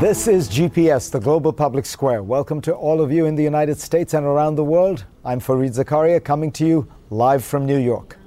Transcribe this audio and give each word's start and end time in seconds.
This 0.00 0.28
is 0.28 0.50
GPS, 0.50 1.10
the 1.10 1.18
global 1.18 1.50
public 1.50 1.86
square. 1.86 2.22
Welcome 2.22 2.60
to 2.62 2.74
all 2.74 3.00
of 3.00 3.10
you 3.10 3.24
in 3.24 3.36
the 3.36 3.42
United 3.42 3.80
States 3.80 4.12
and 4.12 4.26
around 4.26 4.56
the 4.56 4.64
world. 4.64 5.06
I'm 5.24 5.40
Fareed 5.40 5.74
Zakaria 5.74 6.22
coming 6.22 6.52
to 6.52 6.66
you 6.66 6.86
live 7.08 7.42
from 7.42 7.64
New 7.64 7.78
York. 7.78 8.18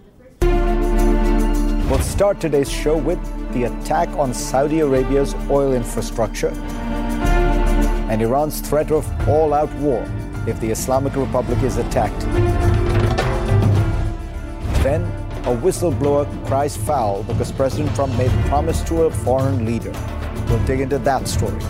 We'll 0.41 1.99
start 1.99 2.39
today's 2.41 2.71
show 2.71 2.97
with 2.97 3.19
the 3.53 3.65
attack 3.65 4.09
on 4.17 4.33
Saudi 4.33 4.79
Arabia's 4.79 5.35
oil 5.51 5.73
infrastructure 5.73 6.49
and 8.09 8.23
Iran's 8.23 8.59
threat 8.59 8.91
of 8.91 9.07
all 9.29 9.53
out 9.53 9.71
war 9.75 10.03
if 10.47 10.59
the 10.59 10.71
Islamic 10.71 11.15
Republic 11.15 11.61
is 11.61 11.77
attacked. 11.77 12.21
Then, 14.81 15.20
a 15.41 15.55
whistleblower 15.55 16.27
cries 16.45 16.77
foul 16.77 17.23
because 17.23 17.51
President 17.51 17.95
Trump 17.95 18.15
made 18.15 18.31
a 18.31 18.43
promise 18.47 18.83
to 18.83 19.03
a 19.03 19.11
foreign 19.11 19.65
leader. 19.65 19.91
We'll 20.47 20.63
dig 20.65 20.81
into 20.81 20.99
that 20.99 21.27
story. 21.27 21.63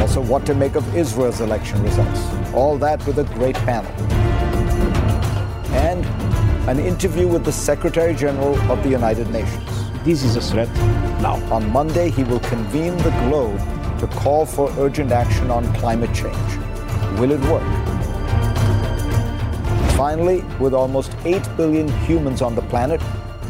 Also, 0.00 0.20
what 0.20 0.44
to 0.44 0.54
make 0.54 0.74
of 0.74 0.94
Israel's 0.94 1.40
election 1.40 1.82
results. 1.82 2.20
All 2.52 2.76
that 2.76 3.04
with 3.06 3.18
a 3.20 3.24
great 3.24 3.56
panel. 3.56 3.90
And 5.72 6.04
an 6.68 6.78
interview 6.78 7.26
with 7.26 7.42
the 7.42 7.52
Secretary 7.52 8.14
General 8.14 8.54
of 8.70 8.82
the 8.82 8.90
United 8.90 9.30
Nations. 9.30 9.70
This 10.04 10.22
is 10.22 10.36
a 10.36 10.42
threat 10.42 10.68
now. 11.22 11.42
On 11.50 11.70
Monday, 11.72 12.10
he 12.10 12.22
will 12.22 12.40
convene 12.40 12.98
the 12.98 13.10
globe 13.28 13.58
to 14.00 14.06
call 14.08 14.44
for 14.44 14.70
urgent 14.78 15.10
action 15.10 15.50
on 15.50 15.64
climate 15.76 16.14
change. 16.14 16.36
Will 17.18 17.32
it 17.32 17.40
work? 17.50 17.85
Finally, 19.96 20.42
with 20.60 20.74
almost 20.74 21.10
8 21.24 21.42
billion 21.56 21.88
humans 22.04 22.42
on 22.42 22.54
the 22.54 22.60
planet, 22.60 23.00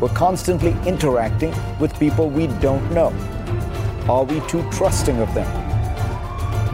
we're 0.01 0.09
constantly 0.11 0.77
interacting 0.87 1.53
with 1.81 1.99
people 1.99 2.31
we 2.31 2.47
don't 2.61 2.89
know. 2.93 3.13
Are 4.09 4.23
we 4.23 4.39
too 4.47 4.65
trusting 4.71 5.19
of 5.19 5.35
them? 5.35 5.49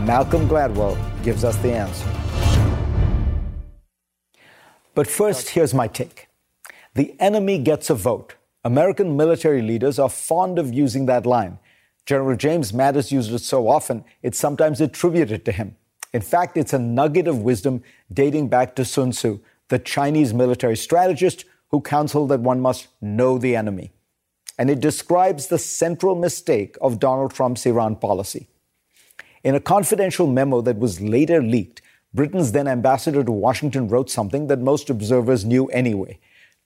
Malcolm 0.05 0.47
Gladwell 0.47 0.99
gives 1.23 1.43
us 1.43 1.57
the 1.57 1.73
answer. 1.73 2.07
But 4.95 5.07
first, 5.07 5.49
here's 5.49 5.73
my 5.73 5.89
take. 5.89 6.29
The 6.93 7.17
enemy 7.19 7.57
gets 7.57 7.89
a 7.89 7.95
vote. 7.95 8.35
American 8.65 9.17
military 9.17 9.63
leaders 9.63 9.99
are 9.99 10.11
fond 10.11 10.59
of 10.59 10.75
using 10.75 11.07
that 11.07 11.25
line. 11.25 11.59
General 12.05 12.37
James 12.37 12.73
Mattis 12.73 13.11
used 13.11 13.33
it 13.33 13.39
so 13.39 13.69
often, 13.69 14.05
it's 14.23 14.39
sometimes 14.39 14.83
attributed 14.83 15.47
to 15.47 15.53
him. 15.53 15.77
In 16.13 16.21
fact, 16.21 16.59
it's 16.59 16.75
a 16.75 16.79
nugget 16.79 17.27
of 17.27 17.39
wisdom 17.41 17.83
dating 18.13 18.49
back 18.49 18.77
to 18.77 18.85
Sun 18.85 19.13
Tzu, 19.13 19.41
the 19.73 19.79
Chinese 19.79 20.35
military 20.35 20.77
strategist 20.77 21.47
who 21.71 21.81
counseled 21.81 22.29
that 22.29 22.41
one 22.41 22.61
must 22.61 22.89
know 23.01 23.39
the 23.39 23.57
enemy. 23.57 23.91
And 24.59 24.69
it 24.69 24.81
describes 24.81 25.47
the 25.47 25.59
central 25.59 26.15
mistake 26.15 26.77
of 26.83 26.99
Donald 26.99 27.33
Trump's 27.33 27.65
Iran 27.65 27.97
policy. 27.97 28.49
In 29.43 29.55
a 29.55 29.61
confidential 29.61 30.27
memo 30.27 30.61
that 30.61 30.79
was 30.79 31.01
later 31.01 31.43
leaked, 31.43 31.81
Britain's 32.13 32.53
then 32.53 32.69
ambassador 32.69 33.25
to 33.25 33.33
Washington 33.33 33.89
wrote 33.89 34.11
something 34.11 34.49
that 34.49 34.61
most 34.61 34.91
observers 34.91 35.47
knew 35.47 35.69
anyway. 35.69 36.19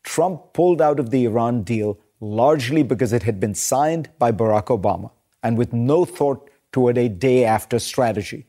Trump 0.03 0.53
pulled 0.53 0.83
out 0.83 0.99
of 0.99 1.11
the 1.11 1.27
Iran 1.27 1.63
deal 1.63 2.01
largely 2.21 2.83
because 2.83 3.13
it 3.13 3.23
had 3.23 3.39
been 3.39 3.55
signed 3.55 4.11
by 4.19 4.33
Barack 4.33 4.67
Obama 4.77 5.13
and 5.45 5.57
with 5.57 5.73
no 5.73 6.05
thought 6.05 6.51
toward 6.73 6.99
a 6.99 7.09
day 7.09 7.45
after 7.45 7.79
strategy. 7.79 8.47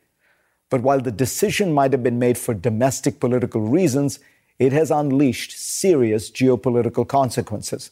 But 0.72 0.82
while 0.82 1.00
the 1.00 1.12
decision 1.12 1.74
might 1.74 1.92
have 1.92 2.02
been 2.02 2.18
made 2.18 2.40
for 2.40 2.56
domestic 2.56 3.20
political 3.20 3.62
reasons, 3.62 4.20
it 4.60 4.74
has 4.74 4.92
unleashed 4.92 5.52
serious 5.52 6.32
geopolitical 6.32 7.08
consequences. 7.08 7.92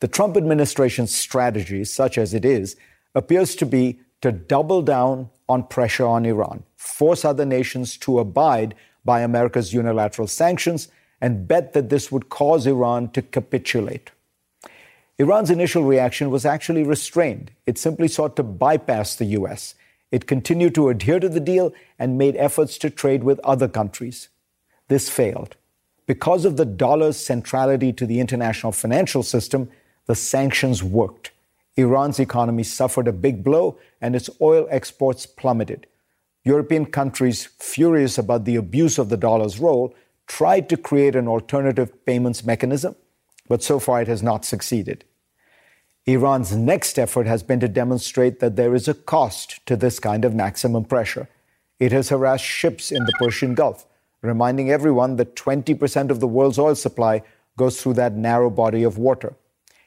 The 0.00 0.08
Trump 0.08 0.36
administration's 0.36 1.14
strategy, 1.14 1.84
such 1.84 2.18
as 2.18 2.34
it 2.34 2.44
is, 2.44 2.76
appears 3.14 3.54
to 3.56 3.66
be 3.66 4.00
to 4.20 4.32
double 4.32 4.82
down 4.82 5.30
on 5.48 5.66
pressure 5.66 6.06
on 6.06 6.24
Iran, 6.24 6.64
force 6.76 7.24
other 7.24 7.44
nations 7.44 7.96
to 7.98 8.18
abide 8.18 8.74
by 9.04 9.20
America's 9.20 9.74
unilateral 9.74 10.28
sanctions, 10.28 10.88
and 11.20 11.46
bet 11.46 11.72
that 11.72 11.90
this 11.90 12.10
would 12.10 12.28
cause 12.28 12.66
Iran 12.66 13.10
to 13.10 13.22
capitulate. 13.22 14.10
Iran's 15.18 15.50
initial 15.50 15.84
reaction 15.84 16.30
was 16.30 16.44
actually 16.44 16.82
restrained. 16.82 17.50
It 17.66 17.78
simply 17.78 18.08
sought 18.08 18.36
to 18.36 18.42
bypass 18.42 19.14
the 19.14 19.26
U.S. 19.26 19.74
It 20.10 20.26
continued 20.26 20.74
to 20.74 20.88
adhere 20.88 21.20
to 21.20 21.28
the 21.28 21.40
deal 21.40 21.72
and 21.98 22.18
made 22.18 22.36
efforts 22.36 22.78
to 22.78 22.90
trade 22.90 23.22
with 23.22 23.38
other 23.40 23.68
countries. 23.68 24.28
This 24.88 25.08
failed. 25.08 25.56
Because 26.06 26.44
of 26.44 26.56
the 26.56 26.66
dollar's 26.66 27.16
centrality 27.16 27.92
to 27.92 28.06
the 28.06 28.20
international 28.20 28.72
financial 28.72 29.22
system, 29.22 29.70
the 30.06 30.14
sanctions 30.14 30.82
worked. 30.82 31.30
Iran's 31.76 32.20
economy 32.20 32.62
suffered 32.62 33.08
a 33.08 33.12
big 33.12 33.42
blow 33.42 33.78
and 34.00 34.14
its 34.14 34.30
oil 34.40 34.66
exports 34.70 35.26
plummeted. 35.26 35.86
European 36.44 36.86
countries, 36.86 37.48
furious 37.58 38.18
about 38.18 38.44
the 38.44 38.56
abuse 38.56 38.98
of 38.98 39.08
the 39.08 39.16
dollar's 39.16 39.58
role, 39.58 39.94
tried 40.26 40.68
to 40.68 40.76
create 40.76 41.16
an 41.16 41.26
alternative 41.26 42.04
payments 42.04 42.44
mechanism, 42.44 42.94
but 43.48 43.62
so 43.62 43.78
far 43.78 44.02
it 44.02 44.08
has 44.08 44.22
not 44.22 44.44
succeeded. 44.44 45.04
Iran's 46.06 46.54
next 46.54 46.98
effort 46.98 47.26
has 47.26 47.42
been 47.42 47.60
to 47.60 47.68
demonstrate 47.68 48.40
that 48.40 48.56
there 48.56 48.74
is 48.74 48.88
a 48.88 48.94
cost 48.94 49.64
to 49.66 49.74
this 49.74 49.98
kind 49.98 50.24
of 50.24 50.34
maximum 50.34 50.84
pressure. 50.84 51.28
It 51.78 51.92
has 51.92 52.10
harassed 52.10 52.44
ships 52.44 52.92
in 52.92 53.04
the 53.04 53.12
Persian 53.18 53.54
Gulf, 53.54 53.86
reminding 54.24 54.70
everyone 54.70 55.16
that 55.16 55.36
20% 55.36 56.10
of 56.10 56.20
the 56.20 56.26
world's 56.26 56.58
oil 56.58 56.74
supply 56.74 57.22
goes 57.56 57.80
through 57.80 57.94
that 57.94 58.14
narrow 58.14 58.50
body 58.50 58.82
of 58.82 58.98
water. 58.98 59.34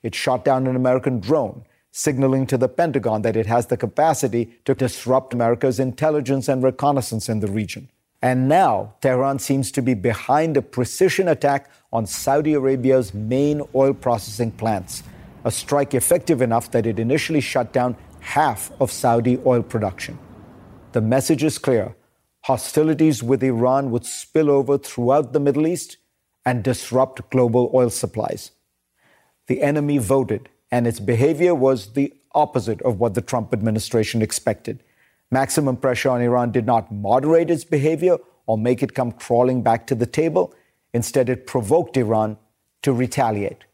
It 0.03 0.15
shot 0.15 0.45
down 0.45 0.67
an 0.67 0.75
American 0.75 1.19
drone, 1.19 1.65
signaling 1.91 2.45
to 2.47 2.57
the 2.57 2.69
Pentagon 2.69 3.23
that 3.23 3.35
it 3.35 3.47
has 3.47 3.65
the 3.65 3.77
capacity 3.77 4.53
to 4.65 4.75
disrupt 4.75 5.33
America's 5.33 5.79
intelligence 5.79 6.47
and 6.47 6.63
reconnaissance 6.63 7.27
in 7.27 7.39
the 7.39 7.47
region. 7.47 7.89
And 8.21 8.47
now, 8.47 8.95
Tehran 9.01 9.39
seems 9.39 9.71
to 9.71 9.81
be 9.81 9.93
behind 9.93 10.57
a 10.57 10.61
precision 10.61 11.27
attack 11.27 11.69
on 11.91 12.05
Saudi 12.05 12.53
Arabia's 12.53 13.13
main 13.13 13.61
oil 13.75 13.93
processing 13.93 14.51
plants, 14.51 15.03
a 15.43 15.51
strike 15.51 15.93
effective 15.93 16.41
enough 16.41 16.71
that 16.71 16.85
it 16.85 16.99
initially 16.99 17.41
shut 17.41 17.73
down 17.73 17.95
half 18.19 18.71
of 18.79 18.91
Saudi 18.91 19.39
oil 19.45 19.63
production. 19.63 20.17
The 20.93 21.01
message 21.01 21.43
is 21.43 21.57
clear 21.57 21.95
hostilities 22.47 23.21
with 23.21 23.43
Iran 23.43 23.91
would 23.91 24.05
spill 24.05 24.49
over 24.49 24.77
throughout 24.77 25.33
the 25.33 25.39
Middle 25.39 25.67
East 25.67 25.97
and 26.45 26.63
disrupt 26.63 27.29
global 27.29 27.69
oil 27.73 27.89
supplies. 27.89 28.51
The 29.47 29.61
enemy 29.61 29.97
voted, 29.97 30.47
and 30.71 30.87
its 30.87 31.01
behavior 31.01 31.53
was 31.53 31.91
the 31.91 32.13
opposite 32.33 32.81
of 32.83 33.01
what 33.01 33.15
the 33.15 33.21
Trump 33.21 33.51
administration 33.51 34.21
expected. 34.21 34.81
Maximum 35.29 35.75
pressure 35.75 36.09
on 36.09 36.21
Iran 36.21 36.53
did 36.53 36.65
not 36.65 36.89
moderate 36.89 37.49
its 37.49 37.65
behavior 37.65 38.17
or 38.45 38.57
make 38.57 38.81
it 38.81 38.93
come 38.93 39.11
crawling 39.11 39.61
back 39.61 39.85
to 39.87 39.95
the 39.95 40.05
table. 40.05 40.55
Instead, 40.93 41.27
it 41.27 41.47
provoked 41.47 41.97
Iran 41.97 42.37
to 42.81 42.93
retaliate. 42.93 43.65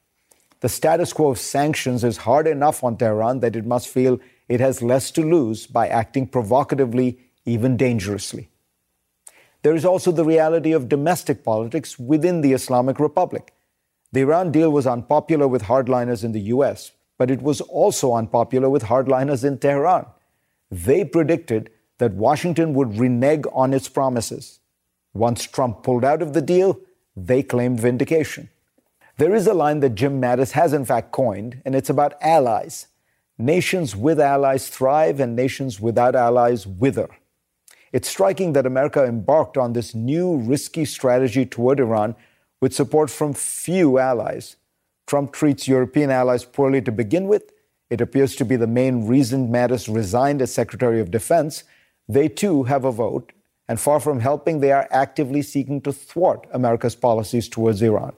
The 0.61 0.69
status 0.69 1.13
quo 1.13 1.29
of 1.29 1.37
sanctions 1.37 2.03
is 2.03 2.17
hard 2.17 2.47
enough 2.47 2.83
on 2.83 2.97
Tehran 2.97 3.41
that 3.41 3.55
it 3.55 3.67
must 3.67 3.87
feel 3.87 4.19
it 4.47 4.59
has 4.59 4.81
less 4.81 5.11
to 5.11 5.21
lose 5.21 5.67
by 5.67 5.87
acting 5.89 6.25
provocatively, 6.25 7.19
even 7.45 7.77
dangerously. 7.77 8.49
There 9.63 9.75
is 9.75 9.85
also 9.85 10.11
the 10.11 10.25
reality 10.25 10.73
of 10.73 10.89
domestic 10.89 11.43
politics 11.43 11.97
within 11.97 12.41
the 12.41 12.51
Islamic 12.51 12.99
Republic. 12.99 13.53
The 14.11 14.21
Iran 14.21 14.51
deal 14.51 14.69
was 14.69 14.85
unpopular 14.85 15.47
with 15.47 15.63
hardliners 15.63 16.23
in 16.23 16.33
the 16.33 16.51
US, 16.55 16.91
but 17.17 17.31
it 17.31 17.41
was 17.41 17.61
also 17.61 18.13
unpopular 18.13 18.69
with 18.69 18.83
hardliners 18.83 19.43
in 19.45 19.57
Tehran. 19.57 20.05
They 20.69 21.05
predicted 21.05 21.69
that 21.97 22.13
Washington 22.13 22.73
would 22.73 22.99
renege 22.99 23.45
on 23.53 23.73
its 23.73 23.87
promises. 23.87 24.59
Once 25.13 25.43
Trump 25.45 25.81
pulled 25.81 26.03
out 26.03 26.21
of 26.21 26.33
the 26.33 26.41
deal, 26.41 26.79
they 27.15 27.41
claimed 27.41 27.79
vindication. 27.79 28.49
There 29.17 29.33
is 29.33 29.47
a 29.47 29.53
line 29.53 29.79
that 29.79 29.95
Jim 29.95 30.19
Mattis 30.19 30.51
has 30.51 30.73
in 30.73 30.83
fact 30.83 31.11
coined, 31.11 31.61
and 31.63 31.73
it's 31.73 31.89
about 31.89 32.21
allies. 32.21 32.87
Nations 33.37 33.95
with 33.95 34.19
allies 34.19 34.67
thrive, 34.67 35.19
and 35.19 35.35
nations 35.35 35.79
without 35.79 36.15
allies 36.15 36.67
wither. 36.67 37.09
It's 37.93 38.09
striking 38.09 38.53
that 38.53 38.65
America 38.65 39.05
embarked 39.05 39.55
on 39.55 39.71
this 39.71 39.95
new 39.95 40.37
risky 40.37 40.83
strategy 40.83 41.45
toward 41.45 41.79
Iran 41.79 42.15
with 42.59 42.73
support 42.73 43.09
from 43.09 43.33
few 43.33 43.99
allies. 43.99 44.55
Trump 45.05 45.31
treats 45.31 45.67
European 45.67 46.09
allies 46.09 46.43
poorly 46.43 46.81
to 46.81 46.91
begin 46.91 47.27
with, 47.27 47.53
it 47.93 48.01
appears 48.01 48.35
to 48.37 48.45
be 48.45 48.55
the 48.55 48.65
main 48.65 49.05
reason 49.05 49.49
Mattis 49.49 49.93
resigned 49.93 50.41
as 50.41 50.51
Secretary 50.51 50.99
of 50.99 51.11
Defense, 51.11 51.63
they 52.09 52.27
too 52.27 52.63
have 52.63 52.85
a 52.85 52.91
vote. 52.91 53.31
And 53.67 53.79
far 53.79 53.99
from 53.99 54.19
helping, 54.19 54.59
they 54.59 54.71
are 54.71 54.87
actively 54.89 55.43
seeking 55.43 55.79
to 55.81 55.93
thwart 55.93 56.47
America's 56.51 56.95
policies 56.95 57.47
towards 57.47 57.83
Iran. 57.83 58.13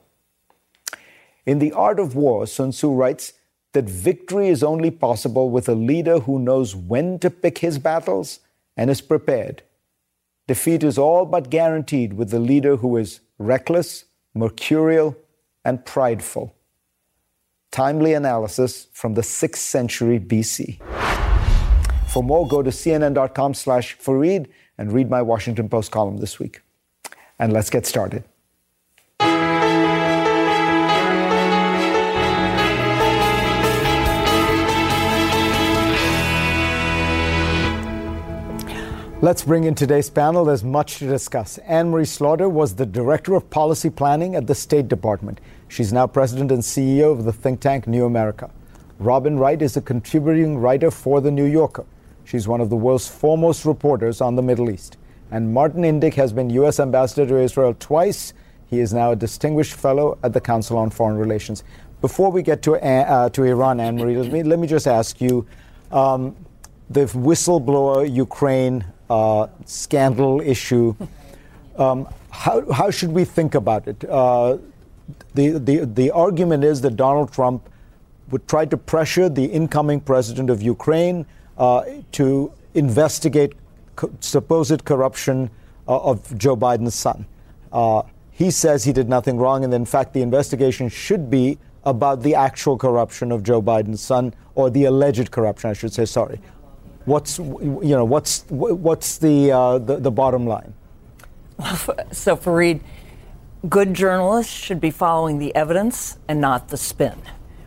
In 1.44 1.58
The 1.58 1.72
Art 1.72 2.00
of 2.00 2.16
War, 2.16 2.46
Sun 2.46 2.70
Tzu 2.70 2.90
writes 2.90 3.34
that 3.74 3.84
victory 3.84 4.48
is 4.48 4.62
only 4.62 4.90
possible 4.90 5.50
with 5.50 5.68
a 5.68 5.74
leader 5.74 6.20
who 6.20 6.38
knows 6.38 6.74
when 6.74 7.18
to 7.18 7.28
pick 7.28 7.58
his 7.58 7.78
battles 7.78 8.40
and 8.76 8.90
is 8.90 9.00
prepared. 9.00 9.62
Defeat 10.46 10.84
is 10.84 10.98
all 10.98 11.24
but 11.24 11.50
guaranteed 11.50 12.12
with 12.12 12.30
the 12.30 12.38
leader 12.38 12.76
who 12.76 12.96
is 12.96 13.20
reckless, 13.38 14.04
mercurial, 14.34 15.16
and 15.64 15.84
prideful. 15.84 16.54
Timely 17.72 18.12
analysis 18.14 18.86
from 18.92 19.14
the 19.14 19.22
6th 19.22 19.56
century 19.56 20.20
BC. 20.20 20.80
For 22.08 22.22
more, 22.22 22.46
go 22.46 22.62
to 22.62 22.70
cnn.com 22.70 23.54
slash 23.54 23.98
Fareed 23.98 24.46
and 24.78 24.92
read 24.92 25.10
my 25.10 25.20
Washington 25.22 25.68
Post 25.68 25.90
column 25.90 26.18
this 26.18 26.38
week. 26.38 26.60
And 27.38 27.52
let's 27.52 27.68
get 27.68 27.84
started. 27.86 28.24
Let's 39.22 39.42
bring 39.42 39.64
in 39.64 39.74
today's 39.74 40.10
panel. 40.10 40.44
There's 40.44 40.62
much 40.62 40.98
to 40.98 41.06
discuss. 41.06 41.56
Anne 41.58 41.88
Marie 41.90 42.04
Slaughter 42.04 42.50
was 42.50 42.74
the 42.74 42.84
Director 42.84 43.34
of 43.34 43.48
Policy 43.48 43.88
Planning 43.88 44.36
at 44.36 44.46
the 44.46 44.54
State 44.54 44.88
Department. 44.88 45.40
She's 45.68 45.90
now 45.90 46.06
President 46.06 46.52
and 46.52 46.60
CEO 46.60 47.12
of 47.12 47.24
the 47.24 47.32
think 47.32 47.60
tank 47.60 47.86
New 47.86 48.04
America. 48.04 48.50
Robin 48.98 49.38
Wright 49.38 49.62
is 49.62 49.74
a 49.74 49.80
contributing 49.80 50.58
writer 50.58 50.90
for 50.90 51.22
The 51.22 51.30
New 51.30 51.46
Yorker. 51.46 51.86
She's 52.24 52.46
one 52.46 52.60
of 52.60 52.68
the 52.68 52.76
world's 52.76 53.08
foremost 53.08 53.64
reporters 53.64 54.20
on 54.20 54.36
the 54.36 54.42
Middle 54.42 54.68
East. 54.68 54.98
And 55.30 55.54
Martin 55.54 55.82
Indyk 55.82 56.12
has 56.14 56.34
been 56.34 56.50
U.S. 56.50 56.78
Ambassador 56.78 57.26
to 57.26 57.38
Israel 57.38 57.74
twice. 57.80 58.34
He 58.66 58.80
is 58.80 58.92
now 58.92 59.12
a 59.12 59.16
distinguished 59.16 59.72
fellow 59.72 60.18
at 60.22 60.34
the 60.34 60.42
Council 60.42 60.76
on 60.76 60.90
Foreign 60.90 61.16
Relations. 61.16 61.64
Before 62.02 62.30
we 62.30 62.42
get 62.42 62.60
to, 62.64 62.74
uh, 62.84 63.30
to 63.30 63.44
Iran, 63.44 63.80
Anne 63.80 63.96
Marie, 63.96 64.18
let 64.18 64.30
me, 64.30 64.42
let 64.42 64.58
me 64.58 64.66
just 64.66 64.86
ask 64.86 65.22
you 65.22 65.46
um, 65.90 66.36
the 66.90 67.06
whistleblower 67.06 68.14
Ukraine 68.14 68.84
uh, 69.10 69.46
scandal 69.64 70.40
issue. 70.40 70.94
Um, 71.78 72.08
how, 72.30 72.70
how 72.72 72.90
should 72.90 73.10
we 73.10 73.24
think 73.24 73.54
about 73.54 73.86
it? 73.88 74.04
Uh, 74.08 74.58
the, 75.34 75.58
the, 75.58 75.84
the 75.86 76.10
argument 76.10 76.64
is 76.64 76.80
that 76.80 76.96
Donald 76.96 77.32
Trump 77.32 77.68
would 78.30 78.46
try 78.48 78.64
to 78.64 78.76
pressure 78.76 79.28
the 79.28 79.44
incoming 79.44 80.00
president 80.00 80.50
of 80.50 80.62
Ukraine 80.62 81.26
uh, 81.58 81.84
to 82.12 82.52
investigate 82.74 83.52
co- 83.94 84.10
supposed 84.20 84.84
corruption 84.84 85.50
uh, 85.88 85.98
of 85.98 86.36
Joe 86.36 86.56
Biden's 86.56 86.94
son. 86.94 87.26
Uh, 87.72 88.02
he 88.30 88.50
says 88.50 88.84
he 88.84 88.92
did 88.92 89.08
nothing 89.08 89.38
wrong, 89.38 89.64
and 89.64 89.72
in 89.72 89.84
fact, 89.84 90.12
the 90.12 90.22
investigation 90.22 90.88
should 90.88 91.30
be 91.30 91.58
about 91.84 92.22
the 92.22 92.34
actual 92.34 92.76
corruption 92.76 93.30
of 93.32 93.42
Joe 93.42 93.62
Biden's 93.62 94.02
son, 94.02 94.34
or 94.54 94.70
the 94.70 94.84
alleged 94.84 95.30
corruption, 95.30 95.70
I 95.70 95.72
should 95.72 95.92
say. 95.92 96.04
Sorry, 96.04 96.40
What's 97.06 97.38
you 97.38 97.80
know 97.82 98.04
what's 98.04 98.44
what's 98.48 99.18
the 99.18 99.52
uh, 99.52 99.78
the, 99.78 99.96
the 99.96 100.10
bottom 100.10 100.46
line? 100.46 100.74
So 102.12 102.36
Fareed, 102.36 102.80
good 103.68 103.94
journalists 103.94 104.52
should 104.52 104.80
be 104.80 104.90
following 104.90 105.38
the 105.38 105.54
evidence 105.54 106.18
and 106.28 106.40
not 106.40 106.68
the 106.68 106.76
spin, 106.76 107.22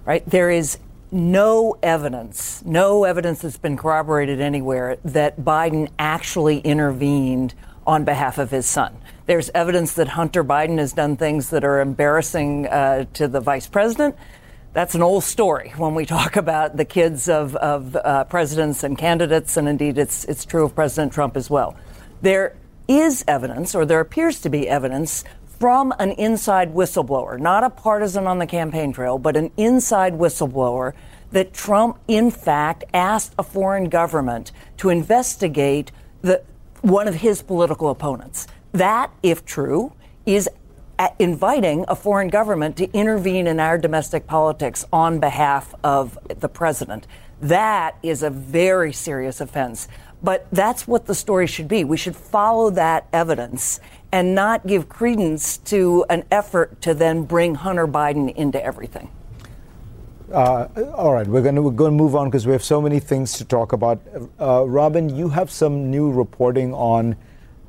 right? 0.06 0.24
There 0.30 0.52
is 0.52 0.78
no 1.12 1.78
evidence, 1.82 2.64
no 2.66 3.06
evidence 3.06 3.42
that's 3.42 3.58
been 3.58 3.78
corroborated 3.78 4.42
anywhere 4.42 4.98
that 5.04 5.40
Biden 5.40 5.90
actually 5.98 6.60
intervened 6.60 7.54
on 7.88 8.04
behalf 8.04 8.38
of 8.38 8.52
his 8.52 8.66
son. 8.66 8.96
There's 9.26 9.50
evidence 9.56 9.94
that 9.94 10.10
Hunter 10.10 10.44
Biden 10.44 10.78
has 10.78 10.94
done 10.94 11.16
things 11.16 11.50
that 11.50 11.64
are 11.64 11.80
embarrassing 11.80 12.68
uh, 12.68 13.06
to 13.14 13.28
the 13.28 13.40
vice 13.40 13.68
president 13.68 14.16
that's 14.74 14.96
an 14.96 15.02
old 15.02 15.24
story 15.24 15.74
when 15.78 15.96
we 15.96 16.06
talk 16.06 16.36
about 16.36 16.78
the 16.78 16.86
kids 16.86 17.28
of, 17.28 17.56
of 17.56 17.96
uh, 17.96 18.24
presidents 18.26 18.84
and 18.84 18.98
candidates, 18.98 19.58
and 19.58 19.68
indeed 19.68 19.98
it's, 19.98 20.26
it's 20.26 20.46
true 20.46 20.66
of 20.66 20.76
President 20.76 21.12
Trump 21.12 21.36
as 21.36 21.50
well. 21.50 21.76
There 22.22 22.56
is 22.88 23.24
evidence, 23.28 23.74
or 23.74 23.86
there 23.86 24.00
appears 24.00 24.40
to 24.42 24.50
be 24.50 24.68
evidence, 24.68 25.24
from 25.60 25.94
an 26.00 26.12
inside 26.12 26.74
whistleblower, 26.74 27.40
not 27.40 27.64
a 27.64 27.70
partisan 27.70 28.28
on 28.28 28.40
the 28.40 28.48
campaign 28.48 28.94
trail, 28.94 29.18
but 29.18 29.36
an 29.36 29.52
inside 29.58 30.14
whistleblower, 30.14 30.94
that 31.32 31.54
Trump, 31.54 32.00
in 32.08 32.32
fact, 32.32 32.84
asked 32.94 33.34
a 33.38 33.44
foreign 33.44 33.90
government 33.90 34.52
to 34.78 34.90
investigate 34.90 35.92
the, 36.22 36.42
one 36.82 37.08
of 37.08 37.16
his 37.16 37.42
political 37.42 37.90
opponents. 37.90 38.48
That, 38.72 39.12
if 39.22 39.46
true, 39.46 39.94
is 40.26 40.50
inviting 41.20 41.86
a 41.88 41.96
foreign 41.96 42.28
government 42.28 42.76
to 42.78 42.92
intervene 42.92 43.48
in 43.48 43.60
our 43.60 43.78
domestic 43.78 44.28
politics 44.28 44.86
on 44.92 45.20
behalf 45.20 45.74
of 45.84 46.18
the 46.28 46.50
president. 46.50 47.08
That 47.42 47.96
is 48.04 48.24
a 48.24 48.30
very 48.30 48.92
serious 48.92 49.40
offense. 49.40 49.88
But 50.22 50.48
that's 50.52 50.86
what 50.86 51.06
the 51.06 51.16
story 51.16 51.48
should 51.48 51.70
be. 51.70 51.86
We 51.86 51.96
should 51.96 52.16
follow 52.16 52.70
that 52.72 53.08
evidence 53.14 53.80
and 54.12 54.36
not 54.36 54.68
give 54.68 54.90
credence 54.90 55.58
to 55.58 56.06
an 56.10 56.26
effort 56.30 56.82
to 56.82 56.94
then 56.94 57.24
bring 57.24 57.56
Hunter 57.56 57.88
Biden 57.88 58.36
into 58.36 58.62
everything. 58.62 59.10
Uh, 60.34 60.68
all 60.96 61.14
right, 61.14 61.26
we're 61.26 61.42
going 61.42 61.56
to 61.56 61.62
we're 61.62 61.72
going 61.72 61.92
to 61.92 61.98
move 61.98 62.16
on 62.16 62.28
because 62.28 62.46
we 62.46 62.52
have 62.52 62.64
so 62.64 62.82
many 62.82 63.00
things 63.00 63.34
to 63.34 63.46
talk 63.46 63.72
about. 63.72 64.00
Uh, 64.40 64.64
Robin, 64.68 65.10
you 65.10 65.30
have 65.30 65.50
some 65.50 65.90
new 65.90 66.12
reporting 66.12 66.74
on 66.74 67.16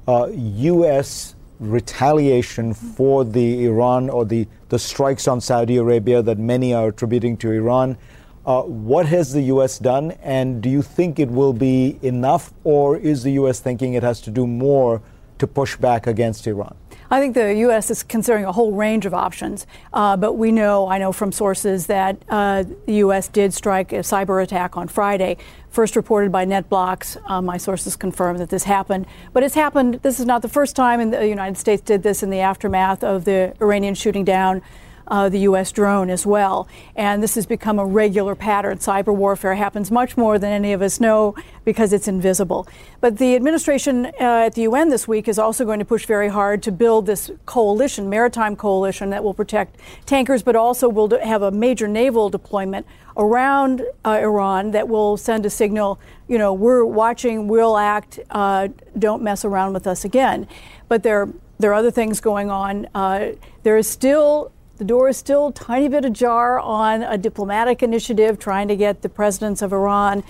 uh, 0.09 0.29
U.S 0.33 1.37
retaliation 1.61 2.73
for 2.75 3.25
the 3.25 3.65
Iran 3.67 4.11
or 4.11 4.25
the, 4.25 4.49
the 4.71 4.79
strikes 4.79 5.29
on 5.29 5.41
Saudi 5.41 5.77
Arabia 5.77 6.23
that 6.23 6.39
many 6.39 6.75
are 6.75 6.89
attributing 6.89 7.37
to 7.37 7.53
Iran. 7.53 7.99
Uh, 8.47 8.63
what 8.63 9.05
has 9.07 9.33
the 9.35 9.43
U.S. 9.43 9.79
done, 9.79 10.13
and 10.23 10.63
do 10.63 10.71
you 10.71 10.81
think 10.81 11.19
it 11.19 11.31
will 11.31 11.53
be 11.53 11.99
enough, 12.03 12.55
or 12.65 12.97
is 12.97 13.23
the 13.23 13.33
U.S. 13.33 13.61
thinking 13.61 13.93
it 13.93 14.03
has 14.03 14.23
to 14.23 14.31
do 14.31 14.47
more 14.47 15.03
to 15.39 15.47
push 15.47 15.77
back 15.77 16.07
against 16.07 16.47
Iran? 16.47 16.75
I 17.13 17.19
think 17.19 17.35
the 17.35 17.53
U.S. 17.55 17.91
is 17.91 18.05
considering 18.05 18.45
a 18.45 18.53
whole 18.53 18.71
range 18.71 19.05
of 19.05 19.13
options, 19.13 19.67
uh, 19.93 20.17
but 20.17 20.35
we 20.35 20.53
know, 20.53 20.89
I 20.89 20.99
know 20.99 21.11
from 21.11 21.33
sources 21.33 21.87
that 21.87 22.23
uh, 22.29 22.63
the 22.87 22.95
U.S. 22.95 23.27
did 23.27 23.53
strike 23.53 23.93
a 23.93 23.97
cyber 23.97 24.41
attack 24.41 24.77
on 24.77 24.87
Friday, 24.87 25.37
first 25.71 25.97
reported 25.97 26.31
by 26.31 26.47
NetBlocks. 26.47 27.17
Uh, 27.29 27.43
my 27.43 27.57
sources 27.57 27.97
confirm 27.97 28.39
that 28.39 28.51
this 28.51 28.63
happened, 28.63 29.07
but 29.33 29.43
it's 29.43 29.57
happened. 29.57 29.95
This 30.03 30.21
is 30.21 30.27
not 30.27 30.43
the 30.43 30.49
first 30.49 30.77
time, 30.77 31.01
and 31.01 31.13
the 31.13 31.27
United 31.27 31.59
States 31.59 31.83
did 31.83 32.05
this 32.05 32.23
in 32.23 32.31
the 32.31 32.39
aftermath 32.39 33.03
of 33.03 33.25
the 33.25 33.55
Iranian 33.61 33.97
shooting 33.97 34.25
down 34.25 34.63
uh, 35.11 35.29
the 35.29 35.41
U.S. 35.41 35.73
drone 35.73 36.09
as 36.09 36.25
well. 36.25 36.69
And 36.95 37.23
this 37.23 37.35
has 37.35 37.45
become 37.45 37.79
a 37.79 37.85
regular 37.85 38.35
pattern. 38.35 38.79
Cyber 38.79 39.15
warfare 39.15 39.57
happens 39.57 39.91
much 39.91 40.17
more 40.17 40.39
than 40.39 40.53
any 40.53 40.73
of 40.73 40.81
us 40.81 41.01
know 41.01 41.35
because 41.65 41.93
it's 41.93 42.09
invisible. 42.09 42.67
But 43.01 43.19
the 43.19 43.35
administration 43.35 44.07
uh, 44.07 44.47
at 44.47 44.55
the 44.55 44.63
UN 44.63 44.89
this 44.89 45.09
week 45.09 45.29
is 45.29 45.39
also 45.39 45.65
going 45.65 45.81
to 45.81 45.85
push 45.85 46.07
very 46.07 46.29
hard 46.29 46.63
to 46.63 46.73
build 46.73 47.07
this 47.07 47.31
coalition, 47.47 48.09
maritime 48.09 48.57
coalition 48.57 49.11
that 49.11 49.25
will 49.25 49.35
protect 49.35 49.77
tankers, 50.07 50.43
but 50.43 50.57
also 50.57 50.89
will 50.89 51.11
have 51.23 51.43
a 51.43 51.51
major 51.51 51.89
naval 51.89 52.31
deployment 52.31 52.87
around 53.17 53.83
uh, 54.05 54.11
Iran 54.11 54.71
that 54.71 54.89
will 54.89 55.17
send 55.17 55.45
a 55.45 55.51
signal, 55.51 56.01
you 56.29 56.39
know, 56.39 56.55
we're 56.55 56.85
watching, 56.85 57.49
we'll 57.49 57.77
act, 57.77 58.21
uh, 58.31 58.69
don't 58.99 59.23
mess 59.23 59.45
around 59.45 59.73
with 59.73 59.87
us 59.87 60.05
again. 60.05 60.47
But 60.89 61.03
there, 61.03 61.29
there 61.59 61.71
are 61.71 61.75
other 61.75 61.91
things 61.91 62.21
going 62.21 62.51
on. 62.51 62.87
Uh, 62.95 63.33
there 63.63 63.77
is 63.77 63.89
still 63.89 64.53
the 64.81 64.87
door 64.87 65.11
is 65.11 65.19
still 65.19 65.49
a 65.49 65.53
tiny 65.53 65.89
bit 65.89 66.07
ajar 66.07 66.59
on 66.59 67.03
a 67.03 67.19
diplomatic 67.19 67.83
initiative 67.83 68.39
trying 68.39 68.67
to 68.67 68.75
get 68.75 69.03
the 69.03 69.11
presidents 69.11 69.61
of 69.61 69.75
Iran 69.75 70.25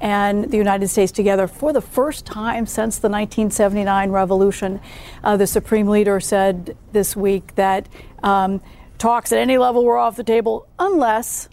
and 0.00 0.50
the 0.50 0.56
United 0.56 0.88
States 0.88 1.12
together 1.12 1.46
for 1.46 1.70
the 1.74 1.82
first 1.82 2.24
time 2.24 2.64
since 2.64 2.96
the 2.96 3.10
1979 3.10 4.10
revolution. 4.10 4.80
Uh, 5.22 5.36
the 5.36 5.46
Supreme 5.46 5.86
Leader 5.86 6.18
said 6.18 6.74
this 6.92 7.14
week 7.14 7.54
that 7.56 7.90
um, 8.22 8.62
talks 8.96 9.32
at 9.32 9.38
any 9.38 9.58
level 9.58 9.84
were 9.84 9.98
off 9.98 10.16
the 10.16 10.24
table 10.24 10.66
unless 10.78 11.50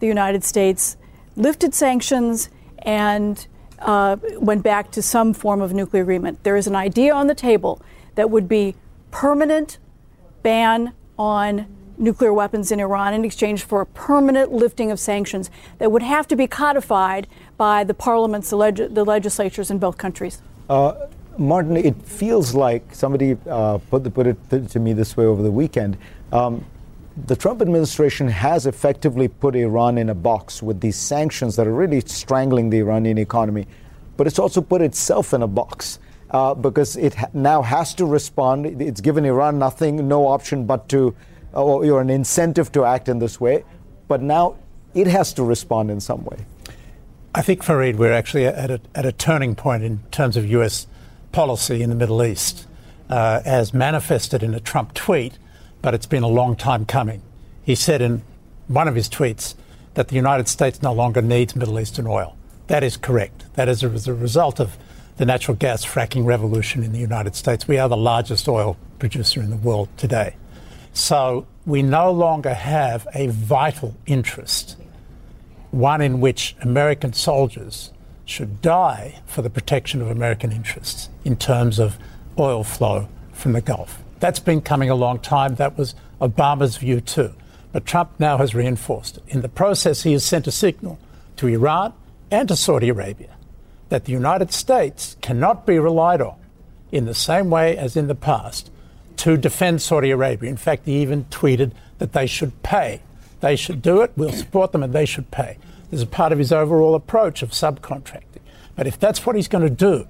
the 0.00 0.06
United 0.06 0.44
States 0.44 0.98
lifted 1.34 1.72
sanctions 1.72 2.50
and 2.80 3.46
uh, 3.78 4.18
went 4.38 4.62
back 4.62 4.90
to 4.92 5.00
some 5.00 5.32
form 5.32 5.62
of 5.62 5.72
nuclear 5.72 6.02
agreement. 6.02 6.44
There 6.44 6.56
is 6.56 6.66
an 6.66 6.76
idea 6.76 7.14
on 7.14 7.26
the 7.26 7.34
table 7.34 7.80
that 8.16 8.28
would 8.28 8.48
be 8.48 8.74
permanent 9.10 9.78
ban 10.42 10.92
on 11.20 11.66
nuclear 11.98 12.32
weapons 12.32 12.72
in 12.72 12.80
Iran 12.80 13.12
in 13.12 13.26
exchange 13.26 13.62
for 13.62 13.82
a 13.82 13.86
permanent 13.86 14.50
lifting 14.50 14.90
of 14.90 14.98
sanctions 14.98 15.50
that 15.76 15.92
would 15.92 16.02
have 16.02 16.26
to 16.28 16.34
be 16.34 16.46
codified 16.46 17.26
by 17.58 17.84
the 17.84 17.92
parliaments, 17.92 18.48
the, 18.48 18.56
leg- 18.56 18.94
the 18.94 19.04
legislatures 19.04 19.70
in 19.70 19.78
both 19.78 19.98
countries. 19.98 20.40
Uh, 20.70 21.08
Martin, 21.36 21.76
it 21.76 21.94
feels 22.02 22.54
like 22.54 22.94
somebody 22.94 23.36
uh, 23.46 23.76
put, 23.90 24.12
put, 24.14 24.26
it 24.26 24.68
to 24.70 24.80
me 24.80 24.94
this 24.94 25.14
way 25.14 25.26
over 25.26 25.42
the 25.42 25.52
weekend. 25.52 25.98
Um, 26.32 26.64
the 27.26 27.36
Trump 27.36 27.60
administration 27.60 28.26
has 28.26 28.64
effectively 28.64 29.28
put 29.28 29.54
Iran 29.54 29.98
in 29.98 30.08
a 30.08 30.14
box 30.14 30.62
with 30.62 30.80
these 30.80 30.96
sanctions 30.96 31.54
that 31.56 31.66
are 31.66 31.74
really 31.74 32.00
strangling 32.00 32.70
the 32.70 32.78
Iranian 32.78 33.18
economy, 33.18 33.66
but 34.16 34.26
it's 34.26 34.38
also 34.38 34.62
put 34.62 34.80
itself 34.80 35.34
in 35.34 35.42
a 35.42 35.46
box. 35.46 35.98
Uh, 36.30 36.54
because 36.54 36.96
it 36.96 37.14
ha- 37.14 37.26
now 37.34 37.60
has 37.60 37.92
to 37.94 38.06
respond. 38.06 38.80
It's 38.80 39.00
given 39.00 39.24
Iran 39.24 39.58
nothing, 39.58 40.06
no 40.06 40.28
option 40.28 40.64
but 40.64 40.88
to, 40.90 41.14
uh, 41.52 41.64
or 41.64 42.00
an 42.00 42.08
incentive 42.08 42.70
to 42.72 42.84
act 42.84 43.08
in 43.08 43.18
this 43.18 43.40
way. 43.40 43.64
But 44.06 44.22
now 44.22 44.56
it 44.94 45.08
has 45.08 45.32
to 45.34 45.42
respond 45.42 45.90
in 45.90 46.00
some 46.00 46.24
way. 46.24 46.38
I 47.34 47.42
think, 47.42 47.62
Fareed, 47.62 47.96
we're 47.96 48.12
actually 48.12 48.46
at 48.46 48.70
a, 48.70 48.80
at 48.94 49.06
a 49.06 49.12
turning 49.12 49.54
point 49.54 49.82
in 49.82 50.00
terms 50.10 50.36
of 50.36 50.46
US 50.46 50.86
policy 51.32 51.82
in 51.82 51.90
the 51.90 51.96
Middle 51.96 52.22
East, 52.24 52.66
uh, 53.08 53.40
as 53.44 53.72
manifested 53.72 54.42
in 54.42 54.54
a 54.54 54.60
Trump 54.60 54.94
tweet, 54.94 55.38
but 55.82 55.94
it's 55.94 56.06
been 56.06 56.22
a 56.22 56.28
long 56.28 56.56
time 56.56 56.84
coming. 56.84 57.22
He 57.62 57.74
said 57.74 58.02
in 58.02 58.22
one 58.66 58.88
of 58.88 58.94
his 58.94 59.08
tweets 59.08 59.54
that 59.94 60.08
the 60.08 60.16
United 60.16 60.48
States 60.48 60.82
no 60.82 60.92
longer 60.92 61.22
needs 61.22 61.54
Middle 61.54 61.78
Eastern 61.78 62.06
oil. 62.06 62.36
That 62.66 62.82
is 62.82 62.96
correct. 62.96 63.44
That 63.54 63.68
is 63.68 63.82
a, 63.82 63.88
a 63.88 64.14
result 64.14 64.60
of 64.60 64.76
the 65.20 65.26
natural 65.26 65.54
gas 65.54 65.84
fracking 65.84 66.24
revolution 66.24 66.82
in 66.82 66.92
the 66.92 66.98
United 66.98 67.36
States. 67.36 67.68
We 67.68 67.76
are 67.76 67.90
the 67.90 67.96
largest 67.96 68.48
oil 68.48 68.78
producer 68.98 69.42
in 69.42 69.50
the 69.50 69.56
world 69.56 69.90
today. 69.98 70.34
So 70.94 71.46
we 71.66 71.82
no 71.82 72.10
longer 72.10 72.54
have 72.54 73.06
a 73.12 73.26
vital 73.26 73.94
interest 74.06 74.78
one 75.72 76.00
in 76.00 76.20
which 76.20 76.56
American 76.62 77.12
soldiers 77.12 77.92
should 78.24 78.62
die 78.62 79.20
for 79.26 79.42
the 79.42 79.50
protection 79.50 80.00
of 80.00 80.08
American 80.08 80.52
interests 80.52 81.10
in 81.22 81.36
terms 81.36 81.78
of 81.78 81.98
oil 82.38 82.64
flow 82.64 83.06
from 83.32 83.52
the 83.52 83.60
Gulf. 83.60 84.02
That's 84.20 84.40
been 84.40 84.62
coming 84.62 84.88
a 84.88 84.94
long 84.94 85.18
time. 85.18 85.56
That 85.56 85.76
was 85.76 85.94
Obama's 86.22 86.78
view 86.78 87.02
too. 87.02 87.34
But 87.72 87.84
Trump 87.84 88.12
now 88.18 88.38
has 88.38 88.54
reinforced 88.54 89.18
it. 89.18 89.24
In 89.28 89.42
the 89.42 89.50
process, 89.50 90.02
he 90.02 90.14
has 90.14 90.24
sent 90.24 90.46
a 90.46 90.50
signal 90.50 90.98
to 91.36 91.46
Iran 91.46 91.92
and 92.30 92.48
to 92.48 92.56
Saudi 92.56 92.88
Arabia 92.88 93.36
that 93.90 94.06
the 94.06 94.12
United 94.12 94.52
States 94.52 95.16
cannot 95.20 95.66
be 95.66 95.78
relied 95.78 96.20
on 96.20 96.36
in 96.90 97.04
the 97.04 97.14
same 97.14 97.50
way 97.50 97.76
as 97.76 97.96
in 97.96 98.08
the 98.08 98.14
past 98.14 98.70
to 99.18 99.36
defend 99.36 99.82
Saudi 99.82 100.10
Arabia. 100.10 100.48
In 100.48 100.56
fact, 100.56 100.86
he 100.86 101.02
even 101.02 101.24
tweeted 101.26 101.72
that 101.98 102.12
they 102.12 102.26
should 102.26 102.62
pay 102.62 103.02
they 103.40 103.56
should 103.56 103.82
do 103.82 104.02
it, 104.02 104.12
we'll 104.16 104.32
support 104.32 104.72
them, 104.72 104.82
and 104.82 104.92
they 104.92 105.06
should 105.06 105.30
pay. 105.30 105.58
This 105.90 106.00
is 106.00 106.06
part 106.06 106.32
of 106.32 106.38
his 106.38 106.52
overall 106.52 106.94
approach 106.94 107.42
of 107.42 107.50
subcontracting. 107.50 108.22
But 108.76 108.86
if 108.86 108.98
that's 108.98 109.26
what 109.26 109.34
he's 109.34 109.48
going 109.48 109.64
to 109.64 109.70
do, 109.70 110.06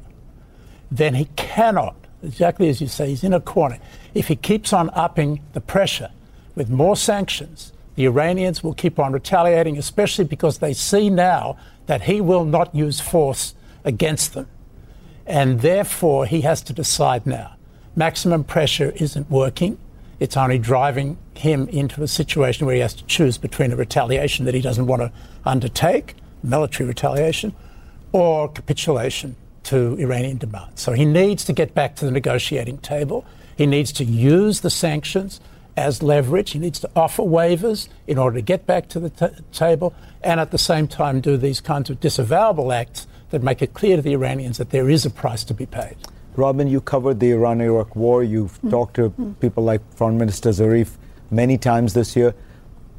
then 0.90 1.14
he 1.14 1.26
cannot, 1.36 1.96
exactly 2.22 2.68
as 2.68 2.80
you 2.80 2.88
say, 2.88 3.08
he's 3.08 3.24
in 3.24 3.32
a 3.32 3.40
corner. 3.40 3.78
If 4.14 4.28
he 4.28 4.36
keeps 4.36 4.72
on 4.72 4.90
upping 4.90 5.40
the 5.52 5.60
pressure 5.60 6.10
with 6.54 6.68
more 6.68 6.96
sanctions, 6.96 7.72
the 7.94 8.04
Iranians 8.04 8.62
will 8.62 8.74
keep 8.74 8.98
on 8.98 9.12
retaliating, 9.12 9.78
especially 9.78 10.24
because 10.24 10.58
they 10.58 10.74
see 10.74 11.08
now 11.08 11.56
that 11.86 12.02
he 12.02 12.20
will 12.20 12.44
not 12.44 12.74
use 12.74 13.00
force 13.00 13.54
against 13.84 14.34
them. 14.34 14.46
And 15.26 15.60
therefore, 15.60 16.26
he 16.26 16.40
has 16.42 16.62
to 16.62 16.72
decide 16.72 17.26
now. 17.26 17.56
Maximum 17.94 18.44
pressure 18.44 18.92
isn't 18.96 19.30
working. 19.30 19.78
It's 20.18 20.36
only 20.36 20.58
driving 20.58 21.18
him 21.34 21.68
into 21.68 22.02
a 22.02 22.08
situation 22.08 22.66
where 22.66 22.74
he 22.74 22.80
has 22.80 22.94
to 22.94 23.04
choose 23.04 23.38
between 23.38 23.72
a 23.72 23.76
retaliation 23.76 24.44
that 24.44 24.54
he 24.54 24.60
doesn't 24.60 24.86
want 24.86 25.02
to 25.02 25.12
undertake, 25.44 26.14
military 26.42 26.88
retaliation, 26.88 27.54
or 28.12 28.48
capitulation 28.48 29.36
to 29.64 29.96
Iranian 29.98 30.38
demands. 30.38 30.80
So 30.80 30.92
he 30.92 31.04
needs 31.04 31.44
to 31.44 31.52
get 31.52 31.74
back 31.74 31.96
to 31.96 32.04
the 32.04 32.10
negotiating 32.10 32.78
table. 32.78 33.24
He 33.56 33.66
needs 33.66 33.92
to 33.92 34.04
use 34.04 34.60
the 34.60 34.70
sanctions 34.70 35.40
as 35.76 36.02
leverage. 36.02 36.50
He 36.52 36.58
needs 36.58 36.80
to 36.80 36.90
offer 36.96 37.22
waivers 37.22 37.88
in 38.06 38.18
order 38.18 38.36
to 38.36 38.42
get 38.42 38.66
back 38.66 38.88
to 38.88 39.00
the 39.00 39.10
t- 39.10 39.42
table 39.52 39.94
and 40.22 40.40
at 40.40 40.50
the 40.50 40.58
same 40.58 40.88
time 40.88 41.20
do 41.20 41.36
these 41.36 41.60
kinds 41.60 41.88
of 41.90 42.00
disavowable 42.00 42.74
acts 42.74 43.06
that 43.30 43.42
make 43.42 43.62
it 43.62 43.74
clear 43.74 43.96
to 43.96 44.02
the 44.02 44.12
Iranians 44.12 44.58
that 44.58 44.70
there 44.70 44.90
is 44.90 45.06
a 45.06 45.10
price 45.10 45.44
to 45.44 45.54
be 45.54 45.66
paid. 45.66 45.96
Robin, 46.36 46.68
you 46.68 46.80
covered 46.80 47.20
the 47.20 47.30
Iran 47.32 47.60
Iraq 47.60 47.96
war. 47.96 48.22
You've 48.22 48.52
mm-hmm. 48.58 48.70
talked 48.70 48.94
to 48.94 49.10
mm-hmm. 49.10 49.32
people 49.34 49.64
like 49.64 49.80
Foreign 49.94 50.18
Minister 50.18 50.50
Zarif 50.50 50.96
many 51.30 51.58
times 51.58 51.94
this 51.94 52.16
year. 52.16 52.34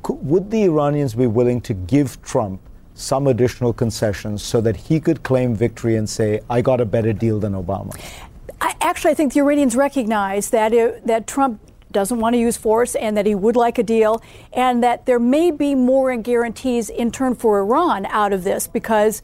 Could, 0.03 0.25
would 0.25 0.51
the 0.51 0.63
Iranians 0.63 1.15
be 1.15 1.27
willing 1.27 1.61
to 1.61 1.73
give 1.73 2.21
Trump 2.21 2.61
some 2.93 3.27
additional 3.27 3.73
concessions 3.73 4.43
so 4.43 4.61
that 4.61 4.75
he 4.75 5.00
could 5.00 5.23
claim 5.23 5.55
victory 5.55 5.95
and 5.95 6.09
say, 6.09 6.41
I 6.50 6.61
got 6.61 6.81
a 6.81 6.85
better 6.85 7.13
deal 7.13 7.39
than 7.39 7.53
Obama? 7.53 8.00
I, 8.59 8.75
actually, 8.81 9.11
I 9.11 9.13
think 9.15 9.33
the 9.33 9.39
Iranians 9.39 9.75
recognize 9.75 10.50
that, 10.51 10.73
it, 10.73 11.07
that 11.07 11.25
Trump 11.25 11.61
doesn't 11.91 12.19
want 12.19 12.33
to 12.35 12.39
use 12.39 12.57
force 12.57 12.95
and 12.95 13.17
that 13.17 13.25
he 13.25 13.35
would 13.35 13.55
like 13.55 13.77
a 13.77 13.83
deal, 13.83 14.21
and 14.53 14.83
that 14.83 15.05
there 15.05 15.19
may 15.19 15.51
be 15.51 15.75
more 15.75 16.15
guarantees 16.17 16.89
in 16.89 17.11
turn 17.11 17.35
for 17.35 17.59
Iran 17.59 18.05
out 18.07 18.33
of 18.33 18.43
this 18.43 18.67
because 18.67 19.21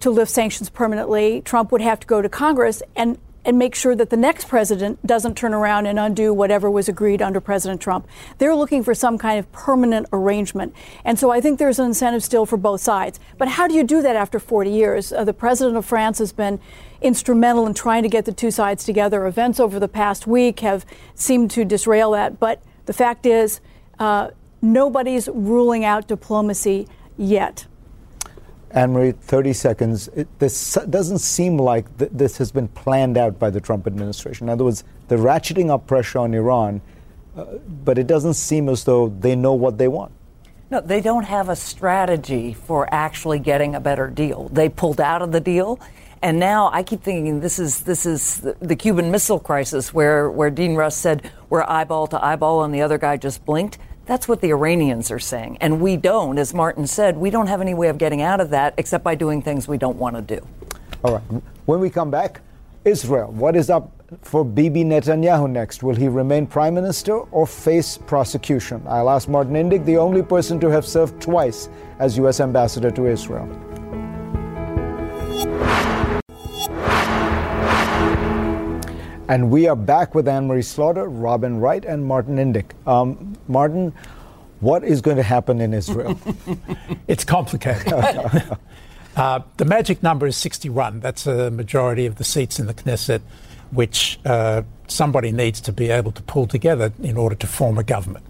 to 0.00 0.10
lift 0.10 0.30
sanctions 0.30 0.70
permanently, 0.70 1.40
Trump 1.40 1.72
would 1.72 1.80
have 1.80 2.00
to 2.00 2.06
go 2.06 2.22
to 2.22 2.28
Congress 2.28 2.82
and 2.94 3.18
and 3.46 3.56
make 3.60 3.76
sure 3.76 3.94
that 3.94 4.10
the 4.10 4.16
next 4.16 4.48
president 4.48 5.06
doesn't 5.06 5.36
turn 5.36 5.54
around 5.54 5.86
and 5.86 6.00
undo 6.00 6.34
whatever 6.34 6.68
was 6.68 6.88
agreed 6.88 7.22
under 7.22 7.40
President 7.40 7.80
Trump. 7.80 8.06
They're 8.38 8.56
looking 8.56 8.82
for 8.82 8.92
some 8.92 9.18
kind 9.18 9.38
of 9.38 9.50
permanent 9.52 10.08
arrangement. 10.12 10.74
And 11.04 11.16
so 11.16 11.30
I 11.30 11.40
think 11.40 11.60
there's 11.60 11.78
an 11.78 11.86
incentive 11.86 12.24
still 12.24 12.44
for 12.44 12.56
both 12.56 12.80
sides. 12.80 13.20
But 13.38 13.46
how 13.46 13.68
do 13.68 13.74
you 13.74 13.84
do 13.84 14.02
that 14.02 14.16
after 14.16 14.40
40 14.40 14.70
years? 14.70 15.12
Uh, 15.12 15.22
the 15.22 15.32
president 15.32 15.76
of 15.76 15.86
France 15.86 16.18
has 16.18 16.32
been 16.32 16.58
instrumental 17.00 17.68
in 17.68 17.74
trying 17.74 18.02
to 18.02 18.08
get 18.08 18.24
the 18.24 18.32
two 18.32 18.50
sides 18.50 18.84
together. 18.84 19.24
Events 19.26 19.60
over 19.60 19.78
the 19.78 19.88
past 19.88 20.26
week 20.26 20.60
have 20.60 20.84
seemed 21.14 21.52
to 21.52 21.64
disrail 21.64 22.10
that. 22.10 22.40
But 22.40 22.60
the 22.86 22.92
fact 22.92 23.26
is, 23.26 23.60
uh, 24.00 24.30
nobody's 24.60 25.28
ruling 25.28 25.84
out 25.84 26.08
diplomacy 26.08 26.88
yet. 27.16 27.66
Anne 28.70 28.92
Marie, 28.92 29.12
30 29.12 29.52
seconds. 29.52 30.08
It, 30.08 30.28
this 30.38 30.78
doesn't 30.90 31.18
seem 31.18 31.56
like 31.56 31.96
th- 31.98 32.10
this 32.12 32.36
has 32.38 32.50
been 32.50 32.68
planned 32.68 33.16
out 33.16 33.38
by 33.38 33.50
the 33.50 33.60
Trump 33.60 33.86
administration. 33.86 34.46
In 34.46 34.50
other 34.50 34.64
words, 34.64 34.84
they're 35.08 35.18
ratcheting 35.18 35.70
up 35.70 35.86
pressure 35.86 36.18
on 36.18 36.34
Iran, 36.34 36.80
uh, 37.36 37.44
but 37.84 37.98
it 37.98 38.06
doesn't 38.06 38.34
seem 38.34 38.68
as 38.68 38.84
though 38.84 39.08
they 39.08 39.36
know 39.36 39.54
what 39.54 39.78
they 39.78 39.88
want. 39.88 40.12
No, 40.68 40.80
they 40.80 41.00
don't 41.00 41.24
have 41.24 41.48
a 41.48 41.54
strategy 41.54 42.52
for 42.52 42.92
actually 42.92 43.38
getting 43.38 43.76
a 43.76 43.80
better 43.80 44.08
deal. 44.08 44.48
They 44.48 44.68
pulled 44.68 45.00
out 45.00 45.22
of 45.22 45.30
the 45.30 45.40
deal. 45.40 45.78
And 46.22 46.40
now 46.40 46.70
I 46.72 46.82
keep 46.82 47.02
thinking 47.02 47.40
this 47.40 47.58
is 47.58 47.84
this 47.84 48.06
is 48.06 48.40
the, 48.40 48.74
Cuban 48.74 49.10
Missile 49.10 49.38
Crisis, 49.38 49.92
where 49.92 50.30
where 50.30 50.50
Dean 50.50 50.74
Rusk 50.74 51.00
said 51.00 51.30
we're 51.50 51.62
eyeball 51.62 52.06
to 52.08 52.24
eyeball, 52.24 52.64
and 52.64 52.74
the 52.74 52.82
other 52.82 52.98
guy 52.98 53.16
just 53.16 53.44
blinked. 53.44 53.78
That's 54.06 54.28
what 54.28 54.40
the 54.40 54.50
Iranians 54.50 55.10
are 55.10 55.18
saying. 55.18 55.58
And 55.60 55.80
we 55.80 55.96
don't, 55.96 56.38
as 56.38 56.54
Martin 56.54 56.86
said, 56.86 57.16
we 57.16 57.30
don't 57.30 57.48
have 57.48 57.60
any 57.60 57.74
way 57.74 57.88
of 57.88 57.98
getting 57.98 58.22
out 58.22 58.40
of 58.40 58.50
that 58.50 58.74
except 58.78 59.04
by 59.04 59.16
doing 59.16 59.42
things 59.42 59.66
we 59.68 59.78
don't 59.78 59.98
want 59.98 60.16
to 60.16 60.22
do. 60.22 60.46
All 61.04 61.14
right. 61.14 61.42
When 61.66 61.80
we 61.80 61.90
come 61.90 62.10
back, 62.10 62.40
Israel. 62.84 63.32
What 63.32 63.56
is 63.56 63.68
up 63.68 63.90
for 64.22 64.44
Bibi 64.44 64.84
Netanyahu 64.84 65.50
next? 65.50 65.82
Will 65.82 65.96
he 65.96 66.06
remain 66.06 66.46
prime 66.46 66.74
minister 66.74 67.16
or 67.16 67.46
face 67.46 67.98
prosecution? 67.98 68.80
I'll 68.86 69.10
ask 69.10 69.28
Martin 69.28 69.54
Indyk, 69.54 69.84
the 69.84 69.96
only 69.96 70.22
person 70.22 70.60
to 70.60 70.70
have 70.70 70.86
served 70.86 71.20
twice 71.20 71.68
as 71.98 72.16
U.S. 72.18 72.38
ambassador 72.38 72.92
to 72.92 73.06
Israel. 73.06 73.48
And 79.28 79.50
we 79.50 79.66
are 79.66 79.74
back 79.74 80.14
with 80.14 80.28
Anne 80.28 80.46
Marie 80.46 80.62
Slaughter, 80.62 81.08
Robin 81.08 81.58
Wright, 81.58 81.84
and 81.84 82.06
Martin 82.06 82.36
Indyk. 82.36 82.70
Um, 82.86 83.36
Martin, 83.48 83.92
what 84.60 84.84
is 84.84 85.00
going 85.00 85.16
to 85.16 85.24
happen 85.24 85.60
in 85.60 85.74
Israel? 85.74 86.16
it's 87.08 87.24
complicated. 87.24 87.92
uh, 89.16 89.40
the 89.56 89.64
magic 89.64 90.00
number 90.00 90.28
is 90.28 90.36
61. 90.36 91.00
That's 91.00 91.26
a 91.26 91.50
majority 91.50 92.06
of 92.06 92.16
the 92.16 92.24
seats 92.24 92.60
in 92.60 92.66
the 92.66 92.74
Knesset, 92.74 93.20
which 93.72 94.20
uh, 94.24 94.62
somebody 94.86 95.32
needs 95.32 95.60
to 95.62 95.72
be 95.72 95.90
able 95.90 96.12
to 96.12 96.22
pull 96.22 96.46
together 96.46 96.92
in 97.02 97.16
order 97.16 97.34
to 97.34 97.48
form 97.48 97.78
a 97.78 97.84
government. 97.84 98.24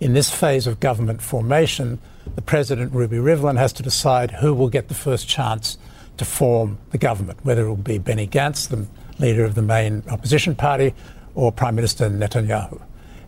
In 0.00 0.14
this 0.14 0.30
phase 0.30 0.66
of 0.66 0.80
government 0.80 1.22
formation, 1.22 2.00
the 2.34 2.42
president, 2.42 2.92
Ruby 2.92 3.18
Rivlin, 3.18 3.56
has 3.56 3.72
to 3.74 3.84
decide 3.84 4.32
who 4.32 4.52
will 4.52 4.68
get 4.68 4.88
the 4.88 4.94
first 4.94 5.28
chance 5.28 5.78
to 6.16 6.24
form 6.24 6.78
the 6.90 6.98
government, 6.98 7.38
whether 7.44 7.66
it 7.66 7.68
will 7.68 7.76
be 7.76 7.98
Benny 7.98 8.26
Gantz, 8.26 8.68
the 8.68 8.88
leader 9.20 9.44
of 9.44 9.54
the 9.54 9.62
main 9.62 10.02
opposition 10.10 10.54
party, 10.54 10.94
or 11.34 11.52
Prime 11.52 11.74
Minister 11.76 12.10
Netanyahu. 12.10 12.82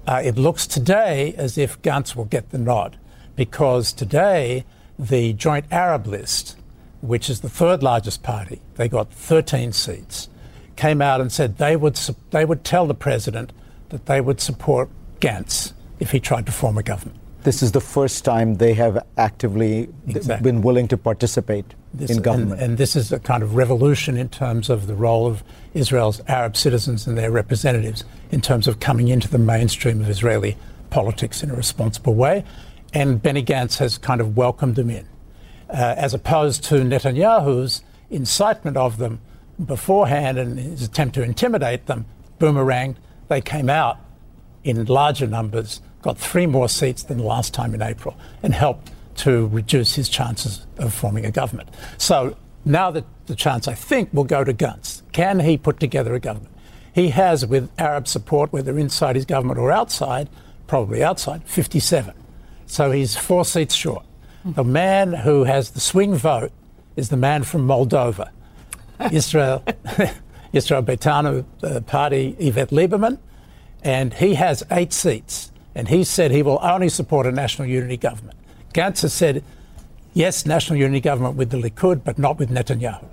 Uh, 0.06 0.20
it 0.24 0.36
looks 0.36 0.66
today 0.66 1.34
as 1.36 1.56
if 1.56 1.80
Gantz 1.82 2.16
will 2.16 2.24
get 2.24 2.50
the 2.50 2.58
nod 2.58 2.98
because 3.36 3.92
today 3.92 4.64
the 4.98 5.32
Joint 5.34 5.66
Arab 5.70 6.06
List, 6.06 6.56
which 7.00 7.30
is 7.30 7.40
the 7.40 7.48
third 7.48 7.82
largest 7.82 8.22
party, 8.22 8.60
they 8.74 8.88
got 8.88 9.12
13 9.12 9.72
seats, 9.72 10.28
came 10.76 11.00
out 11.00 11.20
and 11.20 11.30
said 11.30 11.58
they 11.58 11.76
would, 11.76 11.94
they 12.30 12.44
would 12.44 12.64
tell 12.64 12.86
the 12.86 12.94
president 12.94 13.52
that 13.90 14.06
they 14.06 14.20
would 14.20 14.40
support 14.40 14.88
Gantz 15.20 15.72
if 16.00 16.10
he 16.10 16.18
tried 16.18 16.46
to 16.46 16.52
form 16.52 16.76
a 16.78 16.82
government. 16.82 17.21
This 17.44 17.62
is 17.62 17.72
the 17.72 17.80
first 17.80 18.24
time 18.24 18.56
they 18.56 18.74
have 18.74 19.04
actively 19.16 19.88
exactly. 20.06 20.44
been 20.44 20.62
willing 20.62 20.86
to 20.88 20.96
participate 20.96 21.74
this, 21.92 22.10
in 22.10 22.22
government. 22.22 22.52
And, 22.52 22.70
and, 22.70 22.78
this 22.78 22.94
is 22.94 23.10
a 23.10 23.18
kind 23.18 23.42
of 23.42 23.56
revolution 23.56 24.16
in 24.16 24.28
terms 24.28 24.70
of 24.70 24.86
the 24.86 24.94
role 24.94 25.26
of 25.26 25.42
Israel's 25.74 26.20
Arab 26.28 26.56
citizens 26.56 27.06
and 27.06 27.18
their 27.18 27.32
representatives 27.32 28.04
in 28.30 28.40
terms 28.40 28.68
of 28.68 28.78
coming 28.78 29.08
into 29.08 29.28
the 29.28 29.38
mainstream 29.38 30.00
of 30.00 30.08
Israeli 30.08 30.56
politics 30.90 31.42
in 31.42 31.50
a 31.50 31.54
responsible 31.54 32.14
way. 32.14 32.44
And 32.94 33.20
Benny 33.20 33.42
Gantz 33.42 33.78
has 33.78 33.98
kind 33.98 34.20
of 34.20 34.36
welcomed 34.36 34.76
them 34.76 34.90
in, 34.90 35.06
uh, 35.68 35.94
as 35.96 36.14
opposed 36.14 36.62
to 36.64 36.76
Netanyahu's 36.76 37.82
incitement 38.10 38.76
of 38.76 38.98
them 38.98 39.20
beforehand 39.64 40.38
and 40.38 40.58
his 40.58 40.82
attempt 40.82 41.14
to 41.16 41.22
intimidate 41.22 41.86
them 41.86 42.04
boomeranged. 42.38 42.96
They 43.28 43.40
came 43.40 43.70
out 43.70 43.98
in 44.64 44.84
larger 44.84 45.26
numbers, 45.26 45.80
got 46.02 46.18
three 46.18 46.46
more 46.46 46.68
seats 46.68 47.04
than 47.04 47.18
the 47.18 47.24
last 47.24 47.54
time 47.54 47.74
in 47.74 47.82
April, 47.82 48.16
and 48.42 48.54
helped 48.54 48.90
to 49.14 49.46
reduce 49.48 49.94
his 49.94 50.08
chances 50.08 50.66
of 50.78 50.92
forming 50.92 51.24
a 51.24 51.30
government. 51.30 51.68
So 51.98 52.36
now 52.64 52.90
that 52.90 53.04
the 53.26 53.34
chance, 53.34 53.68
I 53.68 53.74
think, 53.74 54.12
will 54.12 54.24
go 54.24 54.44
to 54.44 54.52
Gantz. 54.52 55.02
Can 55.12 55.40
he 55.40 55.56
put 55.56 55.80
together 55.80 56.14
a 56.14 56.20
government? 56.20 56.54
He 56.94 57.08
has, 57.10 57.46
with 57.46 57.70
Arab 57.78 58.06
support, 58.06 58.52
whether 58.52 58.78
inside 58.78 59.16
his 59.16 59.24
government 59.24 59.58
or 59.58 59.72
outside, 59.72 60.28
probably 60.66 61.02
outside, 61.02 61.42
57. 61.44 62.14
So 62.66 62.90
he's 62.90 63.16
four 63.16 63.44
seats 63.44 63.74
short. 63.74 64.04
The 64.44 64.64
man 64.64 65.12
who 65.12 65.44
has 65.44 65.70
the 65.70 65.80
swing 65.80 66.14
vote 66.14 66.52
is 66.96 67.08
the 67.08 67.16
man 67.16 67.44
from 67.44 67.66
Moldova, 67.66 68.30
Israel, 69.12 69.64
Israel 70.52 70.82
Beitenu 70.82 71.44
uh, 71.62 71.80
party, 71.82 72.36
Yvette 72.38 72.70
Lieberman, 72.70 73.18
and 73.84 74.14
he 74.14 74.34
has 74.34 74.64
eight 74.70 74.92
seats. 74.92 75.51
And 75.74 75.88
he 75.88 76.04
said 76.04 76.30
he 76.30 76.42
will 76.42 76.58
only 76.62 76.88
support 76.88 77.26
a 77.26 77.32
national 77.32 77.68
unity 77.68 77.96
government. 77.96 78.38
Gantz 78.74 79.02
has 79.02 79.12
said, 79.12 79.42
yes, 80.14 80.44
national 80.46 80.78
unity 80.78 81.00
government 81.00 81.36
with 81.36 81.50
the 81.50 81.56
Likud, 81.56 82.04
but 82.04 82.18
not 82.18 82.38
with 82.38 82.50
Netanyahu. 82.50 83.04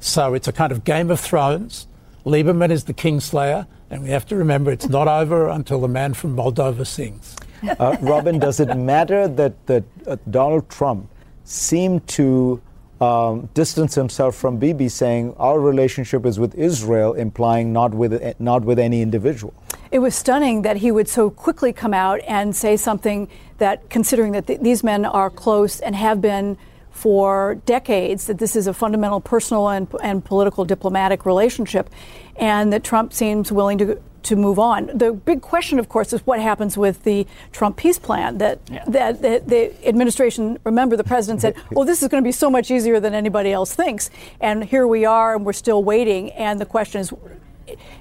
So 0.00 0.34
it's 0.34 0.48
a 0.48 0.52
kind 0.52 0.72
of 0.72 0.84
Game 0.84 1.10
of 1.10 1.20
Thrones. 1.20 1.86
Lieberman 2.24 2.70
is 2.70 2.84
the 2.84 2.94
kingslayer, 2.94 3.66
and 3.90 4.02
we 4.02 4.10
have 4.10 4.26
to 4.26 4.36
remember 4.36 4.70
it's 4.70 4.88
not 4.88 5.08
over 5.08 5.48
until 5.48 5.80
the 5.80 5.88
man 5.88 6.14
from 6.14 6.36
Moldova 6.36 6.86
sings. 6.86 7.36
Uh, 7.78 7.96
Robin, 8.00 8.38
does 8.38 8.60
it 8.60 8.76
matter 8.76 9.28
that, 9.28 9.66
that 9.66 9.84
uh, 10.06 10.16
Donald 10.30 10.68
Trump 10.68 11.08
seemed 11.44 12.06
to 12.08 12.60
um, 13.00 13.48
distance 13.54 13.94
himself 13.94 14.34
from 14.36 14.56
Bibi, 14.56 14.88
saying 14.88 15.34
our 15.38 15.60
relationship 15.60 16.24
is 16.24 16.38
with 16.38 16.54
Israel, 16.54 17.12
implying 17.14 17.72
not 17.72 17.94
with 17.94 18.40
not 18.40 18.64
with 18.64 18.78
any 18.78 19.02
individual. 19.02 19.52
It 19.90 20.00
was 20.00 20.14
stunning 20.14 20.62
that 20.62 20.78
he 20.78 20.90
would 20.90 21.08
so 21.08 21.30
quickly 21.30 21.72
come 21.72 21.94
out 21.94 22.20
and 22.26 22.56
say 22.56 22.76
something 22.76 23.28
that, 23.58 23.88
considering 23.88 24.32
that 24.32 24.46
th- 24.46 24.60
these 24.60 24.82
men 24.82 25.04
are 25.04 25.30
close 25.30 25.80
and 25.80 25.94
have 25.94 26.20
been 26.20 26.58
for 26.96 27.56
decades, 27.66 28.26
that 28.26 28.38
this 28.38 28.56
is 28.56 28.66
a 28.66 28.74
fundamental 28.74 29.20
personal 29.20 29.68
and, 29.68 29.86
and 30.02 30.24
political 30.24 30.64
diplomatic 30.64 31.26
relationship, 31.26 31.90
and 32.36 32.72
that 32.72 32.82
Trump 32.84 33.12
seems 33.12 33.52
willing 33.52 33.78
to 33.78 34.00
to 34.26 34.34
move 34.34 34.58
on. 34.58 34.90
The 34.92 35.12
big 35.12 35.40
question, 35.40 35.78
of 35.78 35.88
course, 35.88 36.12
is 36.12 36.20
what 36.26 36.40
happens 36.40 36.76
with 36.76 37.04
the 37.04 37.28
Trump 37.52 37.76
peace 37.76 37.98
plan. 37.98 38.38
That 38.38 38.58
yeah. 38.68 38.84
that, 38.88 39.22
that 39.22 39.48
the 39.48 39.88
administration, 39.88 40.58
remember, 40.64 40.96
the 40.96 41.04
president 41.04 41.42
said, 41.42 41.54
"Well, 41.70 41.84
this 41.90 42.02
is 42.02 42.08
going 42.08 42.22
to 42.22 42.26
be 42.26 42.32
so 42.32 42.50
much 42.50 42.70
easier 42.70 42.98
than 42.98 43.14
anybody 43.14 43.52
else 43.52 43.74
thinks," 43.74 44.10
and 44.40 44.64
here 44.64 44.86
we 44.86 45.04
are, 45.04 45.36
and 45.36 45.46
we're 45.46 45.52
still 45.52 45.84
waiting. 45.84 46.32
And 46.32 46.60
the 46.60 46.66
question 46.66 47.00
is, 47.00 47.12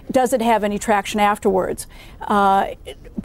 does 0.09 0.33
it 0.33 0.41
have 0.41 0.63
any 0.63 0.79
traction 0.79 1.19
afterwards? 1.19 1.85
Uh, 2.21 2.73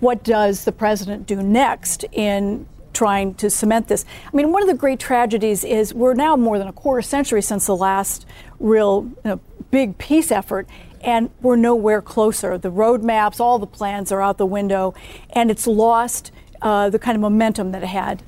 what 0.00 0.22
does 0.22 0.64
the 0.64 0.72
president 0.72 1.26
do 1.26 1.42
next 1.42 2.04
in 2.12 2.66
trying 2.92 3.34
to 3.34 3.50
cement 3.50 3.88
this. 3.88 4.04
I 4.32 4.36
mean, 4.36 4.52
one 4.52 4.62
of 4.62 4.68
the 4.68 4.74
great 4.74 5.00
tragedies 5.00 5.64
is 5.64 5.94
we're 5.94 6.14
now 6.14 6.36
more 6.36 6.58
than 6.58 6.68
a 6.68 6.72
quarter 6.72 7.02
century 7.02 7.42
since 7.42 7.66
the 7.66 7.76
last 7.76 8.26
real 8.58 9.10
you 9.24 9.30
know, 9.30 9.40
big 9.70 9.98
peace 9.98 10.30
effort, 10.30 10.68
and 11.00 11.30
we're 11.40 11.56
nowhere 11.56 12.02
closer. 12.02 12.58
The 12.58 12.72
roadmaps, 12.72 13.40
all 13.40 13.58
the 13.58 13.66
plans 13.66 14.12
are 14.12 14.20
out 14.20 14.38
the 14.38 14.46
window, 14.46 14.94
and 15.30 15.50
it's 15.50 15.66
lost 15.66 16.32
uh, 16.62 16.90
the 16.90 16.98
kind 16.98 17.16
of 17.16 17.20
momentum 17.20 17.72
that 17.72 17.82
it 17.82 17.88
had. 17.88 18.22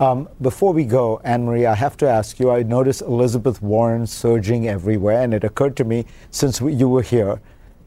Um, 0.00 0.28
before 0.40 0.72
we 0.72 0.84
go, 0.84 1.20
Anne 1.22 1.44
Marie, 1.44 1.66
I 1.66 1.74
have 1.74 1.96
to 1.98 2.08
ask 2.08 2.40
you. 2.40 2.50
I 2.50 2.64
noticed 2.64 3.02
Elizabeth 3.02 3.62
Warren 3.62 4.06
surging 4.06 4.68
everywhere, 4.68 5.22
and 5.22 5.32
it 5.32 5.44
occurred 5.44 5.76
to 5.76 5.84
me 5.84 6.06
since 6.30 6.60
you 6.60 6.88
were 6.88 7.02
here 7.02 7.40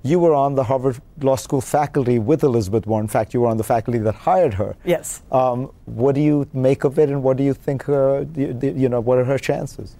you 0.04 0.20
were 0.20 0.34
on 0.34 0.56
the 0.56 0.64
Harvard 0.64 1.02
Law 1.22 1.36
School 1.36 1.62
faculty 1.62 2.20
with 2.20 2.44
Elizabeth 2.44 2.86
Warren. 2.86 3.06
In 3.06 3.10
fact, 3.10 3.34
you 3.34 3.42
were 3.42 3.48
on 3.48 3.58
the 3.58 3.64
faculty 3.64 4.00
that 4.00 4.16
hired 4.16 4.54
her. 4.54 4.76
Yes. 4.86 5.22
Um, 5.32 5.72
what 5.86 6.16
do 6.16 6.22
you 6.22 6.48
make 6.54 6.84
of 6.84 6.98
it, 7.00 7.10
and 7.10 7.24
what 7.24 7.38
do 7.38 7.44
you 7.44 7.54
think? 7.54 7.84
Her, 7.84 8.26
you 8.36 8.90
know, 8.90 9.00
what 9.00 9.18
are 9.18 9.26
her 9.26 9.38
chances? 9.38 9.96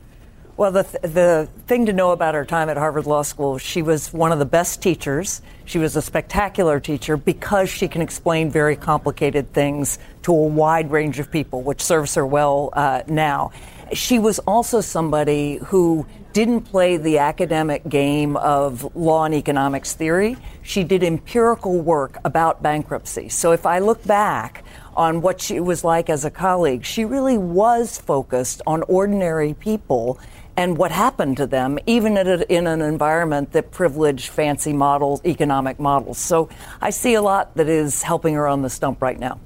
Well, 0.58 0.72
the, 0.72 0.84
th- 0.84 1.14
the 1.14 1.48
thing 1.68 1.86
to 1.86 1.94
know 1.94 2.12
about 2.12 2.34
her 2.34 2.44
time 2.44 2.68
at 2.70 2.78
Harvard 2.78 3.06
Law 3.06 3.22
School, 3.22 3.60
she 3.60 3.84
was 3.84 4.12
one 4.12 4.32
of 4.32 4.40
the 4.40 4.46
best 4.46 4.82
teachers. 4.82 5.44
She 5.66 5.78
was 5.78 5.96
a 5.96 6.02
spectacular 6.02 6.80
teacher 6.80 7.16
because 7.16 7.70
she 7.70 7.88
can 7.88 8.02
explain 8.02 8.50
very 8.50 8.76
complicated 8.76 9.54
things 9.54 10.00
to 10.24 10.32
a 10.32 10.48
wide 10.48 10.90
range 10.90 11.20
of 11.20 11.32
people, 11.32 11.62
which 11.62 11.80
serves 11.82 12.16
her 12.16 12.26
well 12.26 12.72
uh, 12.74 13.04
now. 13.08 13.52
She 13.94 14.18
was 14.18 14.40
also 14.40 14.82
somebody 14.82 15.58
who 15.58 16.08
didn't 16.34 16.62
play 16.62 16.98
the 16.98 17.18
academic 17.18 17.88
game 17.90 18.38
of 18.38 18.96
law 18.96 19.26
and 19.26 19.34
economics 19.34 19.94
theory. 19.94 20.38
She 20.62 20.84
did 20.84 21.04
empirical 21.04 21.80
work 21.80 22.18
about 22.24 22.62
bankruptcy. 22.62 23.30
So 23.30 23.52
if 23.52 23.66
I 23.66 23.80
look 23.80 24.04
back 24.06 24.64
on 24.96 25.22
what 25.22 25.42
she 25.42 25.60
was 25.60 25.84
like 25.84 26.10
as 26.10 26.26
a 26.26 26.32
colleague, 26.32 26.84
she 26.86 27.06
really 27.06 27.38
was 27.38 27.98
focused 27.98 28.62
on 28.68 28.84
ordinary 28.84 29.54
people 29.54 30.20
and 30.58 30.76
what 30.76 30.92
happened 30.92 31.38
to 31.38 31.46
them, 31.46 31.78
even 31.86 32.18
in 32.18 32.66
an 32.66 32.82
environment 32.82 33.52
that 33.52 33.70
privileged 33.70 34.30
fancy 34.30 34.74
models, 34.74 35.24
economic 35.24 35.80
models. 35.80 36.18
So 36.18 36.50
I 36.82 36.90
see 36.90 37.14
a 37.14 37.22
lot 37.22 37.56
that 37.56 37.70
is 37.70 38.02
helping 38.02 38.34
her 38.34 38.48
on 38.48 38.64
the 38.64 38.70
stump 38.70 39.02
right 39.02 39.20
now. 39.20 39.40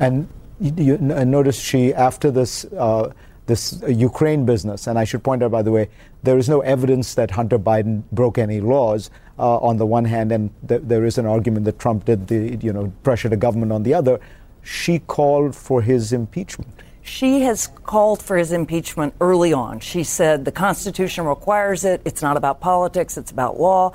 And 0.00 0.26
you, 0.58 0.72
you 0.76 0.96
notice 0.98 1.60
she, 1.60 1.92
after 1.92 2.30
this, 2.30 2.64
uh, 2.64 3.12
this 3.46 3.82
Ukraine 3.86 4.46
business, 4.46 4.86
and 4.86 4.98
I 4.98 5.04
should 5.04 5.22
point 5.22 5.42
out, 5.42 5.50
by 5.50 5.62
the 5.62 5.70
way, 5.70 5.88
there 6.22 6.38
is 6.38 6.48
no 6.48 6.60
evidence 6.60 7.14
that 7.14 7.30
Hunter 7.30 7.58
Biden 7.58 8.02
broke 8.10 8.38
any 8.38 8.60
laws 8.60 9.10
uh, 9.38 9.58
on 9.58 9.76
the 9.76 9.86
one 9.86 10.06
hand, 10.06 10.32
and 10.32 10.50
th- 10.66 10.82
there 10.84 11.04
is 11.04 11.18
an 11.18 11.26
argument 11.26 11.64
that 11.66 11.78
Trump 11.78 12.06
did 12.06 12.26
the, 12.28 12.58
you 12.62 12.72
know, 12.72 12.92
pressure 13.02 13.28
the 13.28 13.36
government 13.36 13.72
on 13.72 13.82
the 13.82 13.92
other. 13.92 14.18
She 14.62 14.98
called 14.98 15.54
for 15.54 15.82
his 15.82 16.12
impeachment. 16.12 16.82
She 17.02 17.42
has 17.42 17.66
called 17.66 18.22
for 18.22 18.38
his 18.38 18.50
impeachment 18.50 19.14
early 19.20 19.52
on. 19.52 19.80
She 19.80 20.04
said 20.04 20.46
the 20.46 20.52
Constitution 20.52 21.26
requires 21.26 21.84
it. 21.84 22.00
It's 22.06 22.22
not 22.22 22.38
about 22.38 22.60
politics, 22.60 23.18
it's 23.18 23.30
about 23.30 23.60
law. 23.60 23.94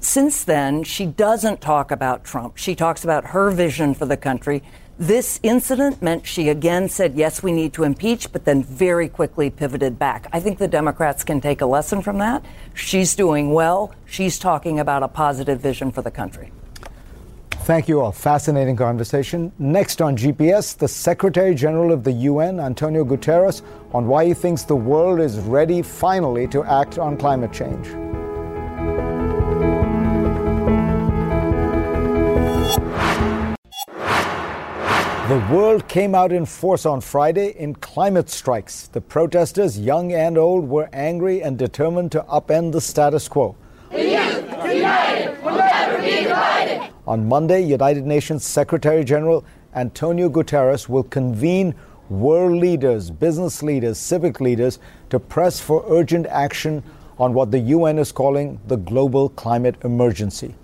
Since 0.00 0.42
then, 0.42 0.82
she 0.82 1.06
doesn't 1.06 1.60
talk 1.60 1.92
about 1.92 2.24
Trump. 2.24 2.56
She 2.56 2.74
talks 2.74 3.04
about 3.04 3.26
her 3.26 3.52
vision 3.52 3.94
for 3.94 4.06
the 4.06 4.16
country. 4.16 4.64
This 5.02 5.40
incident 5.42 6.00
meant 6.00 6.28
she 6.28 6.48
again 6.48 6.88
said, 6.88 7.16
yes, 7.16 7.42
we 7.42 7.50
need 7.50 7.72
to 7.72 7.82
impeach, 7.82 8.30
but 8.32 8.44
then 8.44 8.62
very 8.62 9.08
quickly 9.08 9.50
pivoted 9.50 9.98
back. 9.98 10.28
I 10.32 10.38
think 10.38 10.58
the 10.58 10.68
Democrats 10.68 11.24
can 11.24 11.40
take 11.40 11.60
a 11.60 11.66
lesson 11.66 12.02
from 12.02 12.18
that. 12.18 12.44
She's 12.72 13.16
doing 13.16 13.52
well. 13.52 13.92
She's 14.06 14.38
talking 14.38 14.78
about 14.78 15.02
a 15.02 15.08
positive 15.08 15.58
vision 15.58 15.90
for 15.90 16.02
the 16.02 16.12
country. 16.12 16.52
Thank 17.50 17.88
you 17.88 18.00
all. 18.00 18.12
Fascinating 18.12 18.76
conversation. 18.76 19.50
Next 19.58 20.00
on 20.00 20.16
GPS, 20.16 20.78
the 20.78 20.86
Secretary 20.86 21.56
General 21.56 21.90
of 21.90 22.04
the 22.04 22.12
UN, 22.12 22.60
Antonio 22.60 23.04
Guterres, 23.04 23.62
on 23.92 24.06
why 24.06 24.26
he 24.26 24.34
thinks 24.34 24.62
the 24.62 24.76
world 24.76 25.18
is 25.18 25.40
ready 25.40 25.82
finally 25.82 26.46
to 26.46 26.62
act 26.62 27.00
on 27.00 27.16
climate 27.16 27.52
change. 27.52 27.88
The 35.28 35.38
world 35.52 35.86
came 35.86 36.16
out 36.16 36.32
in 36.32 36.44
force 36.44 36.84
on 36.84 37.00
Friday 37.00 37.54
in 37.56 37.76
climate 37.76 38.28
strikes. 38.28 38.88
The 38.88 39.00
protesters, 39.00 39.78
young 39.78 40.12
and 40.12 40.36
old, 40.36 40.68
were 40.68 40.88
angry 40.92 41.44
and 41.44 41.56
determined 41.56 42.10
to 42.12 42.22
upend 42.22 42.72
the 42.72 42.80
status 42.80 43.28
quo. 43.28 43.54
The 43.92 44.02
youth, 44.02 44.50
united, 44.50 45.40
will 45.44 45.58
never 45.58 46.02
be 46.02 46.24
divided. 46.24 46.92
On 47.06 47.28
Monday, 47.28 47.60
United 47.60 48.04
Nations 48.04 48.44
Secretary 48.44 49.04
General 49.04 49.44
Antonio 49.76 50.28
Guterres 50.28 50.88
will 50.88 51.04
convene 51.04 51.76
world 52.08 52.58
leaders, 52.58 53.12
business 53.12 53.62
leaders, 53.62 53.98
civic 53.98 54.40
leaders 54.40 54.80
to 55.10 55.20
press 55.20 55.60
for 55.60 55.84
urgent 55.86 56.26
action 56.26 56.82
on 57.16 57.32
what 57.32 57.52
the 57.52 57.60
UN 57.60 58.00
is 58.00 58.10
calling 58.10 58.58
the 58.66 58.76
global 58.76 59.28
climate 59.28 59.76
emergency. 59.84 60.56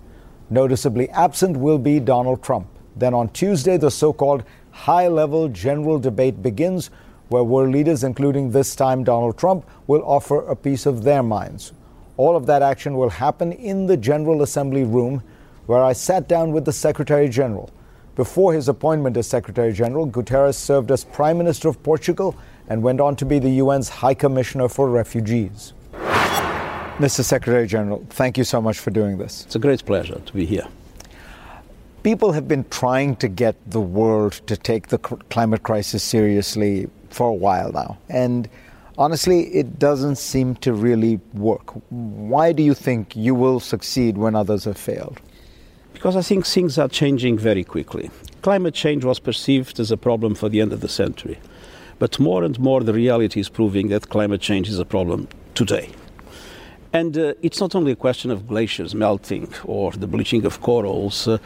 Noticeably 0.49 1.09
absent 1.11 1.55
will 1.55 1.77
be 1.77 2.01
Donald 2.01 2.43
Trump. 2.43 2.67
Then 2.99 3.13
on 3.13 3.29
Tuesday, 3.29 3.77
the 3.77 3.89
so 3.89 4.11
called 4.11 4.43
high 4.71 5.07
level 5.07 5.47
general 5.47 5.99
debate 5.99 6.43
begins, 6.43 6.89
where 7.29 7.43
world 7.43 7.71
leaders, 7.71 8.03
including 8.03 8.51
this 8.51 8.75
time 8.75 9.03
Donald 9.03 9.37
Trump, 9.37 9.65
will 9.87 10.03
offer 10.03 10.45
a 10.47 10.55
piece 10.55 10.85
of 10.85 11.03
their 11.03 11.23
minds. 11.23 11.73
All 12.17 12.35
of 12.35 12.45
that 12.47 12.61
action 12.61 12.95
will 12.95 13.09
happen 13.09 13.53
in 13.53 13.87
the 13.87 13.95
General 13.95 14.41
Assembly 14.41 14.83
room 14.83 15.23
where 15.67 15.81
I 15.81 15.93
sat 15.93 16.27
down 16.27 16.51
with 16.51 16.65
the 16.65 16.73
Secretary 16.73 17.29
General. 17.29 17.69
Before 18.15 18.53
his 18.53 18.67
appointment 18.67 19.15
as 19.15 19.27
Secretary 19.27 19.71
General, 19.71 20.07
Guterres 20.07 20.55
served 20.55 20.91
as 20.91 21.05
Prime 21.05 21.37
Minister 21.37 21.69
of 21.69 21.81
Portugal 21.83 22.35
and 22.67 22.83
went 22.83 22.99
on 22.99 23.15
to 23.17 23.25
be 23.25 23.39
the 23.39 23.59
UN's 23.59 23.87
High 23.87 24.15
Commissioner 24.15 24.67
for 24.67 24.89
Refugees. 24.89 25.73
Mr. 25.93 27.23
Secretary 27.23 27.65
General, 27.65 28.05
thank 28.09 28.37
you 28.37 28.43
so 28.43 28.61
much 28.61 28.79
for 28.79 28.91
doing 28.91 29.17
this. 29.17 29.45
It's 29.45 29.55
a 29.55 29.59
great 29.59 29.85
pleasure 29.85 30.19
to 30.19 30.33
be 30.33 30.45
here. 30.45 30.67
People 32.03 32.31
have 32.31 32.47
been 32.47 32.65
trying 32.69 33.15
to 33.17 33.27
get 33.27 33.55
the 33.69 33.81
world 33.81 34.33
to 34.47 34.55
take 34.57 34.87
the 34.87 34.97
climate 34.97 35.63
crisis 35.63 36.03
seriously 36.03 36.89
for 37.09 37.29
a 37.29 37.33
while 37.33 37.71
now. 37.71 37.97
And 38.09 38.49
honestly, 38.97 39.47
it 39.55 39.79
doesn't 39.79 40.17
seem 40.17 40.55
to 40.55 40.73
really 40.73 41.19
work. 41.33 41.71
Why 41.89 42.51
do 42.51 42.63
you 42.63 42.73
think 42.73 43.15
you 43.15 43.35
will 43.35 43.59
succeed 43.59 44.17
when 44.17 44.35
others 44.35 44.65
have 44.65 44.77
failed? 44.77 45.19
Because 45.93 46.15
I 46.15 46.21
think 46.21 46.45
things 46.45 46.77
are 46.77 46.87
changing 46.87 47.37
very 47.37 47.63
quickly. 47.63 48.09
Climate 48.41 48.73
change 48.73 49.03
was 49.03 49.19
perceived 49.19 49.79
as 49.79 49.91
a 49.91 49.97
problem 49.97 50.35
for 50.35 50.47
the 50.47 50.61
end 50.61 50.71
of 50.71 50.81
the 50.81 50.87
century. 50.87 51.39
But 51.97 52.19
more 52.19 52.45
and 52.45 52.57
more, 52.57 52.81
the 52.81 52.93
reality 52.93 53.41
is 53.41 53.49
proving 53.49 53.89
that 53.89 54.09
climate 54.09 54.39
change 54.39 54.69
is 54.69 54.79
a 54.79 54.85
problem 54.85 55.27
today. 55.55 55.89
And 56.93 57.17
uh, 57.17 57.33
it's 57.41 57.59
not 57.59 57.75
only 57.75 57.91
a 57.91 57.95
question 57.95 58.31
of 58.31 58.47
glaciers 58.47 58.95
melting 58.95 59.53
or 59.65 59.91
the 59.91 60.07
bleaching 60.07 60.45
of 60.45 60.61
corals. 60.61 61.27
Uh, 61.27 61.37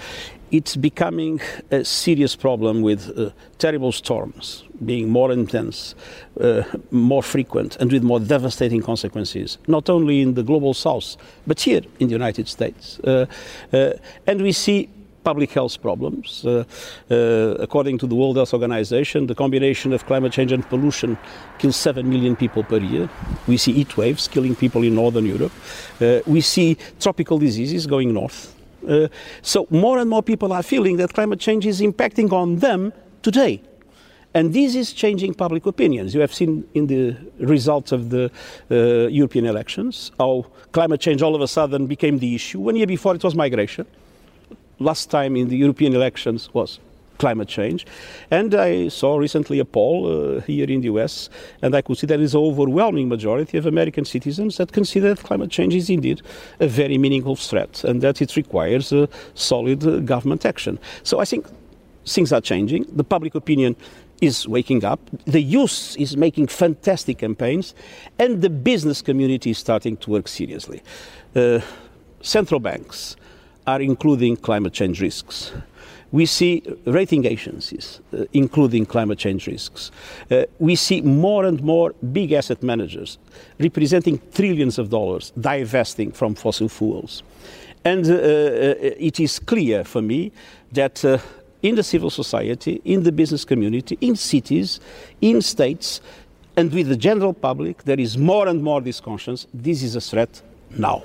it's 0.53 0.75
becoming 0.75 1.41
a 1.71 1.83
serious 1.83 2.35
problem 2.35 2.83
with 2.83 3.11
uh, 3.17 3.31
terrible 3.57 3.91
storms 3.91 4.63
being 4.85 5.09
more 5.09 5.31
intense, 5.31 5.95
uh, 6.39 6.61
more 6.91 7.23
frequent, 7.23 7.75
and 7.77 7.91
with 7.91 8.03
more 8.03 8.19
devastating 8.19 8.81
consequences, 8.81 9.57
not 9.67 9.89
only 9.89 10.21
in 10.21 10.35
the 10.35 10.43
global 10.43 10.73
south, 10.73 11.17
but 11.47 11.59
here 11.59 11.81
in 11.99 12.07
the 12.07 12.13
United 12.13 12.47
States. 12.47 12.99
Uh, 12.99 13.25
uh 13.73 13.93
and 14.27 14.41
we 14.41 14.51
see 14.51 14.89
public 15.23 15.51
health 15.51 15.81
problems. 15.81 16.45
Uh, 16.45 16.65
uh, 17.09 17.15
according 17.59 17.97
to 17.97 18.05
the 18.05 18.15
World 18.15 18.35
Health 18.35 18.53
Organization, 18.53 19.27
the 19.27 19.35
combination 19.35 19.93
of 19.93 20.05
climate 20.05 20.33
change 20.33 20.51
and 20.51 20.67
pollution 20.69 21.17
kills 21.59 21.77
7 21.77 22.07
million 22.07 22.35
people 22.35 22.63
per 22.63 22.77
year. 22.77 23.09
We 23.47 23.57
see 23.57 23.71
heat 23.71 23.95
waves 23.97 24.27
killing 24.27 24.55
people 24.55 24.83
in 24.83 24.95
Northern 24.95 25.25
Europe. 25.25 25.53
we 26.27 26.41
see 26.41 26.77
tropical 26.99 27.39
diseases 27.39 27.87
going 27.87 28.13
north. 28.13 28.53
Uh, 28.87 29.07
so 29.41 29.67
more 29.69 29.97
and 29.99 30.09
more 30.09 30.23
people 30.23 30.53
are 30.53 30.63
feeling 30.63 30.97
that 30.97 31.13
climate 31.13 31.39
change 31.39 31.65
is 31.65 31.81
impacting 31.81 32.31
on 32.31 32.57
them 32.57 32.93
today. 33.21 33.61
And 34.35 34.51
this 34.51 34.73
is 34.75 34.93
changing 34.93 35.35
public 35.35 35.65
opinions. 35.67 36.15
You 36.15 36.21
have 36.21 36.33
seen 36.33 36.67
in 36.73 36.87
the 36.87 37.15
results 37.37 37.91
of 37.91 38.09
the 38.09 38.31
uh, 38.71 39.07
European 39.07 39.45
elections 39.45 40.11
how 40.17 40.47
climate 40.71 41.01
change 41.01 41.21
all 41.21 41.35
of 41.35 41.41
a 41.41 41.47
sudden 41.47 41.85
became 41.85 42.17
the 42.17 42.33
issue. 42.33 42.59
One 42.59 42.75
year 42.75 42.87
before 42.87 43.13
it 43.15 43.23
was 43.23 43.35
migration. 43.35 43.85
Last 44.79 45.11
time 45.11 45.35
in 45.35 45.49
the 45.49 45.57
European 45.57 45.93
elections 45.93 46.51
was 46.53 46.79
climate 47.17 47.47
change. 47.47 47.85
And 48.31 48.53
I 48.55 48.89
saw 48.89 49.17
recently 49.17 49.59
a 49.59 49.65
poll 49.65 50.07
uh, 50.07 50.41
here 50.41 50.69
in 50.69 50.81
the 50.81 50.87
US, 50.87 51.29
and 51.61 51.75
I 51.75 51.81
could 51.81 51.97
see 51.97 52.07
there 52.07 52.21
is 52.21 52.35
an 52.35 52.41
overwhelming 52.41 53.09
majority 53.09 53.57
of 53.57 53.65
American 53.65 54.05
citizens 54.05 54.57
that 54.57 54.71
consider 54.71 55.13
that 55.13 55.23
climate 55.23 55.51
change 55.51 55.75
is 55.75 55.89
indeed 55.89 56.21
a 56.59 56.67
very 56.67 56.97
meaningful 56.97 57.35
threat 57.35 57.83
and 57.83 58.01
that 58.01 58.21
it 58.21 58.35
requires 58.35 58.91
a 58.91 59.07
solid 59.33 59.85
uh, 59.85 59.99
government 59.99 60.45
action. 60.45 60.79
So 61.03 61.19
I 61.19 61.25
think 61.25 61.47
things 62.05 62.33
are 62.33 62.41
changing. 62.41 62.85
The 62.91 63.03
public 63.03 63.35
opinion 63.35 63.75
is 64.21 64.47
waking 64.47 64.85
up. 64.85 64.99
The 65.25 65.41
youth 65.41 65.95
is 65.97 66.15
making 66.15 66.47
fantastic 66.47 67.17
campaigns, 67.19 67.75
and 68.19 68.41
the 68.41 68.49
business 68.49 69.01
community 69.01 69.51
is 69.51 69.57
starting 69.57 69.97
to 69.97 70.09
work 70.09 70.27
seriously. 70.27 70.81
Uh, 71.35 71.59
central 72.21 72.59
banks 72.59 73.15
are 73.67 73.81
including 73.81 74.37
climate 74.37 74.73
change 74.73 75.01
risks 75.01 75.51
we 76.13 76.27
see 76.27 76.61
rating 76.85 77.25
agencies 77.25 77.99
uh, 78.13 78.23
including 78.33 78.85
climate 78.85 79.17
change 79.17 79.47
risks. 79.47 79.91
Uh, 80.31 80.43
we 80.59 80.75
see 80.75 81.01
more 81.01 81.43
and 81.43 81.61
more 81.61 81.93
big 82.13 82.31
asset 82.31 82.61
managers 82.63 83.17
representing 83.59 84.21
trillions 84.33 84.77
of 84.77 84.89
dollars 84.89 85.33
divesting 85.41 86.11
from 86.11 86.35
fossil 86.35 86.69
fuels. 86.69 87.23
And 87.83 88.05
uh, 88.05 88.13
uh 88.13 89.09
it 89.09 89.19
is 89.19 89.39
clear 89.39 89.83
for 89.83 90.01
me 90.01 90.31
that 90.71 91.03
uh, 91.03 91.17
in 91.61 91.75
the 91.75 91.83
civil 91.83 92.09
society, 92.09 92.81
in 92.85 93.03
the 93.03 93.11
business 93.11 93.45
community, 93.45 93.97
in 93.99 94.15
cities, 94.15 94.79
in 95.19 95.41
states, 95.41 96.01
and 96.55 96.71
with 96.71 96.87
the 96.87 96.97
general 96.97 97.33
public, 97.33 97.83
there 97.83 97.99
is 97.99 98.17
more 98.17 98.47
and 98.47 98.61
more 98.61 98.81
this 98.81 99.01
conscience 99.01 99.47
this 99.53 99.81
is 99.81 99.95
a 99.95 100.01
threat 100.01 100.41
now. 100.77 101.01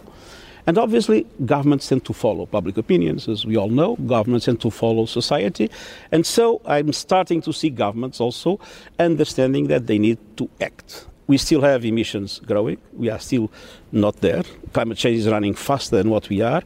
And 0.68 0.76
obviously, 0.76 1.26
governments 1.46 1.88
tend 1.88 2.04
to 2.04 2.12
follow 2.12 2.44
public 2.44 2.76
opinions, 2.76 3.26
as 3.26 3.46
we 3.46 3.56
all 3.56 3.70
know. 3.70 3.96
Governments 4.06 4.44
tend 4.44 4.60
to 4.60 4.70
follow 4.70 5.06
society. 5.06 5.70
And 6.12 6.26
so 6.26 6.60
I'm 6.66 6.92
starting 6.92 7.40
to 7.40 7.54
see 7.54 7.70
governments 7.70 8.20
also 8.20 8.60
understanding 8.98 9.68
that 9.68 9.86
they 9.86 9.98
need 9.98 10.18
to 10.36 10.50
act. 10.60 11.06
We 11.26 11.38
still 11.38 11.62
have 11.62 11.86
emissions 11.86 12.42
growing. 12.44 12.76
We 12.92 13.08
are 13.08 13.18
still 13.18 13.50
not 13.92 14.16
there. 14.16 14.42
Climate 14.74 14.98
change 14.98 15.20
is 15.20 15.26
running 15.26 15.54
faster 15.54 15.96
than 15.96 16.10
what 16.10 16.28
we 16.28 16.42
are. 16.42 16.62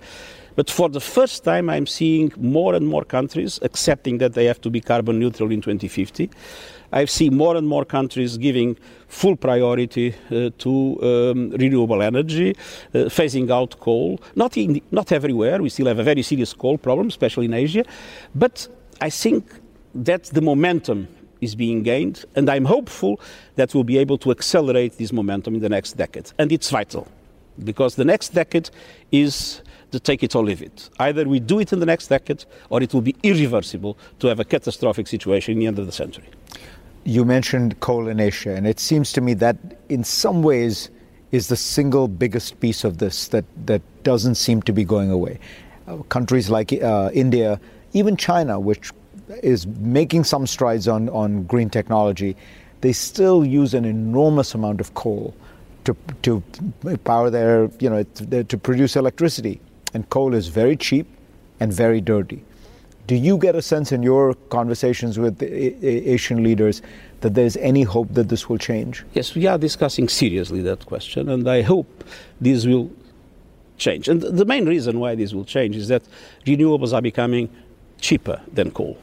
But 0.56 0.68
for 0.68 0.88
the 0.88 1.00
first 1.00 1.44
time, 1.44 1.70
I'm 1.70 1.86
seeing 1.86 2.32
more 2.36 2.74
and 2.74 2.88
more 2.88 3.04
countries 3.04 3.60
accepting 3.62 4.18
that 4.18 4.34
they 4.34 4.46
have 4.46 4.60
to 4.62 4.70
be 4.70 4.80
carbon 4.80 5.20
neutral 5.20 5.52
in 5.52 5.60
2050. 5.60 6.28
I 6.92 7.06
see 7.06 7.30
more 7.30 7.56
and 7.56 7.66
more 7.66 7.84
countries 7.84 8.36
giving 8.36 8.76
full 9.08 9.36
priority 9.36 10.14
uh, 10.30 10.50
to 10.58 10.98
um, 11.02 11.50
renewable 11.50 12.02
energy, 12.02 12.50
uh, 12.94 13.08
phasing 13.08 13.50
out 13.50 13.80
coal. 13.80 14.20
Not, 14.36 14.56
in, 14.56 14.82
not 14.90 15.10
everywhere, 15.10 15.62
we 15.62 15.70
still 15.70 15.86
have 15.86 15.98
a 15.98 16.02
very 16.02 16.22
serious 16.22 16.52
coal 16.52 16.76
problem, 16.76 17.08
especially 17.08 17.46
in 17.46 17.54
Asia. 17.54 17.84
But 18.34 18.68
I 19.00 19.08
think 19.08 19.50
that 19.94 20.24
the 20.24 20.42
momentum 20.42 21.08
is 21.40 21.54
being 21.54 21.82
gained, 21.82 22.24
and 22.36 22.48
I'm 22.48 22.66
hopeful 22.66 23.20
that 23.56 23.74
we'll 23.74 23.84
be 23.84 23.98
able 23.98 24.18
to 24.18 24.30
accelerate 24.30 24.98
this 24.98 25.12
momentum 25.12 25.54
in 25.54 25.60
the 25.60 25.68
next 25.68 25.94
decade. 25.94 26.30
And 26.38 26.52
it's 26.52 26.70
vital, 26.70 27.08
because 27.64 27.96
the 27.96 28.04
next 28.04 28.30
decade 28.34 28.70
is 29.10 29.62
the 29.90 30.00
take 30.00 30.22
it 30.22 30.34
or 30.36 30.44
leave 30.44 30.62
it. 30.62 30.88
Either 30.98 31.24
we 31.24 31.40
do 31.40 31.58
it 31.58 31.72
in 31.72 31.80
the 31.80 31.86
next 31.86 32.08
decade, 32.08 32.44
or 32.70 32.82
it 32.82 32.94
will 32.94 33.02
be 33.02 33.16
irreversible 33.22 33.98
to 34.20 34.28
have 34.28 34.40
a 34.40 34.44
catastrophic 34.44 35.06
situation 35.06 35.52
in 35.52 35.58
the 35.58 35.66
end 35.66 35.78
of 35.78 35.86
the 35.86 35.92
century 35.92 36.28
you 37.04 37.24
mentioned 37.24 37.78
coal 37.80 38.08
in 38.08 38.20
Asia, 38.20 38.54
and 38.54 38.66
it 38.66 38.78
seems 38.78 39.12
to 39.12 39.20
me 39.20 39.34
that 39.34 39.56
in 39.88 40.04
some 40.04 40.42
ways 40.42 40.90
is 41.32 41.48
the 41.48 41.56
single 41.56 42.08
biggest 42.08 42.60
piece 42.60 42.84
of 42.84 42.98
this 42.98 43.28
that, 43.28 43.44
that 43.66 43.82
doesn't 44.04 44.34
seem 44.34 44.62
to 44.62 44.72
be 44.72 44.84
going 44.84 45.10
away. 45.10 45.38
Uh, 45.88 45.96
countries 46.08 46.50
like 46.50 46.72
uh, 46.72 47.10
India, 47.12 47.60
even 47.92 48.16
China, 48.16 48.60
which 48.60 48.92
is 49.42 49.66
making 49.66 50.24
some 50.24 50.46
strides 50.46 50.86
on, 50.86 51.08
on 51.08 51.44
green 51.44 51.70
technology, 51.70 52.36
they 52.82 52.92
still 52.92 53.44
use 53.44 53.74
an 53.74 53.84
enormous 53.84 54.54
amount 54.54 54.80
of 54.80 54.94
coal 54.94 55.34
to, 55.84 55.96
to 56.22 56.42
power 57.04 57.30
their, 57.30 57.70
you 57.80 57.88
know, 57.88 58.02
to, 58.02 58.44
to 58.44 58.58
produce 58.58 58.94
electricity. 58.94 59.60
And 59.94 60.08
coal 60.10 60.34
is 60.34 60.48
very 60.48 60.76
cheap 60.76 61.06
and 61.60 61.72
very 61.72 62.00
dirty. 62.00 62.44
Do 63.06 63.16
you 63.16 63.36
get 63.36 63.54
a 63.56 63.62
sense 63.62 63.90
in 63.90 64.02
your 64.02 64.34
conversations 64.48 65.18
with 65.18 65.42
Asian 65.42 66.42
leaders 66.42 66.82
that 67.20 67.34
there's 67.34 67.56
any 67.56 67.82
hope 67.82 68.08
that 68.14 68.28
this 68.28 68.48
will 68.48 68.58
change? 68.58 69.04
Yes, 69.12 69.34
we 69.34 69.46
are 69.46 69.58
discussing 69.58 70.08
seriously 70.08 70.62
that 70.62 70.86
question, 70.86 71.28
and 71.28 71.48
I 71.48 71.62
hope 71.62 72.04
this 72.40 72.64
will 72.64 72.90
change. 73.76 74.08
And 74.08 74.22
the 74.22 74.44
main 74.44 74.66
reason 74.66 75.00
why 75.00 75.16
this 75.16 75.32
will 75.32 75.44
change 75.44 75.76
is 75.76 75.88
that 75.88 76.02
renewables 76.46 76.92
are 76.92 77.02
becoming 77.02 77.50
cheaper 78.00 78.40
than 78.52 78.70
coal. 78.70 78.96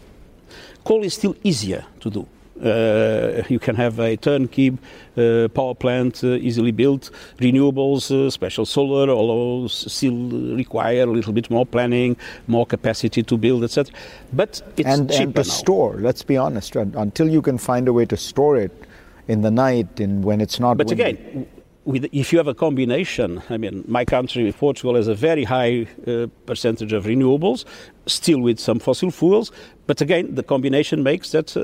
Coal 0.86 1.04
is 1.04 1.14
still 1.14 1.36
easier 1.44 1.86
to 2.00 2.10
do. 2.10 2.28
Uh, 2.62 3.44
you 3.48 3.60
can 3.60 3.76
have 3.76 4.00
a 4.00 4.18
turnkey 4.18 4.78
uh, 5.18 5.48
power 5.50 5.74
plant 5.74 6.24
uh, 6.24 6.28
easily 6.28 6.72
built. 6.72 7.10
Renewables, 7.38 8.12
uh, 8.12 8.30
special 8.30 8.66
solar, 8.66 9.10
although 9.10 9.68
still 9.68 10.30
require 10.56 11.04
a 11.04 11.06
little 11.06 11.34
bit 11.34 11.50
more 11.50 11.66
planning, 11.66 12.18
more 12.48 12.66
capacity 12.66 13.24
to 13.24 13.38
build, 13.38 13.64
etc. 13.64 13.94
But 14.34 14.62
it's 14.78 14.88
and, 14.88 15.10
cheaper 15.10 15.24
and 15.24 15.36
to 15.36 15.42
now. 15.42 15.44
store. 15.44 15.96
Let's 16.00 16.24
be 16.24 16.38
honest. 16.38 16.76
Until 16.76 17.30
you 17.30 17.42
can 17.42 17.58
find 17.58 17.88
a 17.88 17.94
way 17.94 18.06
to 18.06 18.18
store 18.18 18.58
it 18.58 18.72
in 19.28 19.42
the 19.42 19.52
night 19.52 20.00
and 20.00 20.24
when 20.26 20.42
it's 20.42 20.60
not. 20.60 20.78
But 20.78 20.88
windy. 20.88 21.04
again, 21.04 21.48
with, 21.86 22.06
if 22.12 22.32
you 22.32 22.38
have 22.38 22.48
a 22.48 22.54
combination, 22.54 23.42
I 23.50 23.58
mean, 23.58 23.84
my 23.88 24.06
country, 24.06 24.52
Portugal, 24.52 24.96
has 24.96 25.08
a 25.08 25.16
very 25.16 25.44
high 25.44 25.88
uh, 26.06 26.28
percentage 26.46 26.94
of 26.94 27.06
renewables, 27.06 27.66
still 28.06 28.42
with 28.42 28.60
some 28.60 28.80
fossil 28.80 29.12
fuels. 29.12 29.52
But 29.90 30.02
again, 30.02 30.36
the 30.36 30.44
combination 30.44 31.02
makes 31.02 31.32
that 31.32 31.58
uh, 31.58 31.64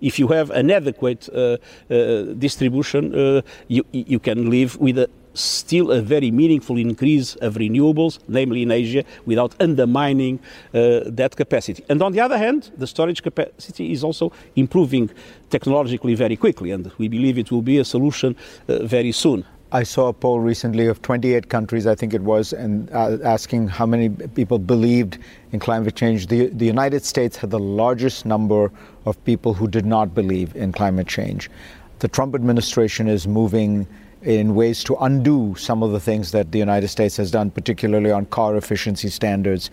if 0.00 0.18
you 0.18 0.26
have 0.26 0.50
an 0.50 0.68
adequate 0.68 1.28
uh, 1.28 1.58
uh 1.88 2.34
distribution, 2.46 3.14
uh, 3.14 3.42
you, 3.68 3.84
you 3.92 4.18
can 4.18 4.50
live 4.50 4.76
with 4.80 4.98
a 4.98 5.08
still 5.34 5.92
a 5.92 6.00
very 6.00 6.32
meaningful 6.32 6.76
increase 6.76 7.36
of 7.36 7.54
renewables, 7.54 8.18
namely 8.26 8.62
in 8.62 8.72
Asia, 8.72 9.04
without 9.26 9.54
undermining 9.60 10.40
uh, 10.74 11.02
that 11.06 11.36
capacity. 11.36 11.84
And 11.88 12.02
on 12.02 12.12
the 12.12 12.20
other 12.20 12.38
hand, 12.38 12.72
the 12.76 12.86
storage 12.86 13.22
capacity 13.22 13.92
is 13.92 14.02
also 14.02 14.32
improving 14.56 15.10
technologically 15.50 16.16
very 16.16 16.36
quickly, 16.36 16.72
and 16.72 16.90
we 16.98 17.06
believe 17.06 17.38
it 17.38 17.52
will 17.52 17.62
be 17.62 17.78
a 17.78 17.84
solution 17.84 18.34
uh, 18.68 18.82
very 18.82 19.12
soon. 19.12 19.44
I 19.72 19.82
saw 19.82 20.08
a 20.08 20.12
poll 20.12 20.38
recently 20.38 20.86
of 20.86 21.02
28 21.02 21.48
countries, 21.48 21.88
I 21.88 21.96
think 21.96 22.14
it 22.14 22.22
was, 22.22 22.52
and 22.52 22.88
uh, 22.92 23.18
asking 23.24 23.66
how 23.66 23.84
many 23.84 24.08
people 24.08 24.60
believed 24.60 25.18
in 25.50 25.58
climate 25.58 25.96
change. 25.96 26.28
The, 26.28 26.46
the 26.46 26.66
United 26.66 27.04
States 27.04 27.36
had 27.36 27.50
the 27.50 27.58
largest 27.58 28.24
number 28.24 28.70
of 29.06 29.22
people 29.24 29.54
who 29.54 29.66
did 29.66 29.84
not 29.84 30.14
believe 30.14 30.54
in 30.54 30.70
climate 30.70 31.08
change. 31.08 31.50
The 31.98 32.06
Trump 32.06 32.36
administration 32.36 33.08
is 33.08 33.26
moving 33.26 33.88
in 34.22 34.54
ways 34.54 34.84
to 34.84 34.94
undo 35.00 35.56
some 35.58 35.82
of 35.82 35.90
the 35.90 36.00
things 36.00 36.30
that 36.30 36.52
the 36.52 36.60
United 36.60 36.88
States 36.88 37.16
has 37.16 37.32
done, 37.32 37.50
particularly 37.50 38.12
on 38.12 38.26
car 38.26 38.56
efficiency 38.56 39.08
standards. 39.08 39.72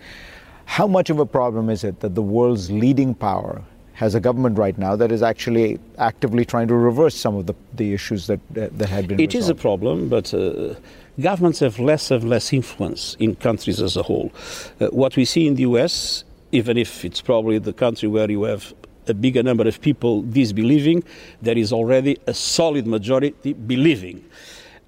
How 0.64 0.88
much 0.88 1.08
of 1.08 1.20
a 1.20 1.26
problem 1.26 1.70
is 1.70 1.84
it 1.84 2.00
that 2.00 2.16
the 2.16 2.22
world's 2.22 2.68
leading 2.68 3.14
power 3.14 3.62
has 3.94 4.14
a 4.14 4.20
government 4.20 4.58
right 4.58 4.76
now 4.76 4.96
that 4.96 5.10
is 5.12 5.22
actually 5.22 5.78
actively 5.98 6.44
trying 6.44 6.68
to 6.68 6.74
reverse 6.74 7.14
some 7.14 7.36
of 7.36 7.46
the, 7.46 7.54
the 7.74 7.94
issues 7.94 8.26
that, 8.26 8.40
that, 8.50 8.76
that 8.78 8.88
had 8.88 9.08
been 9.08 9.20
It 9.20 9.34
resolved? 9.34 9.34
is 9.36 9.48
a 9.48 9.54
problem, 9.54 10.08
but 10.08 10.34
uh, 10.34 10.74
governments 11.20 11.60
have 11.60 11.78
less 11.78 12.10
and 12.10 12.28
less 12.28 12.52
influence 12.52 13.16
in 13.20 13.36
countries 13.36 13.80
as 13.80 13.96
a 13.96 14.02
whole. 14.02 14.32
Uh, 14.80 14.88
what 14.88 15.16
we 15.16 15.24
see 15.24 15.46
in 15.46 15.54
the 15.54 15.62
US, 15.62 16.24
even 16.50 16.76
if 16.76 17.04
it's 17.04 17.20
probably 17.20 17.58
the 17.58 17.72
country 17.72 18.08
where 18.08 18.30
you 18.30 18.42
have 18.44 18.74
a 19.06 19.14
bigger 19.14 19.42
number 19.42 19.66
of 19.68 19.80
people 19.80 20.22
disbelieving, 20.22 21.04
there 21.42 21.56
is 21.56 21.72
already 21.72 22.18
a 22.26 22.34
solid 22.34 22.86
majority 22.86 23.52
believing. 23.52 24.24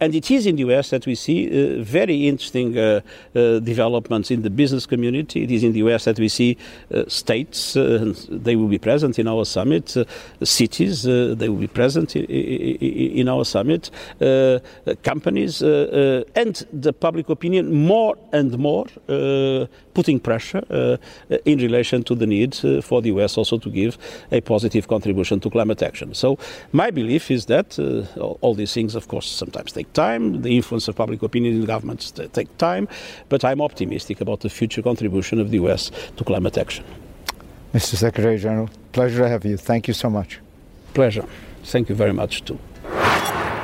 And 0.01 0.15
it 0.15 0.31
is 0.31 0.47
in 0.47 0.57
the 0.57 0.65
US 0.65 0.91
that 0.91 1.07
we 1.07 1.15
see 1.15 1.47
uh, 1.47 1.83
very 1.83 2.29
interesting 2.29 2.77
uh, 2.77 3.01
uh, 3.35 3.59
developments 3.61 4.31
in 4.31 4.43
the 4.43 4.51
business 4.51 4.85
community. 4.87 5.45
It 5.45 5.51
is 5.51 5.65
in 5.65 5.73
the 5.73 5.79
US 5.81 6.05
that 6.05 6.19
we 6.19 6.29
see 6.29 6.59
uh, 6.93 7.05
states, 7.09 7.77
uh, 7.77 8.13
they 8.29 8.57
will 8.57 8.69
be 8.69 8.79
present 8.79 9.19
in 9.19 9.27
our 9.27 9.45
summit, 9.45 9.97
uh, 9.97 10.05
cities, 10.43 11.05
they 11.05 11.49
will 11.49 11.57
be 11.57 11.67
present 11.67 12.15
in, 12.17 12.25
in 12.25 13.29
our 13.29 13.45
summit, 13.45 13.91
companies, 15.03 15.63
and 15.63 16.67
the 16.73 16.93
public 16.93 17.29
opinion 17.29 17.73
more 17.73 18.17
and 18.33 18.59
more 18.59 18.87
putting 19.95 20.21
pressure 20.21 20.99
in 21.45 21.59
relation 21.59 22.03
to 22.03 22.15
the 22.15 22.27
need 22.27 22.55
for 22.83 23.01
the 23.03 23.11
US 23.11 23.39
also 23.39 23.59
to 23.59 23.71
give 23.71 23.99
a 24.33 24.41
positive 24.41 24.89
contribution 24.89 25.41
to 25.41 25.51
climate 25.51 25.83
action. 25.83 26.15
So, 26.15 26.39
my 26.73 26.91
belief 26.91 27.31
is 27.31 27.47
that 27.47 27.79
all 28.41 28.55
these 28.55 28.73
things, 28.75 28.95
of 28.95 29.09
course, 29.09 29.27
sometimes 29.27 29.73
take 29.73 29.86
take 29.87 29.93
time. 29.93 30.43
The 30.43 30.57
influence 30.57 30.89
of 30.89 30.97
public 30.97 31.23
opinion 31.23 31.55
in 31.55 31.65
governments 31.65 32.13
take 32.33 32.57
time. 32.59 32.89
But 33.29 33.45
I'm 33.45 33.61
optimistic 33.61 34.21
about 34.21 34.41
the 34.41 34.49
future 34.49 34.83
contribution 34.83 35.41
of 35.41 35.51
the 35.51 35.59
US 35.65 35.91
to 36.17 36.25
climate 36.25 36.59
action. 36.59 36.85
Mr. 37.73 37.97
Secretary 37.97 38.39
General, 38.39 38.69
pleasure 38.93 39.23
to 39.23 39.29
have 39.29 39.45
you. 39.45 39.57
Thank 39.57 39.89
you 39.89 39.95
so 39.95 40.09
much. 40.09 40.41
Pleasure. 40.95 41.25
Thank 41.65 41.89
you 41.89 41.95
very 41.95 42.13
much, 42.13 42.45
too. 42.45 42.59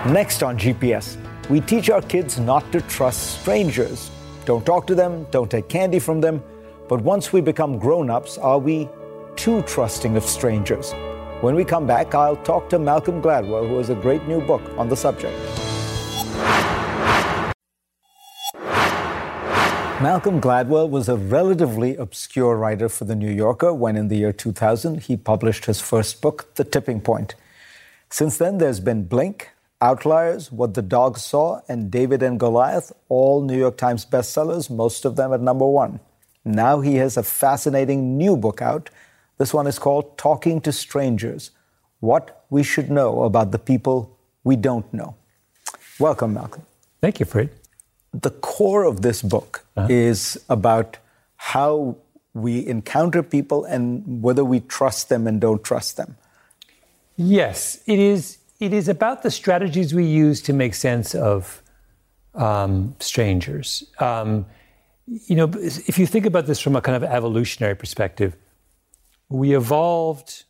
Next 0.06 0.42
on 0.42 0.58
GPS, 0.58 1.16
we 1.48 1.60
teach 1.60 1.88
our 1.88 2.02
kids 2.02 2.38
not 2.38 2.70
to 2.72 2.80
trust 2.82 3.40
strangers. 3.40 4.10
Don't 4.44 4.66
talk 4.66 4.86
to 4.88 4.94
them, 4.94 5.26
don't 5.30 5.50
take 5.50 5.68
candy 5.68 6.00
from 6.00 6.20
them. 6.20 6.42
But 6.88 7.00
once 7.00 7.32
we 7.32 7.40
become 7.40 7.78
grown 7.78 8.10
ups, 8.10 8.36
are 8.38 8.58
we 8.58 8.88
too 9.36 9.62
trusting 9.62 10.16
of 10.16 10.24
strangers? 10.24 10.92
When 11.40 11.54
we 11.54 11.64
come 11.64 11.86
back, 11.86 12.14
I'll 12.14 12.36
talk 12.36 12.68
to 12.70 12.78
Malcolm 12.78 13.22
Gladwell, 13.22 13.68
who 13.68 13.78
has 13.78 13.90
a 13.90 13.94
great 13.94 14.26
new 14.28 14.40
book 14.40 14.62
on 14.76 14.88
the 14.88 14.96
subject. 14.96 15.71
Malcolm 20.02 20.40
Gladwell 20.40 20.90
was 20.90 21.08
a 21.08 21.16
relatively 21.16 21.94
obscure 21.94 22.56
writer 22.56 22.88
for 22.88 23.04
The 23.04 23.14
New 23.14 23.30
Yorker 23.30 23.72
when, 23.72 23.96
in 23.96 24.08
the 24.08 24.16
year 24.16 24.32
2000, 24.32 25.02
he 25.02 25.16
published 25.16 25.66
his 25.66 25.80
first 25.80 26.20
book, 26.20 26.52
The 26.56 26.64
Tipping 26.64 27.00
Point. 27.00 27.36
Since 28.10 28.36
then, 28.36 28.58
there's 28.58 28.80
been 28.80 29.04
Blink, 29.04 29.50
Outliers, 29.80 30.50
What 30.50 30.74
the 30.74 30.82
Dog 30.82 31.18
Saw, 31.18 31.60
and 31.68 31.88
David 31.88 32.20
and 32.20 32.40
Goliath, 32.40 32.90
all 33.08 33.44
New 33.44 33.56
York 33.56 33.76
Times 33.76 34.04
bestsellers, 34.04 34.68
most 34.68 35.04
of 35.04 35.14
them 35.14 35.32
at 35.32 35.40
number 35.40 35.66
one. 35.66 36.00
Now 36.44 36.80
he 36.80 36.96
has 36.96 37.16
a 37.16 37.22
fascinating 37.22 38.18
new 38.18 38.36
book 38.36 38.60
out. 38.60 38.90
This 39.38 39.54
one 39.54 39.68
is 39.68 39.78
called 39.78 40.18
Talking 40.18 40.60
to 40.62 40.72
Strangers 40.72 41.52
What 42.00 42.44
We 42.50 42.64
Should 42.64 42.90
Know 42.90 43.22
About 43.22 43.52
the 43.52 43.60
People 43.60 44.18
We 44.42 44.56
Don't 44.56 44.92
Know. 44.92 45.14
Welcome, 46.00 46.34
Malcolm. 46.34 46.66
Thank 47.00 47.20
you, 47.20 47.26
Fareed 47.26 47.61
the 48.12 48.30
core 48.30 48.84
of 48.84 49.02
this 49.02 49.22
book 49.22 49.64
uh-huh. 49.76 49.88
is 49.90 50.42
about 50.48 50.98
how 51.36 51.96
we 52.34 52.66
encounter 52.66 53.22
people 53.22 53.64
and 53.64 54.22
whether 54.22 54.44
we 54.44 54.60
trust 54.60 55.08
them 55.08 55.26
and 55.26 55.40
don't 55.40 55.62
trust 55.64 55.96
them. 55.96 56.16
Yes, 57.16 57.80
it 57.86 57.98
is. 57.98 58.38
It 58.58 58.72
is 58.72 58.88
about 58.88 59.22
the 59.22 59.30
strategies 59.30 59.92
we 59.92 60.04
use 60.04 60.40
to 60.42 60.52
make 60.52 60.74
sense 60.74 61.14
of 61.14 61.62
um, 62.34 62.94
strangers. 63.00 63.84
Um, 63.98 64.46
you 65.06 65.34
know, 65.34 65.50
if 65.56 65.98
you 65.98 66.06
think 66.06 66.26
about 66.26 66.46
this 66.46 66.60
from 66.60 66.76
a 66.76 66.80
kind 66.80 66.96
of 66.96 67.02
evolutionary 67.02 67.74
perspective, 67.74 68.36
we 69.28 69.54
evolved 69.56 70.44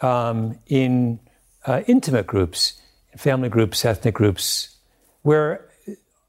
um, 0.00 0.58
in 0.66 1.18
uh, 1.66 1.82
intimate 1.86 2.26
groups, 2.26 2.80
family 3.16 3.48
groups, 3.48 3.84
ethnic 3.84 4.14
groups, 4.14 4.76
where 5.22 5.67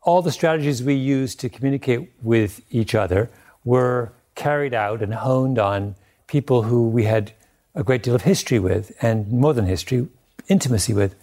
all 0.01 0.21
the 0.21 0.31
strategies 0.31 0.81
we 0.81 0.93
use 0.93 1.35
to 1.35 1.49
communicate 1.49 2.12
with 2.21 2.62
each 2.71 2.95
other 2.95 3.29
were 3.65 4.12
carried 4.35 4.73
out 4.73 5.01
and 5.01 5.13
honed 5.13 5.59
on 5.59 5.95
people 6.27 6.63
who 6.63 6.88
we 6.88 7.03
had 7.03 7.33
a 7.75 7.83
great 7.83 8.03
deal 8.03 8.15
of 8.15 8.21
history 8.21 8.59
with, 8.59 8.91
and 9.01 9.31
more 9.31 9.53
than 9.53 9.65
history, 9.65 10.07
intimacy 10.47 10.93
with. 10.93 11.15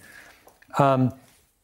Um, 0.77 1.13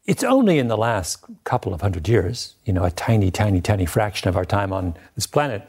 it's 0.06 0.24
only 0.24 0.60
in 0.60 0.68
the 0.68 0.78
last 0.78 1.24
couple 1.44 1.74
of 1.74 1.82
hundred 1.82 2.08
years, 2.10 2.56
you 2.66 2.74
know, 2.74 2.84
a 2.84 2.92
tiny, 2.92 3.32
tiny, 3.32 3.62
tiny 3.62 3.86
fraction 3.86 4.28
of 4.28 4.36
our 4.36 4.46
time 4.46 4.74
on 4.74 4.96
this 5.16 5.28
planet, 5.28 5.68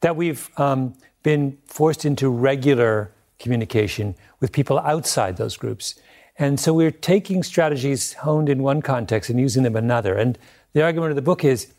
that 0.00 0.16
we've 0.16 0.48
um, 0.58 0.94
been 1.22 1.58
forced 1.66 2.04
into 2.04 2.28
regular 2.30 3.10
communication 3.38 4.14
with 4.40 4.52
people 4.52 4.78
outside 4.78 5.36
those 5.36 5.56
groups. 5.56 5.96
And 6.38 6.58
so 6.58 6.72
we're 6.72 6.90
taking 6.90 7.42
strategies 7.42 8.14
honed 8.14 8.48
in 8.48 8.62
one 8.62 8.80
context 8.82 9.30
and 9.30 9.38
using 9.38 9.62
them 9.62 9.76
in 9.76 9.84
another. 9.84 10.14
And 10.14 10.38
the 10.74 10.82
argument 10.82 11.10
of 11.10 11.16
the 11.16 11.22
book 11.22 11.44
is 11.44 11.72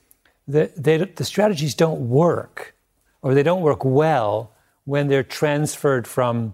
that 0.48 0.76
they, 0.82 0.98
the 0.98 1.24
strategies 1.24 1.76
don't 1.76 2.10
work 2.10 2.74
or 3.22 3.34
they 3.34 3.44
don't 3.44 3.62
work 3.62 3.86
well 3.86 4.52
when 4.86 5.08
they're 5.08 5.24
transferred 5.24 6.08
from 6.08 6.54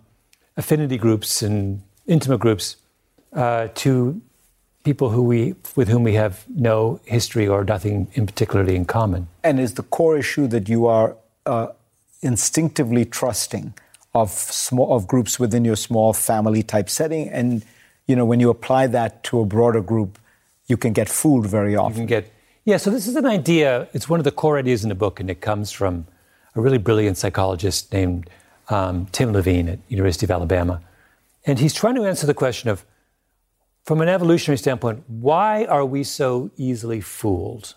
affinity 0.57 0.97
groups 0.97 1.41
and 1.41 1.81
intimate 2.07 2.39
groups 2.39 2.77
uh, 3.33 3.67
to 3.75 4.21
people 4.83 5.09
who 5.09 5.23
we, 5.23 5.55
with 5.75 5.87
whom 5.87 6.03
we 6.03 6.13
have 6.13 6.45
no 6.49 6.99
history 7.05 7.47
or 7.47 7.63
nothing 7.63 8.07
in 8.13 8.25
particularly 8.25 8.75
in 8.75 8.85
common. 8.85 9.27
And 9.43 9.59
is 9.59 9.75
the 9.75 9.83
core 9.83 10.17
issue 10.17 10.47
that 10.47 10.67
you 10.67 10.87
are 10.87 11.15
uh, 11.45 11.67
instinctively 12.21 13.05
trusting 13.05 13.73
of 14.13 14.29
small 14.29 14.95
of 14.95 15.07
groups 15.07 15.39
within 15.39 15.63
your 15.63 15.75
small 15.75 16.13
family 16.13 16.63
type 16.63 16.89
setting, 16.89 17.29
and 17.29 17.63
you 18.07 18.15
know 18.15 18.25
when 18.25 18.41
you 18.41 18.49
apply 18.49 18.87
that 18.87 19.23
to 19.23 19.39
a 19.39 19.45
broader 19.45 19.81
group, 19.81 20.19
you 20.71 20.77
can 20.77 20.93
get 20.93 21.09
fooled 21.09 21.47
very 21.57 21.75
often. 21.75 21.93
You 21.93 21.99
can 22.01 22.05
get 22.17 22.33
yeah. 22.69 22.77
So 22.77 22.87
this 22.95 23.05
is 23.11 23.15
an 23.23 23.25
idea. 23.39 23.67
It's 23.95 24.07
one 24.13 24.19
of 24.19 24.23
the 24.29 24.35
core 24.41 24.57
ideas 24.63 24.83
in 24.85 24.89
the 24.89 24.99
book, 25.05 25.19
and 25.21 25.29
it 25.29 25.39
comes 25.49 25.71
from 25.79 25.93
a 26.55 26.61
really 26.65 26.77
brilliant 26.87 27.17
psychologist 27.17 27.91
named 27.97 28.29
um, 28.69 28.95
Tim 29.11 29.29
Levine 29.33 29.67
at 29.73 29.79
University 29.89 30.25
of 30.25 30.31
Alabama, 30.31 30.75
and 31.45 31.59
he's 31.59 31.73
trying 31.73 31.95
to 31.95 32.05
answer 32.05 32.27
the 32.27 32.33
question 32.33 32.69
of, 32.69 32.85
from 33.83 34.01
an 34.01 34.09
evolutionary 34.09 34.57
standpoint, 34.57 35.03
why 35.07 35.65
are 35.65 35.85
we 35.85 36.03
so 36.03 36.51
easily 36.57 37.01
fooled? 37.01 37.75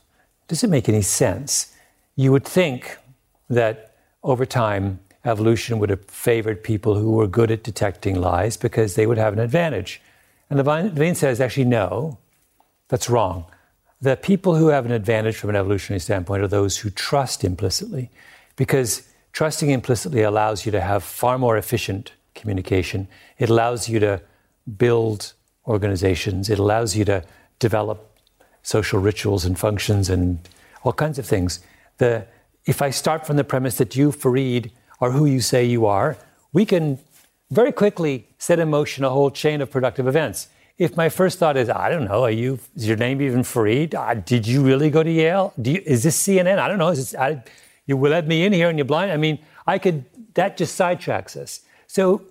Does 0.48 0.62
it 0.62 0.70
make 0.70 0.88
any 0.88 1.02
sense? 1.02 1.72
You 2.16 2.30
would 2.32 2.44
think 2.44 2.98
that 3.48 3.96
over 4.22 4.44
time 4.46 5.00
evolution 5.24 5.78
would 5.78 5.90
have 5.90 6.04
favored 6.04 6.62
people 6.62 6.94
who 6.94 7.12
were 7.12 7.26
good 7.26 7.50
at 7.50 7.62
detecting 7.62 8.20
lies 8.20 8.56
because 8.56 8.94
they 8.94 9.06
would 9.06 9.18
have 9.18 9.32
an 9.32 9.38
advantage. 9.38 10.00
And 10.50 10.58
Levine 10.58 11.14
says, 11.14 11.40
actually, 11.40 11.64
no. 11.64 12.18
That's 12.88 13.08
wrong. 13.08 13.46
The 14.00 14.16
people 14.16 14.56
who 14.56 14.68
have 14.68 14.84
an 14.84 14.92
advantage 14.92 15.36
from 15.36 15.50
an 15.50 15.56
evolutionary 15.56 16.00
standpoint 16.00 16.42
are 16.42 16.48
those 16.48 16.78
who 16.78 16.90
trust 16.90 17.44
implicitly, 17.44 18.10
because 18.56 19.08
trusting 19.32 19.70
implicitly 19.70 20.22
allows 20.22 20.66
you 20.66 20.72
to 20.72 20.80
have 20.80 21.02
far 21.02 21.38
more 21.38 21.56
efficient 21.56 22.12
communication. 22.34 23.08
It 23.38 23.48
allows 23.48 23.88
you 23.88 23.98
to 24.00 24.20
build 24.76 25.32
organizations, 25.66 26.50
it 26.50 26.58
allows 26.58 26.94
you 26.94 27.04
to 27.06 27.24
develop 27.58 28.18
social 28.62 29.00
rituals 29.00 29.44
and 29.44 29.58
functions 29.58 30.10
and 30.10 30.38
all 30.82 30.92
kinds 30.92 31.18
of 31.18 31.26
things. 31.26 31.60
The, 31.98 32.26
if 32.66 32.82
I 32.82 32.90
start 32.90 33.26
from 33.26 33.36
the 33.36 33.44
premise 33.44 33.76
that 33.78 33.96
you, 33.96 34.10
Fareed, 34.10 34.70
are 35.00 35.10
who 35.10 35.26
you 35.26 35.40
say 35.40 35.64
you 35.64 35.86
are, 35.86 36.16
we 36.52 36.66
can 36.66 36.98
very 37.50 37.72
quickly 37.72 38.26
set 38.38 38.58
in 38.58 38.70
motion 38.70 39.04
a 39.04 39.10
whole 39.10 39.30
chain 39.30 39.60
of 39.60 39.70
productive 39.70 40.06
events 40.06 40.48
if 40.76 40.96
my 40.96 41.08
first 41.08 41.38
thought 41.38 41.56
is, 41.56 41.68
I 41.68 41.88
don't 41.88 42.04
know, 42.04 42.24
are 42.24 42.30
you, 42.30 42.58
is 42.74 42.86
your 42.88 42.96
name 42.96 43.22
even 43.22 43.42
Fareed? 43.42 43.94
Uh, 43.94 44.14
did 44.14 44.46
you 44.46 44.62
really 44.62 44.90
go 44.90 45.02
to 45.02 45.10
Yale? 45.10 45.52
You, 45.62 45.80
is 45.84 46.02
this 46.02 46.20
CNN? 46.20 46.58
I 46.58 46.68
don't 46.68 46.78
know. 46.78 46.88
Is 46.88 46.98
this, 46.98 47.14
I, 47.14 47.42
you 47.86 47.96
let 47.96 48.26
me 48.26 48.44
in 48.44 48.52
here 48.52 48.68
and 48.68 48.78
you're 48.78 48.84
blind? 48.84 49.12
I 49.12 49.16
mean, 49.16 49.38
I 49.66 49.78
could, 49.78 50.04
that 50.34 50.56
just 50.56 50.78
sidetracks 50.78 51.36
us. 51.36 51.60
So 51.86 52.22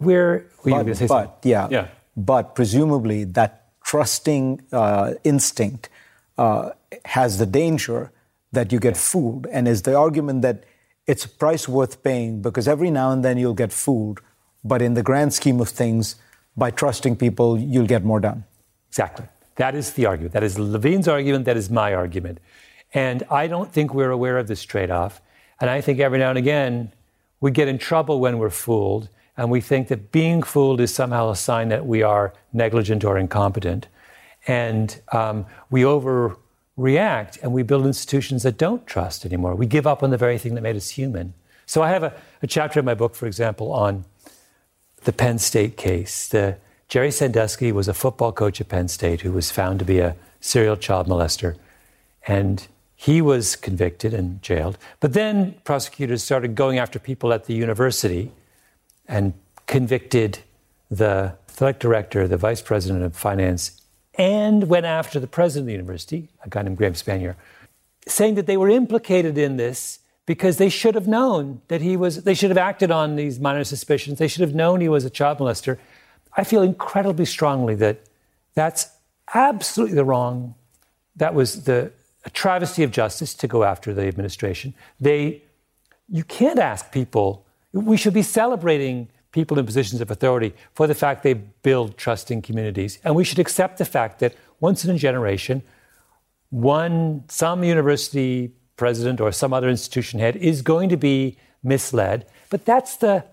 we're, 0.00 0.50
but, 0.64 1.08
but 1.08 1.38
yeah, 1.42 1.68
yeah, 1.70 1.88
but 2.16 2.54
presumably 2.54 3.24
that 3.24 3.66
trusting 3.84 4.62
uh, 4.72 5.14
instinct 5.22 5.90
uh, 6.38 6.70
has 7.04 7.38
the 7.38 7.46
danger 7.46 8.10
that 8.52 8.72
you 8.72 8.80
get 8.80 8.96
fooled. 8.96 9.46
And 9.48 9.68
is 9.68 9.82
the 9.82 9.94
argument 9.96 10.42
that 10.42 10.64
it's 11.06 11.24
a 11.24 11.28
price 11.28 11.68
worth 11.68 12.02
paying 12.02 12.40
because 12.40 12.66
every 12.66 12.90
now 12.90 13.10
and 13.12 13.24
then 13.24 13.36
you'll 13.36 13.54
get 13.54 13.72
fooled. 13.72 14.20
But 14.64 14.82
in 14.82 14.94
the 14.94 15.02
grand 15.02 15.34
scheme 15.34 15.60
of 15.60 15.68
things, 15.68 16.16
by 16.56 16.70
trusting 16.70 17.16
people, 17.16 17.58
you'll 17.58 17.86
get 17.86 18.04
more 18.04 18.20
done. 18.20 18.44
Exactly. 18.88 19.26
That 19.56 19.74
is 19.74 19.92
the 19.92 20.06
argument. 20.06 20.32
That 20.32 20.42
is 20.42 20.58
Levine's 20.58 21.08
argument. 21.08 21.44
That 21.44 21.56
is 21.56 21.70
my 21.70 21.94
argument. 21.94 22.38
And 22.92 23.22
I 23.30 23.46
don't 23.46 23.72
think 23.72 23.92
we're 23.92 24.10
aware 24.10 24.38
of 24.38 24.46
this 24.46 24.62
trade 24.62 24.90
off. 24.90 25.20
And 25.60 25.70
I 25.70 25.80
think 25.80 25.98
every 25.98 26.18
now 26.18 26.30
and 26.30 26.38
again, 26.38 26.92
we 27.40 27.50
get 27.50 27.68
in 27.68 27.78
trouble 27.78 28.20
when 28.20 28.38
we're 28.38 28.50
fooled, 28.50 29.08
and 29.36 29.50
we 29.50 29.60
think 29.60 29.88
that 29.88 30.12
being 30.12 30.42
fooled 30.42 30.80
is 30.80 30.94
somehow 30.94 31.30
a 31.30 31.36
sign 31.36 31.68
that 31.68 31.86
we 31.86 32.02
are 32.02 32.32
negligent 32.52 33.04
or 33.04 33.18
incompetent. 33.18 33.88
And 34.46 34.98
um, 35.12 35.44
we 35.70 35.82
overreact 35.82 37.42
and 37.42 37.52
we 37.52 37.62
build 37.62 37.84
institutions 37.86 38.44
that 38.44 38.56
don't 38.56 38.86
trust 38.86 39.26
anymore. 39.26 39.54
We 39.54 39.66
give 39.66 39.86
up 39.86 40.02
on 40.02 40.10
the 40.10 40.16
very 40.16 40.38
thing 40.38 40.54
that 40.54 40.62
made 40.62 40.76
us 40.76 40.90
human. 40.90 41.34
So 41.66 41.82
I 41.82 41.90
have 41.90 42.02
a, 42.02 42.14
a 42.42 42.46
chapter 42.46 42.78
in 42.78 42.86
my 42.86 42.94
book, 42.94 43.14
for 43.14 43.26
example, 43.26 43.72
on 43.72 44.04
the 45.06 45.12
Penn 45.12 45.38
State 45.38 45.76
case. 45.76 46.28
The, 46.28 46.58
Jerry 46.88 47.10
Sandusky 47.10 47.72
was 47.72 47.88
a 47.88 47.94
football 47.94 48.32
coach 48.32 48.60
at 48.60 48.68
Penn 48.68 48.88
State 48.88 49.22
who 49.22 49.32
was 49.32 49.50
found 49.50 49.78
to 49.78 49.84
be 49.84 50.00
a 50.00 50.16
serial 50.40 50.76
child 50.76 51.06
molester. 51.06 51.56
And 52.26 52.66
he 52.96 53.22
was 53.22 53.54
convicted 53.54 54.12
and 54.12 54.42
jailed. 54.42 54.78
But 55.00 55.12
then 55.12 55.54
prosecutors 55.64 56.24
started 56.24 56.54
going 56.54 56.78
after 56.78 56.98
people 56.98 57.32
at 57.32 57.44
the 57.44 57.54
university 57.54 58.32
and 59.06 59.32
convicted 59.66 60.40
the 60.90 61.34
athletic 61.48 61.78
director, 61.78 62.26
the 62.26 62.36
vice 62.36 62.60
president 62.60 63.04
of 63.04 63.14
finance, 63.14 63.80
and 64.14 64.68
went 64.68 64.86
after 64.86 65.20
the 65.20 65.26
president 65.26 65.64
of 65.64 65.66
the 65.66 65.72
university, 65.72 66.28
a 66.44 66.48
guy 66.48 66.62
named 66.62 66.78
Graham 66.78 66.94
Spanier, 66.94 67.36
saying 68.08 68.34
that 68.34 68.46
they 68.46 68.56
were 68.56 68.70
implicated 68.70 69.38
in 69.38 69.56
this 69.56 70.00
because 70.26 70.58
they 70.58 70.68
should 70.68 70.94
have 70.94 71.06
known 71.08 71.60
that 71.68 71.80
he 71.80 71.96
was, 71.96 72.24
they 72.24 72.34
should 72.34 72.50
have 72.50 72.58
acted 72.58 72.90
on 72.90 73.16
these 73.16 73.38
minor 73.40 73.64
suspicions. 73.64 74.18
They 74.18 74.28
should 74.28 74.42
have 74.42 74.54
known 74.54 74.80
he 74.80 74.88
was 74.88 75.04
a 75.04 75.10
child 75.10 75.38
molester. 75.38 75.78
I 76.36 76.44
feel 76.44 76.62
incredibly 76.62 77.24
strongly 77.24 77.76
that 77.76 78.00
that's 78.54 78.90
absolutely 79.32 79.94
the 79.94 80.04
wrong, 80.04 80.54
that 81.14 81.34
was 81.34 81.64
the 81.64 81.92
a 82.26 82.30
travesty 82.30 82.82
of 82.82 82.90
justice 82.90 83.32
to 83.34 83.46
go 83.46 83.62
after 83.62 83.94
the 83.94 84.02
administration. 84.02 84.74
They, 85.00 85.42
you 86.08 86.24
can't 86.24 86.58
ask 86.58 86.90
people, 86.90 87.46
we 87.72 87.96
should 87.96 88.14
be 88.14 88.22
celebrating 88.22 89.08
people 89.30 89.58
in 89.58 89.64
positions 89.64 90.00
of 90.00 90.10
authority 90.10 90.52
for 90.74 90.88
the 90.88 90.94
fact 90.94 91.22
they 91.22 91.34
build 91.34 91.96
trusting 91.96 92.42
communities. 92.42 92.98
And 93.04 93.14
we 93.14 93.22
should 93.22 93.38
accept 93.38 93.78
the 93.78 93.84
fact 93.84 94.18
that 94.18 94.34
once 94.58 94.84
in 94.84 94.90
a 94.90 94.98
generation, 94.98 95.62
one, 96.50 97.24
some 97.28 97.62
university 97.62 98.52
president 98.76 99.20
or 99.20 99.32
some 99.32 99.52
other 99.52 99.68
institution 99.68 100.20
head 100.20 100.36
is 100.36 100.62
going 100.62 100.88
to 100.88 100.96
be 100.96 101.36
misled. 101.62 102.26
But 102.50 102.64
that's 102.64 102.96
the, 102.96 103.24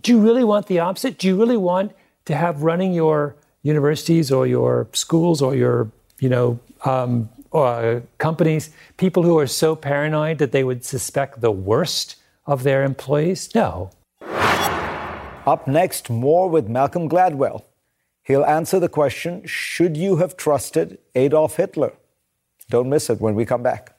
do 0.00 0.12
you 0.12 0.20
really 0.20 0.44
want 0.44 0.66
the 0.66 0.78
opposite? 0.78 1.18
Do 1.18 1.26
you 1.26 1.36
really 1.36 1.56
want 1.56 1.92
to 2.24 2.34
have 2.34 2.62
running 2.62 2.92
your 2.92 3.36
universities 3.62 4.30
or 4.32 4.46
your 4.46 4.88
schools 4.92 5.42
or 5.42 5.54
your, 5.54 5.90
you 6.20 6.28
know, 6.28 6.58
um, 6.84 7.28
uh, 7.52 8.00
companies, 8.18 8.70
people 8.96 9.22
who 9.22 9.38
are 9.38 9.46
so 9.46 9.76
paranoid 9.76 10.38
that 10.38 10.52
they 10.52 10.64
would 10.64 10.84
suspect 10.84 11.40
the 11.40 11.50
worst 11.50 12.16
of 12.46 12.62
their 12.62 12.82
employees? 12.82 13.54
No. 13.54 13.90
Up 15.44 15.66
next, 15.66 16.08
more 16.08 16.48
with 16.48 16.68
Malcolm 16.68 17.08
Gladwell. 17.08 17.64
He'll 18.22 18.44
answer 18.44 18.78
the 18.78 18.88
question 18.88 19.44
Should 19.46 19.96
you 19.96 20.16
have 20.16 20.36
trusted 20.36 20.98
Adolf 21.14 21.56
Hitler? 21.56 21.92
Don't 22.70 22.88
miss 22.88 23.10
it 23.10 23.20
when 23.20 23.34
we 23.34 23.44
come 23.44 23.62
back. 23.62 23.96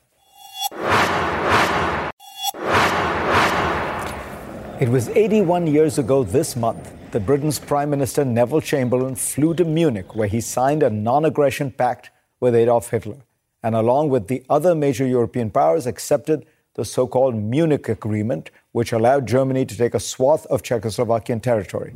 It 4.84 4.89
was 4.89 5.08
81 5.08 5.67
years 5.67 5.98
ago 5.98 6.26
this 6.26 6.58
month 6.58 6.91
that 7.12 7.26
Britain's 7.26 7.58
Prime 7.58 7.89
Minister 7.89 8.26
Neville 8.26 8.60
Chamberlain 8.60 9.15
flew 9.15 9.54
to 9.54 9.63
Munich, 9.63 10.13
where 10.13 10.28
he 10.28 10.41
signed 10.41 10.84
a 10.84 10.89
non 10.89 11.24
aggression 11.24 11.72
pact 11.72 12.12
with 12.41 12.54
Adolf 12.54 12.89
Hitler 12.89 13.19
and 13.63 13.76
along 13.76 14.10
with 14.10 14.28
the 14.28 14.43
other 14.50 14.76
major 14.76 15.08
European 15.08 15.50
powers, 15.52 15.88
accepted 15.88 16.46
the 16.74 16.84
so 16.84 17.08
called 17.08 17.34
Munich 17.34 17.88
Agreement, 17.88 18.52
which 18.74 18.91
allowed 18.91 19.26
Germany 19.26 19.65
to 19.67 19.78
take 19.78 19.93
a 19.93 20.02
swath 20.02 20.46
of 20.48 20.63
Czechoslovakian 20.63 21.41
territory. 21.41 21.96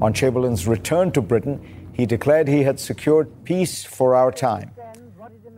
On 0.00 0.12
Chamberlain's 0.12 0.66
return 0.66 1.12
to 1.12 1.22
Britain, 1.22 1.60
he 1.92 2.04
declared 2.04 2.48
he 2.48 2.64
had 2.64 2.80
secured 2.80 3.44
peace 3.44 3.84
for 3.84 4.16
our 4.16 4.32
time. 4.32 4.72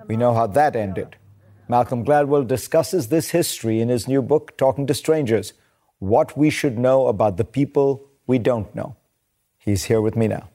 We 0.08 0.18
know 0.18 0.34
how 0.34 0.46
that 0.48 0.76
ended. 0.76 1.16
Malcolm 1.70 2.04
Gladwell 2.04 2.46
discusses 2.46 3.08
this 3.08 3.30
history 3.30 3.80
in 3.80 3.88
his 3.88 4.06
new 4.06 4.20
book, 4.20 4.58
Talking 4.58 4.86
to 4.88 4.92
Strangers 4.92 5.54
What 5.98 6.36
We 6.36 6.50
Should 6.50 6.78
Know 6.78 7.06
About 7.06 7.36
the 7.36 7.44
People 7.44 8.02
We 8.26 8.38
Don't 8.38 8.74
Know. 8.74 8.96
He's 9.58 9.84
here 9.84 10.00
with 10.00 10.16
me 10.16 10.28
now. 10.28 10.48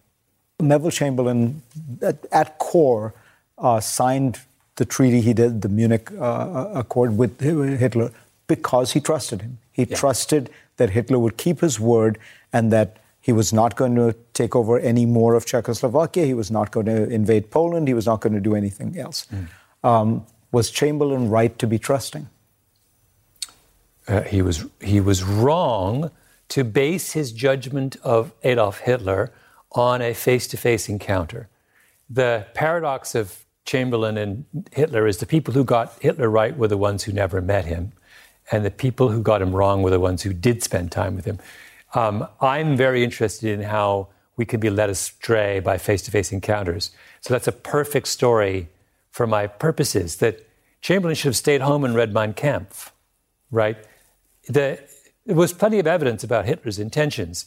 Neville 0.60 0.92
Chamberlain, 0.92 1.62
at, 2.02 2.26
at 2.32 2.58
core, 2.60 3.14
uh, 3.58 3.80
signed 3.80 4.40
the 4.76 4.86
treaty 4.86 5.22
he 5.22 5.34
did, 5.34 5.62
the 5.62 5.70
Munich 5.70 6.12
uh, 6.14 6.24
uh, 6.24 6.72
Accord 6.76 7.18
with 7.18 7.40
Hitler, 7.40 8.12
because 8.48 8.94
he 8.94 9.00
trusted 9.00 9.42
him. 9.42 9.58
He 9.72 9.84
yeah. 9.84 9.96
trusted 9.96 10.50
that 10.78 10.92
Hitler 10.92 11.20
would 11.20 11.38
keep 11.38 11.62
his 11.62 11.80
word 11.80 12.18
and 12.54 12.72
that 12.72 12.98
he 13.20 13.32
was 13.32 13.54
not 13.54 13.76
going 13.76 13.96
to 13.96 14.16
take 14.34 14.56
over 14.56 14.80
any 14.80 15.06
more 15.06 15.36
of 15.36 15.46
Czechoslovakia. 15.46 16.26
He 16.26 16.34
was 16.34 16.50
not 16.50 16.72
going 16.72 16.88
to 16.88 17.08
invade 17.10 17.52
Poland. 17.52 17.88
He 17.88 17.94
was 17.94 18.08
not 18.08 18.22
going 18.22 18.34
to 18.34 18.40
do 18.40 18.56
anything 18.56 18.98
else. 18.98 19.28
Mm. 19.32 19.48
Um, 19.88 20.26
was 20.52 20.72
Chamberlain 20.72 21.30
right 21.30 21.58
to 21.60 21.68
be 21.68 21.78
trusting? 21.78 22.28
Uh, 24.08 24.22
he 24.22 24.42
was 24.42 24.66
he 24.80 25.00
was 25.00 25.24
wrong 25.24 26.12
to 26.50 26.64
base 26.64 27.14
his 27.14 27.32
judgment 27.32 27.96
of 28.04 28.34
Adolf 28.44 28.80
Hitler 28.80 29.32
on 29.72 30.02
a 30.02 30.14
face-to-face 30.14 30.90
encounter. 30.90 31.48
The 32.10 32.46
paradox 32.54 33.16
of 33.16 33.46
Chamberlain 33.64 34.18
and 34.18 34.46
Hitler 34.74 35.08
is 35.08 35.18
the 35.18 35.26
people 35.26 35.54
who 35.54 35.64
got 35.64 35.98
Hitler 36.02 36.30
right 36.30 36.58
were 36.58 36.68
the 36.68 36.78
ones 36.78 37.04
who 37.04 37.14
never 37.14 37.42
met 37.42 37.66
him, 37.66 37.94
and 38.52 38.66
the 38.66 38.72
people 38.72 39.10
who 39.10 39.22
got 39.22 39.42
him 39.42 39.56
wrong 39.56 39.82
were 39.82 39.92
the 39.92 40.00
ones 40.00 40.24
who 40.24 40.34
did 40.34 40.62
spend 40.62 40.92
time 40.92 41.16
with 41.16 41.26
him. 41.26 41.40
Um, 41.94 42.28
I'm 42.42 42.76
very 42.76 43.04
interested 43.04 43.50
in 43.50 43.62
how 43.62 44.08
we 44.36 44.46
can 44.46 44.60
be 44.60 44.70
led 44.70 44.90
astray 44.90 45.60
by 45.60 45.78
face 45.78 46.02
to 46.04 46.12
face 46.12 46.32
encounters. 46.32 46.92
So 47.22 47.34
that's 47.34 47.48
a 47.48 47.52
perfect 47.52 48.08
story 48.08 48.68
for 49.12 49.28
my 49.28 49.48
purposes 49.48 50.18
that 50.18 50.48
Chamberlain 50.82 51.16
should 51.16 51.30
have 51.30 51.38
stayed 51.38 51.62
home 51.62 51.84
and 51.84 51.96
read 51.96 52.14
Mein 52.14 52.34
Kampf, 52.34 52.92
right? 53.52 53.78
The, 54.48 54.80
there 55.26 55.36
was 55.36 55.54
plenty 55.54 55.80
of 55.80 55.88
evidence 55.88 56.24
about 56.24 56.46
Hitler's 56.46 56.80
intentions. 56.80 57.46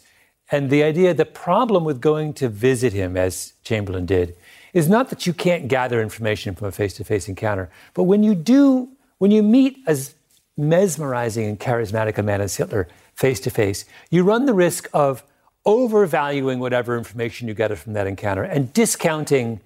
And 0.51 0.71
the 0.71 0.83
idea, 0.83 1.15
the 1.15 1.25
problem 1.25 1.85
with 1.85 2.01
going 2.01 2.35
to 2.35 2.49
visit 2.49 2.93
him, 2.93 3.17
as 3.17 3.55
Chamberlain 3.65 4.07
did, 4.07 4.37
is 4.73 4.89
not 4.89 5.09
that 5.11 5.27
you 5.27 5.33
can't 5.33 5.69
gather 5.69 6.03
information 6.03 6.55
from 6.55 6.69
a 6.69 6.73
face 6.73 6.95
to 6.95 7.05
face 7.05 7.29
encounter, 7.29 7.71
but 7.95 8.03
when 8.05 8.23
you 8.23 8.35
do, 8.35 8.89
when 9.19 9.31
you 9.31 9.43
meet 9.43 9.79
as 9.87 10.15
mesmerizing 10.57 11.47
and 11.47 11.59
charismatic 11.59 12.19
a 12.19 12.23
man 12.23 12.41
as 12.41 12.57
Hitler 12.57 12.89
face 13.15 13.41
to 13.41 13.51
face, 13.51 13.85
you 14.11 14.23
run 14.23 14.47
the 14.47 14.55
risk 14.55 14.89
of 14.93 15.25
overvaluing 15.65 16.59
whatever 16.59 16.97
information 16.99 17.49
you 17.49 17.55
get 17.55 17.77
from 17.79 17.95
that 17.95 18.07
encounter 18.07 18.43
and 18.43 18.73
discounting 18.73 19.61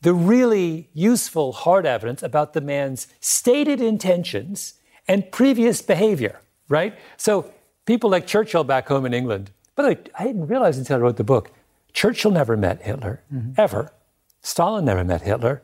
the 0.00 0.14
really 0.14 0.88
useful 0.94 1.52
hard 1.52 1.84
evidence 1.84 2.22
about 2.22 2.52
the 2.52 2.60
man's 2.60 3.08
stated 3.20 3.80
intentions 3.80 4.74
and 5.06 5.30
previous 5.32 5.82
behavior, 5.82 6.40
right? 6.68 6.98
So 7.16 7.52
people 7.86 8.10
like 8.10 8.26
Churchill 8.26 8.64
back 8.64 8.88
home 8.88 9.06
in 9.06 9.14
England, 9.14 9.50
by 9.74 9.82
the 9.82 9.88
way, 9.90 9.98
I 10.18 10.24
didn't 10.24 10.46
realize 10.48 10.78
until 10.78 10.96
I 10.96 11.00
wrote 11.00 11.16
the 11.16 11.24
book, 11.24 11.50
Churchill 11.92 12.30
never 12.30 12.56
met 12.56 12.82
Hitler, 12.82 13.22
mm-hmm. 13.32 13.52
ever. 13.56 13.92
Stalin 14.42 14.84
never 14.84 15.04
met 15.04 15.22
Hitler. 15.22 15.62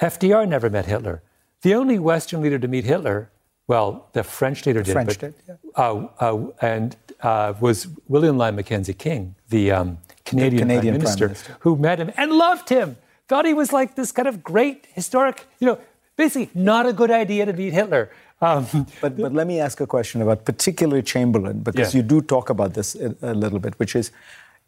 FDR 0.00 0.48
never 0.48 0.70
met 0.70 0.86
Hitler. 0.86 1.22
The 1.62 1.74
only 1.74 1.98
Western 1.98 2.40
leader 2.40 2.58
to 2.58 2.68
meet 2.68 2.84
Hitler, 2.84 3.30
well, 3.66 4.08
the 4.12 4.24
French 4.24 4.66
leader 4.66 4.82
did, 4.82 4.92
French 4.92 5.08
but, 5.08 5.18
did, 5.18 5.34
yeah. 5.46 5.54
uh, 5.76 6.08
uh, 6.18 6.46
and 6.60 6.96
uh, 7.22 7.52
was 7.60 7.86
William 8.08 8.38
Lyon 8.38 8.56
Mackenzie 8.56 8.94
King, 8.94 9.34
the 9.48 9.70
um, 9.70 9.98
Canadian, 10.24 10.54
the 10.54 10.60
Canadian 10.60 10.94
Prime, 10.94 11.02
Minister, 11.02 11.26
Prime, 11.26 11.28
Minister, 11.28 11.56
who 11.60 11.76
met 11.76 11.98
him 11.98 12.12
and 12.16 12.32
loved 12.32 12.68
him. 12.68 12.96
Thought 13.28 13.46
he 13.46 13.54
was 13.54 13.72
like 13.72 13.94
this 13.94 14.10
kind 14.10 14.26
of 14.26 14.42
great 14.42 14.86
historic, 14.94 15.46
you 15.60 15.66
know, 15.66 15.78
basically 16.16 16.50
not 16.54 16.86
a 16.86 16.92
good 16.92 17.10
idea 17.10 17.46
to 17.46 17.52
meet 17.52 17.72
Hitler. 17.72 18.10
Um, 18.42 18.86
but, 19.00 19.16
but 19.18 19.32
let 19.34 19.46
me 19.46 19.60
ask 19.60 19.80
a 19.80 19.86
question 19.86 20.22
about 20.22 20.44
particularly 20.44 21.02
Chamberlain, 21.02 21.60
because 21.60 21.94
yeah. 21.94 22.00
you 22.00 22.06
do 22.06 22.22
talk 22.22 22.48
about 22.48 22.74
this 22.74 22.94
a, 22.94 23.14
a 23.22 23.34
little 23.34 23.58
bit, 23.58 23.78
which 23.78 23.94
is 23.94 24.10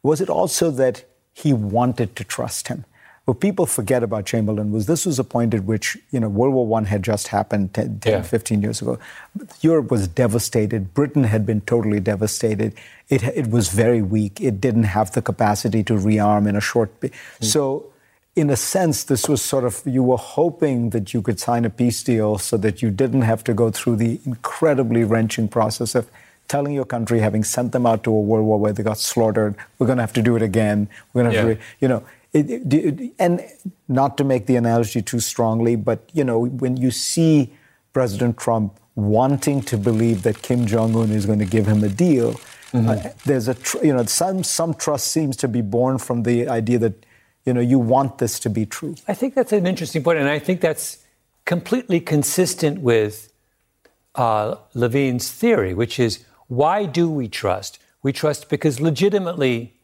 was 0.03 0.21
it 0.21 0.29
also 0.29 0.71
that 0.71 1.05
he 1.33 1.53
wanted 1.53 2.17
to 2.17 2.25
trust 2.25 2.69
him? 2.69 2.85
What 3.25 3.39
people 3.39 3.67
forget 3.67 4.03
about 4.03 4.27
Chamberlain 4.27 4.73
was 4.73 4.87
this 4.87 5.07
was 5.07 5.21
a 5.21 5.25
point 5.25 5.55
at 5.55 5.63
which, 5.63 5.97
you 6.11 6.19
know, 6.19 6.29
World 6.29 6.55
War 6.55 6.81
I 6.81 6.85
had 6.85 7.05
just 7.05 7.29
happened 7.29 7.73
10, 7.73 8.01
10 8.01 8.13
yeah. 8.13 8.23
15 8.23 8.63
years 8.63 8.83
ago. 8.83 8.99
Europe 9.61 9.93
was 9.93 10.09
devastated. 10.09 10.93
Britain 10.93 11.23
had 11.23 11.47
been 11.47 11.61
totally 11.61 12.01
devastated. 12.01 12.75
It, 13.09 13.23
it 13.23 13.49
was 13.49 13.69
very 13.69 14.03
weak. 14.03 14.41
It 14.41 14.61
didn't 14.61 14.85
have 14.85 15.13
the 15.13 15.23
capacity 15.23 15.85
to 15.85 15.95
rearm 15.95 16.49
in 16.49 16.57
a 16.57 16.61
short... 16.61 16.99
Mm. 17.01 17.13
So, 17.41 17.92
in 18.35 18.49
a 18.49 18.57
sense, 18.57 19.05
this 19.05 19.29
was 19.29 19.43
sort 19.43 19.65
of, 19.65 19.83
you 19.85 20.03
were 20.03 20.17
hoping 20.17 20.91
that 20.91 21.13
you 21.13 21.21
could 21.21 21.39
sign 21.39 21.65
a 21.65 21.71
peace 21.71 22.03
deal 22.03 22.39
so 22.39 22.57
that 22.57 22.81
you 22.81 22.91
didn't 22.91 23.23
have 23.23 23.45
to 23.45 23.55
go 23.55 23.71
through 23.71 23.97
the 23.97 24.21
incredibly 24.25 25.05
wrenching 25.05 25.49
process 25.49 25.95
of 25.95 26.11
telling 26.49 26.73
your 26.73 26.85
country, 26.85 27.21
having 27.21 27.45
sent 27.45 27.73
them 27.73 27.87
out 27.87 28.05
to 28.05 28.11
a 28.11 28.21
world 28.21 28.47
war 28.47 28.59
where 28.59 28.73
they 28.73 28.83
got 28.83 28.99
slaughtered, 28.99 29.55
we're 29.79 29.87
going 29.87 29.99
to 29.99 30.03
have 30.03 30.13
to 30.15 30.23
do 30.23 30.35
it 30.37 30.43
again. 30.43 30.89
We're 31.13 31.23
going 31.23 31.33
to 31.33 31.39
have 31.39 31.49
yeah. 31.49 31.55
to, 31.55 31.61
you 31.81 31.89
know, 31.89 32.05
it, 32.33 32.73
it, 32.73 33.13
and 33.19 33.45
not 33.89 34.17
to 34.17 34.25
make 34.25 34.47
the 34.47 34.57
analogy 34.57 35.03
too 35.03 35.21
strongly, 35.21 35.77
but 35.77 36.09
you 36.15 36.25
know, 36.25 36.47
when 36.47 36.79
you 36.79 36.91
see 36.91 37.53
President 37.93 38.39
Trump 38.39 38.79
wanting 38.95 39.63
to 39.63 39.77
believe 39.77 40.23
that 40.23 40.43
Kim 40.43 40.67
Jong 40.67 40.97
Un 40.97 41.11
is 41.11 41.27
going 41.27 41.39
to 41.39 41.45
give 41.45 41.67
him 41.67 41.83
a 41.85 41.89
deal. 41.89 42.35
Mm-hmm. 42.73 42.89
Uh, 42.89 43.11
there's 43.25 43.49
a 43.49 43.55
tr- 43.55 43.85
you 43.85 43.93
know 43.93 44.05
some 44.05 44.43
some 44.43 44.73
trust 44.75 45.09
seems 45.09 45.37
to 45.39 45.49
be 45.49 45.61
born 45.61 45.99
from 45.99 46.23
the 46.23 46.49
idea 46.49 46.79
that 46.79 47.05
you 47.45 47.53
know 47.53 47.61
you 47.61 47.79
want 47.79 48.19
this 48.19 48.39
to 48.41 48.51
be 48.51 48.67
true. 48.67 48.95
I 49.09 49.15
think 49.15 49.35
that's 49.35 49.53
an 49.53 49.67
interesting 49.67 50.03
point, 50.03 50.19
and 50.19 50.29
I 50.29 50.39
think 50.39 50.61
that's 50.61 50.99
completely 51.45 52.01
consistent 52.01 52.81
with 52.81 53.33
uh, 54.15 54.57
Levine's 54.75 55.31
theory, 55.31 55.75
which 55.75 55.99
is 55.99 56.25
why 56.49 56.87
do 56.87 57.11
we 57.11 57.29
trust? 57.29 57.79
We 58.03 58.13
trust 58.13 58.49
because 58.49 58.81
legitimately 58.81 59.75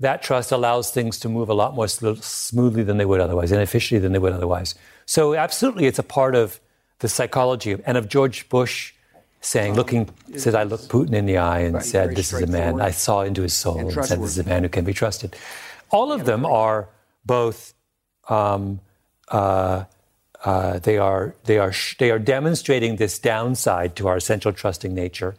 that 0.00 0.22
trust 0.22 0.52
allows 0.52 0.90
things 0.90 1.18
to 1.20 1.28
move 1.28 1.48
a 1.48 1.54
lot 1.54 1.74
more 1.74 1.88
smoothly 1.88 2.82
than 2.82 2.98
they 2.98 3.06
would 3.06 3.20
otherwise, 3.20 3.52
and 3.52 3.62
efficiently 3.62 4.00
than 4.02 4.12
they 4.12 4.18
would 4.18 4.32
otherwise. 4.32 4.74
So, 5.06 5.34
absolutely, 5.34 5.86
it's 5.86 5.98
a 5.98 6.02
part 6.02 6.34
of 6.34 6.60
the 6.98 7.08
psychology 7.08 7.72
of, 7.72 7.82
and 7.86 7.96
of 7.96 8.08
George 8.08 8.48
Bush 8.48 8.92
saying, 9.40 9.72
um, 9.72 9.76
looking, 9.76 10.10
said, 10.36 10.54
I 10.54 10.64
looked 10.64 10.88
Putin 10.88 11.14
in 11.14 11.26
the 11.26 11.38
eye 11.38 11.60
and 11.60 11.74
right, 11.74 11.84
said, 11.84 12.16
This 12.16 12.32
is 12.32 12.42
a 12.42 12.46
man, 12.46 12.80
I 12.80 12.90
saw 12.90 13.22
into 13.22 13.42
his 13.42 13.54
soul 13.54 13.78
and, 13.78 13.90
and 13.90 14.04
said, 14.04 14.20
This 14.20 14.30
is 14.30 14.38
a 14.38 14.44
man 14.44 14.64
who 14.64 14.68
can 14.68 14.84
be 14.84 14.92
trusted. 14.92 15.36
All 15.90 16.12
of 16.12 16.26
them 16.26 16.44
are 16.44 16.88
both, 17.26 17.74
um, 18.28 18.80
uh, 19.28 19.84
uh, 20.44 20.78
they, 20.78 20.98
are, 20.98 21.34
they, 21.44 21.58
are, 21.58 21.72
they 21.98 22.10
are 22.10 22.18
demonstrating 22.18 22.96
this 22.96 23.18
downside 23.18 23.96
to 23.96 24.06
our 24.08 24.16
essential 24.16 24.52
trusting 24.52 24.94
nature. 24.94 25.34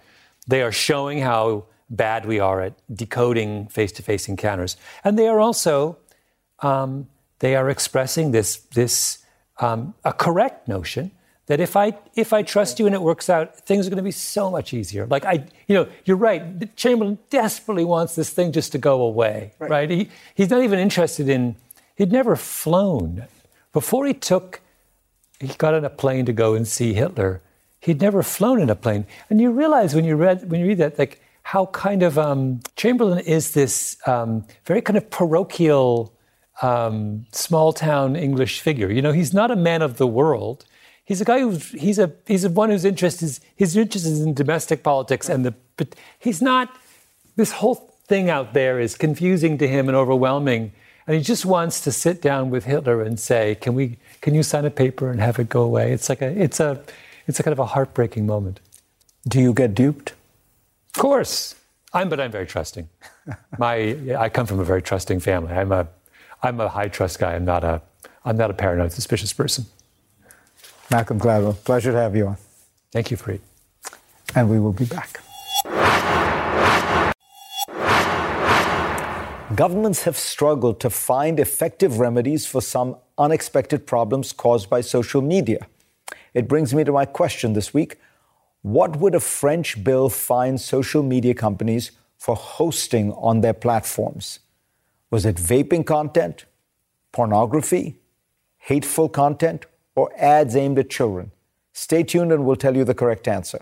They 0.47 0.61
are 0.61 0.71
showing 0.71 1.19
how 1.19 1.65
bad 1.89 2.25
we 2.25 2.39
are 2.39 2.61
at 2.61 2.73
decoding 2.93 3.67
face-to-face 3.67 4.27
encounters, 4.27 4.77
and 5.03 5.17
they 5.17 5.27
are 5.27 5.39
also 5.39 5.97
um, 6.59 7.07
they 7.39 7.55
are 7.55 7.69
expressing 7.69 8.31
this 8.31 8.57
this 8.73 9.19
um, 9.59 9.93
a 10.03 10.13
correct 10.13 10.67
notion 10.67 11.11
that 11.45 11.59
if 11.59 11.75
I 11.75 11.97
if 12.15 12.33
I 12.33 12.43
trust 12.43 12.79
you 12.79 12.85
and 12.85 12.95
it 12.95 13.01
works 13.01 13.29
out, 13.29 13.57
things 13.59 13.87
are 13.87 13.89
going 13.89 13.97
to 13.97 14.03
be 14.03 14.11
so 14.11 14.51
much 14.51 14.73
easier. 14.73 15.05
Like 15.05 15.25
I, 15.25 15.45
you 15.67 15.75
know, 15.75 15.87
you're 16.05 16.17
right. 16.17 16.75
Chamberlain 16.75 17.19
desperately 17.29 17.85
wants 17.85 18.15
this 18.15 18.29
thing 18.29 18.51
just 18.51 18.71
to 18.73 18.77
go 18.77 19.01
away, 19.01 19.53
right? 19.59 19.69
right? 19.69 19.89
He, 19.89 20.09
he's 20.35 20.49
not 20.49 20.63
even 20.63 20.79
interested 20.79 21.29
in. 21.29 21.55
He'd 21.97 22.11
never 22.11 22.35
flown 22.35 23.25
before 23.73 24.05
he 24.05 24.13
took. 24.13 24.61
He 25.39 25.47
got 25.47 25.73
on 25.73 25.83
a 25.83 25.89
plane 25.89 26.25
to 26.25 26.33
go 26.33 26.53
and 26.53 26.67
see 26.67 26.93
Hitler. 26.93 27.41
He'd 27.79 28.01
never 28.01 28.21
flown 28.21 28.61
in 28.61 28.69
a 28.69 28.75
plane, 28.75 29.05
and 29.29 29.41
you 29.41 29.51
realize 29.51 29.95
when 29.95 30.05
you 30.05 30.15
read 30.15 30.49
when 30.49 30.61
you 30.61 30.67
read 30.67 30.77
that, 30.77 30.99
like 30.99 31.21
how 31.43 31.67
kind 31.67 32.03
of 32.03 32.19
um, 32.19 32.59
Chamberlain 32.75 33.19
is 33.19 33.51
this 33.51 33.97
um, 34.05 34.45
very 34.65 34.81
kind 34.81 34.97
of 34.97 35.09
parochial, 35.09 36.13
um, 36.61 37.25
small 37.31 37.71
town 37.73 38.15
English 38.15 38.59
figure. 38.59 38.91
You 38.91 39.01
know, 39.01 39.11
he's 39.11 39.33
not 39.33 39.49
a 39.49 39.55
man 39.55 39.81
of 39.81 39.97
the 39.97 40.07
world. 40.07 40.65
He's 41.03 41.21
a 41.21 41.25
guy 41.25 41.39
who's 41.39 41.69
he's 41.71 41.97
a 41.97 42.11
he's 42.27 42.43
a 42.43 42.49
one 42.49 42.69
whose 42.69 42.85
interest 42.85 43.23
is 43.23 43.41
his 43.55 43.75
interest 43.75 44.05
is 44.05 44.21
in 44.21 44.33
domestic 44.35 44.83
politics 44.83 45.29
and 45.29 45.45
the 45.45 45.55
but 45.77 45.95
he's 46.19 46.41
not. 46.41 46.69
This 47.37 47.53
whole 47.53 47.95
thing 48.07 48.29
out 48.29 48.53
there 48.53 48.79
is 48.79 48.95
confusing 48.95 49.57
to 49.59 49.67
him 49.67 49.87
and 49.87 49.95
overwhelming, 49.95 50.73
and 51.07 51.15
he 51.15 51.23
just 51.23 51.45
wants 51.45 51.81
to 51.81 51.91
sit 51.91 52.21
down 52.21 52.49
with 52.49 52.65
Hitler 52.65 53.01
and 53.01 53.19
say, 53.19 53.55
"Can 53.55 53.73
we? 53.73 53.97
Can 54.21 54.35
you 54.35 54.43
sign 54.43 54.65
a 54.65 54.69
paper 54.69 55.09
and 55.09 55.19
have 55.19 55.39
it 55.39 55.49
go 55.49 55.61
away?" 55.61 55.93
It's 55.93 56.09
like 56.09 56.21
a 56.21 56.27
it's 56.27 56.59
a 56.59 56.81
it's 57.27 57.39
a 57.39 57.43
kind 57.43 57.53
of 57.53 57.59
a 57.59 57.65
heartbreaking 57.65 58.25
moment. 58.25 58.59
Do 59.27 59.41
you 59.41 59.53
get 59.53 59.73
duped? 59.73 60.13
Of 60.95 61.01
course. 61.01 61.55
I'm, 61.93 62.09
but 62.09 62.19
I'm 62.19 62.31
very 62.31 62.45
trusting. 62.45 62.89
My, 63.57 63.97
I 64.17 64.29
come 64.29 64.45
from 64.45 64.59
a 64.59 64.63
very 64.63 64.81
trusting 64.81 65.19
family. 65.19 65.53
I'm 65.53 65.71
a, 65.71 65.87
I'm 66.43 66.59
a 66.59 66.69
high 66.69 66.87
trust 66.87 67.19
guy. 67.19 67.35
I'm 67.35 67.45
not 67.45 67.63
a, 67.63 67.81
I'm 68.23 68.37
not 68.37 68.49
a 68.51 68.53
paranoid, 68.53 68.91
suspicious 68.91 69.33
person. 69.33 69.65
Malcolm 70.89 71.19
Gladwell, 71.19 71.55
pleasure 71.63 71.91
to 71.91 71.97
have 71.97 72.15
you 72.15 72.27
on. 72.27 72.37
Thank 72.91 73.11
you, 73.11 73.17
Fareed. 73.17 73.41
And 74.35 74.49
we 74.49 74.59
will 74.59 74.73
be 74.73 74.85
back. 74.85 75.21
Governments 79.55 80.03
have 80.03 80.17
struggled 80.17 80.81
to 80.81 80.89
find 80.89 81.39
effective 81.39 81.99
remedies 81.99 82.45
for 82.45 82.61
some 82.61 82.97
unexpected 83.17 83.87
problems 83.87 84.33
caused 84.33 84.69
by 84.69 84.81
social 84.81 85.21
media. 85.21 85.67
It 86.33 86.49
brings 86.49 86.73
me 86.73 86.83
to 86.83 86.91
my 86.91 87.05
question 87.05 87.53
this 87.53 87.73
week 87.73 87.97
what 88.61 88.97
would 88.97 89.15
a 89.15 89.21
French 89.21 89.81
bill 89.81 90.09
fine 90.09 90.57
social 90.57 91.01
media 91.01 91.33
companies 91.33 91.91
for 92.17 92.35
hosting 92.35 93.13
on 93.13 93.39
their 93.39 93.53
platforms? 93.53 94.39
Was 95.11 95.25
it 95.25 95.37
vaping 95.37 95.85
content, 95.85 96.43
pornography, 97.13 97.95
hateful 98.57 99.07
content, 99.07 99.65
or 99.95 100.11
ads 100.17 100.57
aimed 100.57 100.77
at 100.77 100.89
children? 100.89 101.31
Stay 101.71 102.03
tuned 102.03 102.33
and 102.33 102.43
we'll 102.43 102.57
tell 102.57 102.75
you 102.75 102.83
the 102.83 102.93
correct 102.93 103.29
answer. 103.29 103.61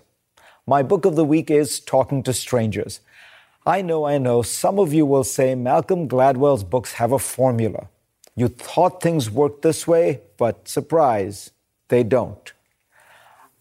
My 0.65 0.81
book 0.81 1.05
of 1.05 1.15
the 1.15 1.25
week 1.25 1.51
is 1.51 1.79
Talking 1.79 2.23
to 2.23 2.33
Strangers. 2.33 3.01
I 3.67 3.81
know, 3.81 4.05
I 4.05 4.19
know, 4.19 4.43
some 4.43 4.77
of 4.77 4.93
you 4.93 5.07
will 5.07 5.23
say 5.23 5.55
Malcolm 5.55 6.07
Gladwell's 6.07 6.63
books 6.63 6.93
have 6.93 7.11
a 7.11 7.17
formula. 7.17 7.89
You 8.35 8.47
thought 8.47 9.01
things 9.01 9.31
worked 9.31 9.63
this 9.63 9.87
way, 9.87 10.21
but 10.37 10.67
surprise, 10.67 11.49
they 11.87 12.03
don't. 12.03 12.53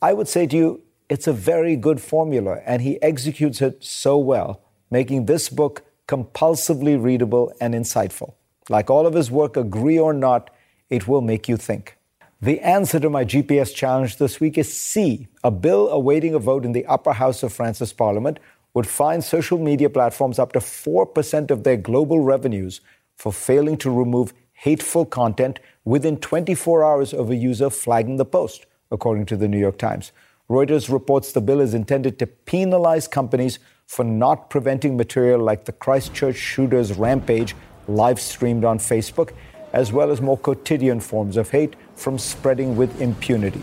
I 0.03 0.13
would 0.13 0.29
say 0.29 0.47
to 0.47 0.57
you, 0.57 0.83
it's 1.09 1.27
a 1.27 1.33
very 1.33 1.75
good 1.75 2.03
formula, 2.03 2.61
and 2.67 2.83
he 2.83 3.01
executes 3.01 3.63
it 3.63 3.83
so 3.83 4.19
well, 4.19 4.61
making 4.91 5.25
this 5.25 5.49
book 5.49 5.85
compulsively 6.07 7.03
readable 7.03 7.55
and 7.59 7.73
insightful. 7.73 8.35
Like 8.69 8.91
all 8.91 9.07
of 9.07 9.15
his 9.15 9.31
work, 9.31 9.57
agree 9.57 9.99
or 9.99 10.13
not, 10.13 10.51
it 10.91 11.09
will 11.09 11.23
make 11.23 11.49
you 11.49 11.57
think. 11.57 11.97
The 12.43 12.61
answer 12.61 13.01
to 13.01 13.09
my 13.09 13.25
GPS 13.25 13.75
challenge 13.75 14.19
this 14.19 14.39
week 14.39 14.59
is 14.59 14.71
C. 14.71 15.29
A 15.43 15.51
bill 15.51 15.89
awaiting 15.89 16.35
a 16.35 16.39
vote 16.39 16.67
in 16.67 16.73
the 16.73 16.85
upper 16.85 17.15
house 17.15 17.43
of 17.43 17.55
France's 17.55 17.95
parliament 17.95 18.39
would 18.75 18.87
fine 18.87 19.23
social 19.23 19.59
media 19.59 19.89
platforms 19.89 20.39
up 20.39 20.53
to 20.53 20.59
4% 20.59 21.51
of 21.51 21.63
their 21.63 21.77
global 21.77 22.21
revenues 22.21 22.81
for 23.17 23.33
failing 23.33 23.77
to 23.79 23.91
remove 23.91 24.35
hateful 24.53 25.05
content 25.05 25.61
within 25.85 26.17
24 26.17 26.85
hours 26.85 27.15
of 27.15 27.31
a 27.31 27.37
user 27.37 27.71
flagging 27.71 28.17
the 28.17 28.25
post, 28.25 28.67
according 28.91 29.27
to 29.27 29.37
the 29.37 29.49
New 29.49 29.59
York 29.59 29.79
Times. 29.79 30.13
Reuters 30.51 30.93
reports 30.93 31.33
the 31.33 31.41
bill 31.41 31.61
is 31.61 31.73
intended 31.73 32.19
to 32.19 32.27
penalize 32.27 33.09
companies 33.09 33.59
for 33.87 34.05
not 34.05 34.51
preventing 34.51 34.97
material 34.97 35.41
like 35.41 35.65
the 35.65 35.73
Christchurch 35.73 36.37
shooter's 36.37 36.93
rampage 36.93 37.55
live 37.89 38.21
streamed 38.21 38.65
on 38.65 38.79
Facebook, 38.79 39.33
as 39.73 39.93
well 39.93 40.11
as 40.11 40.21
more 40.21 40.37
quotidian 40.37 41.01
forms 41.01 41.37
of 41.37 41.51
hate 41.51 41.75
from 41.95 42.19
spreading 42.19 42.77
with 42.77 43.01
impunity. 43.01 43.63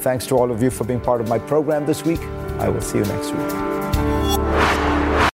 Thanks 0.00 0.26
to 0.28 0.36
all 0.36 0.50
of 0.50 0.62
you 0.62 0.70
for 0.70 0.84
being 0.84 1.00
part 1.00 1.20
of 1.20 1.28
my 1.28 1.38
program 1.38 1.84
this 1.84 2.04
week. 2.04 2.20
I 2.58 2.68
will 2.68 2.80
see 2.80 2.98
you 2.98 3.04
next 3.04 3.32
week. 3.32 5.30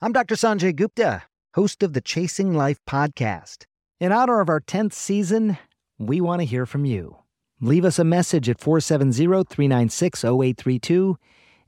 I'm 0.00 0.12
Dr. 0.12 0.34
Sanjay 0.34 0.74
Gupta, 0.74 1.24
host 1.54 1.82
of 1.82 1.92
the 1.92 2.00
Chasing 2.00 2.54
Life 2.54 2.78
podcast. 2.88 3.64
In 4.00 4.12
honor 4.12 4.40
of 4.40 4.48
our 4.48 4.60
10th 4.60 4.92
season, 4.92 5.58
we 5.98 6.20
want 6.20 6.40
to 6.40 6.46
hear 6.46 6.64
from 6.66 6.84
you. 6.84 7.18
Leave 7.60 7.84
us 7.84 7.98
a 7.98 8.04
message 8.04 8.48
at 8.48 8.60
470 8.60 9.44
396 9.44 10.24
0832 10.24 11.18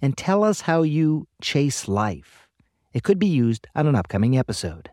and 0.01 0.17
tell 0.17 0.45
us 0.45 0.63
how 0.63 0.83
you 0.83 1.27
chase 1.43 1.89
life. 1.89 2.49
It 2.93 3.03
could 3.03 3.19
be 3.19 3.27
used 3.27 3.67
on 3.75 3.87
an 3.87 3.95
upcoming 3.95 4.37
episode. 4.39 4.91